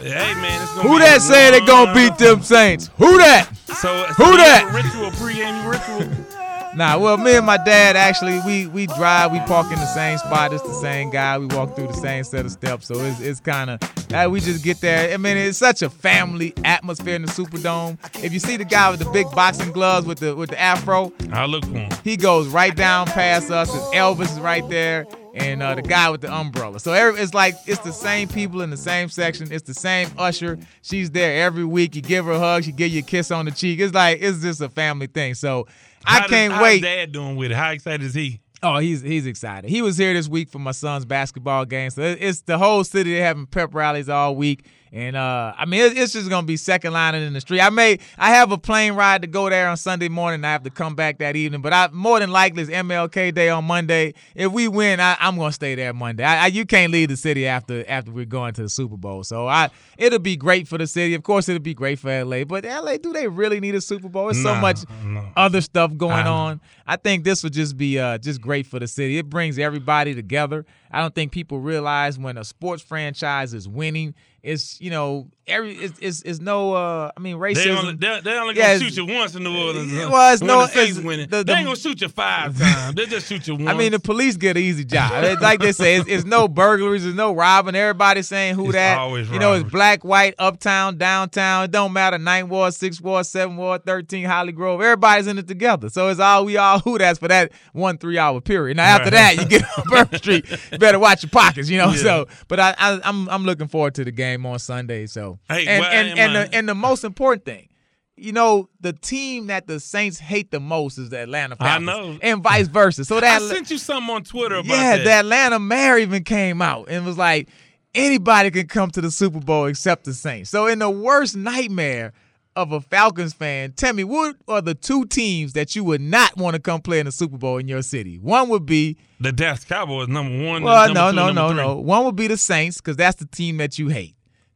[0.00, 2.90] Hey man, it's gonna Who be that a said they gonna beat them Saints?
[2.98, 3.48] Who that?
[3.66, 4.64] So, so Who that?
[4.64, 6.33] have a ritual, pregame ritual.
[6.76, 10.18] Nah, well, me and my dad actually we we drive, we park in the same
[10.18, 10.52] spot.
[10.52, 11.38] It's the same guy.
[11.38, 14.40] We walk through the same set of steps, so it's it's kind of uh, we
[14.40, 15.14] just get there.
[15.14, 17.96] I mean, it's such a family atmosphere in the Superdome.
[18.24, 21.12] If you see the guy with the big boxing gloves with the with the afro,
[21.32, 21.92] I look for him.
[22.02, 23.72] he goes right down past us.
[23.72, 26.80] And Elvis is right there, and uh, the guy with the umbrella.
[26.80, 29.52] So every, it's like it's the same people in the same section.
[29.52, 30.58] It's the same usher.
[30.82, 31.94] She's there every week.
[31.94, 32.64] You give her a hug.
[32.64, 33.78] She give you a kiss on the cheek.
[33.78, 35.34] It's like it's just a family thing.
[35.34, 35.68] So
[36.06, 36.82] I How can't how's wait.
[36.82, 37.54] Dad doing with it?
[37.54, 38.40] How excited is he?
[38.62, 39.68] Oh, he's he's excited.
[39.68, 41.90] He was here this week for my son's basketball game.
[41.90, 43.12] So it's the whole city.
[43.14, 46.56] They're having pep rallies all week, and uh, I mean it, it's just gonna be
[46.56, 47.60] second lining in the street.
[47.60, 50.44] I may I have a plane ride to go there on Sunday morning.
[50.44, 53.48] I have to come back that evening, but I more than likely it's MLK Day
[53.48, 54.14] on Monday.
[54.36, 56.22] If we win, I, I'm gonna stay there Monday.
[56.22, 59.24] I, I, you can't leave the city after after we're going to the Super Bowl.
[59.24, 59.68] So I
[59.98, 61.14] it'll be great for the city.
[61.14, 62.44] Of course, it'll be great for LA.
[62.44, 64.28] But LA, do they really need a Super Bowl?
[64.28, 65.28] It's so much no.
[65.36, 66.60] other stuff going I- on.
[66.86, 69.18] I think this would just be uh, just great for the city.
[69.18, 70.66] It brings everybody together.
[70.90, 74.14] I don't think people realize when a sports franchise is winning,
[74.44, 77.64] it's you know every it's it's, it's no uh I mean racism.
[77.64, 79.92] They only, they, they only gonna shoot you once in New Orleans.
[79.92, 80.08] huh?
[80.12, 81.28] Well, it's when no- the it's- winning.
[81.28, 82.94] the- they ain't gonna shoot you five times.
[82.94, 83.68] They just shoot you once.
[83.68, 85.24] I mean, the police get an easy job.
[85.24, 87.74] It's like they say, it's, it's no burglaries, it's no robbing.
[87.74, 88.98] Everybody's saying who It's that.
[88.98, 91.64] always you know, it's black, white, uptown, downtown.
[91.64, 92.18] It don't matter.
[92.18, 94.80] Ninth ward, sixth ward, seventh ward, thirteen, Holly Grove.
[94.80, 95.88] Everybody's in it together.
[95.90, 98.76] So it's all we all who that's for that one three hour period.
[98.76, 100.44] Now after that, you get on Bourbon Street.
[100.72, 101.68] You better watch your pockets.
[101.68, 101.90] You know.
[101.90, 101.96] Yeah.
[102.02, 105.06] So, but I, I I'm I'm looking forward to the game on Sunday.
[105.06, 107.68] So Hey, and well, and and the, and the most important thing.
[108.16, 111.88] You know, the team that the Saints hate the most is the Atlanta Falcons.
[111.88, 112.18] I know.
[112.22, 113.04] And vice versa.
[113.04, 115.04] So I that sent you something on Twitter about yeah, that.
[115.04, 117.48] the Atlanta mayor even came out and was like,
[117.92, 120.48] anybody can come to the Super Bowl except the Saints.
[120.50, 122.12] So in the worst nightmare
[122.54, 126.36] of a Falcons fan, tell me what are the two teams that you would not
[126.36, 128.16] want to come play in the Super Bowl in your city?
[128.18, 130.62] One would be The Dallas Cowboys number one.
[130.62, 131.56] well, number no, two, no, no, three.
[131.56, 131.74] no.
[131.80, 134.14] One would be the Saints because that's the team that you hate.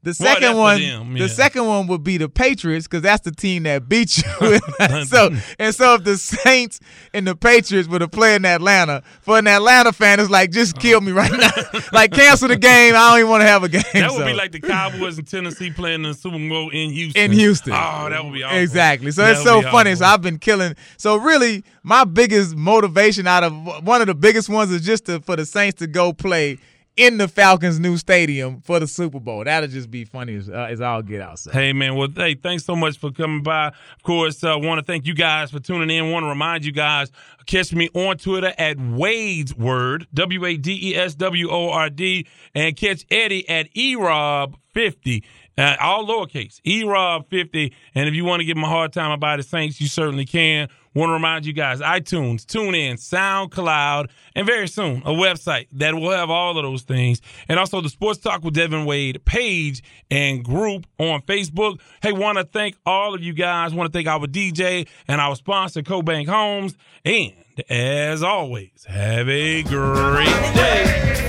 [0.08, 3.64] The second one, them, the second one would be the Patriots because that's the team
[3.64, 4.24] that beat you.
[5.04, 6.80] so and so, if the Saints
[7.12, 10.78] and the Patriots were to play in Atlanta, for an Atlanta fan, it's like just
[10.78, 11.06] kill uh-huh.
[11.06, 11.80] me right now.
[11.92, 12.94] like cancel the game.
[12.94, 13.82] I don't even want to have a game.
[13.92, 14.24] That would so.
[14.24, 17.22] be like the Cowboys in Tennessee playing in the Super Bowl in Houston.
[17.22, 17.74] in Houston.
[17.74, 18.56] Oh, that would be awful.
[18.56, 19.10] Exactly.
[19.10, 19.90] So That it's so funny.
[19.90, 19.96] awful.
[19.96, 20.74] So I've been killing.
[20.96, 25.20] So really, my biggest motivation out of one of the biggest ones is just to,
[25.20, 26.58] for the Saints to go play
[26.98, 29.44] in the Falcons' new stadium for the Super Bowl.
[29.44, 31.40] That'll just be funny as, uh, as all get out.
[31.50, 33.68] Hey man, well, hey, thanks so much for coming by.
[33.68, 36.10] Of course, uh, want to thank you guys for tuning in.
[36.10, 37.12] Want to remind you guys,
[37.46, 41.88] catch me on Twitter at Wade's Word, W A D E S W O R
[41.88, 45.22] D, and catch Eddie at erob50.
[45.56, 47.72] Uh, all lowercase, erob50.
[47.94, 50.24] And if you want to give him a hard time about the Saints, you certainly
[50.24, 50.68] can.
[50.94, 56.10] Want to remind you guys, iTunes, TuneIn, SoundCloud, and very soon a website that will
[56.10, 57.20] have all of those things.
[57.48, 61.80] And also the Sports Talk with Devin Wade page and group on Facebook.
[62.02, 63.74] Hey, want to thank all of you guys.
[63.74, 66.76] Want to thank our DJ and our sponsor, CoBank Homes.
[67.04, 67.32] And
[67.68, 71.27] as always, have a great day.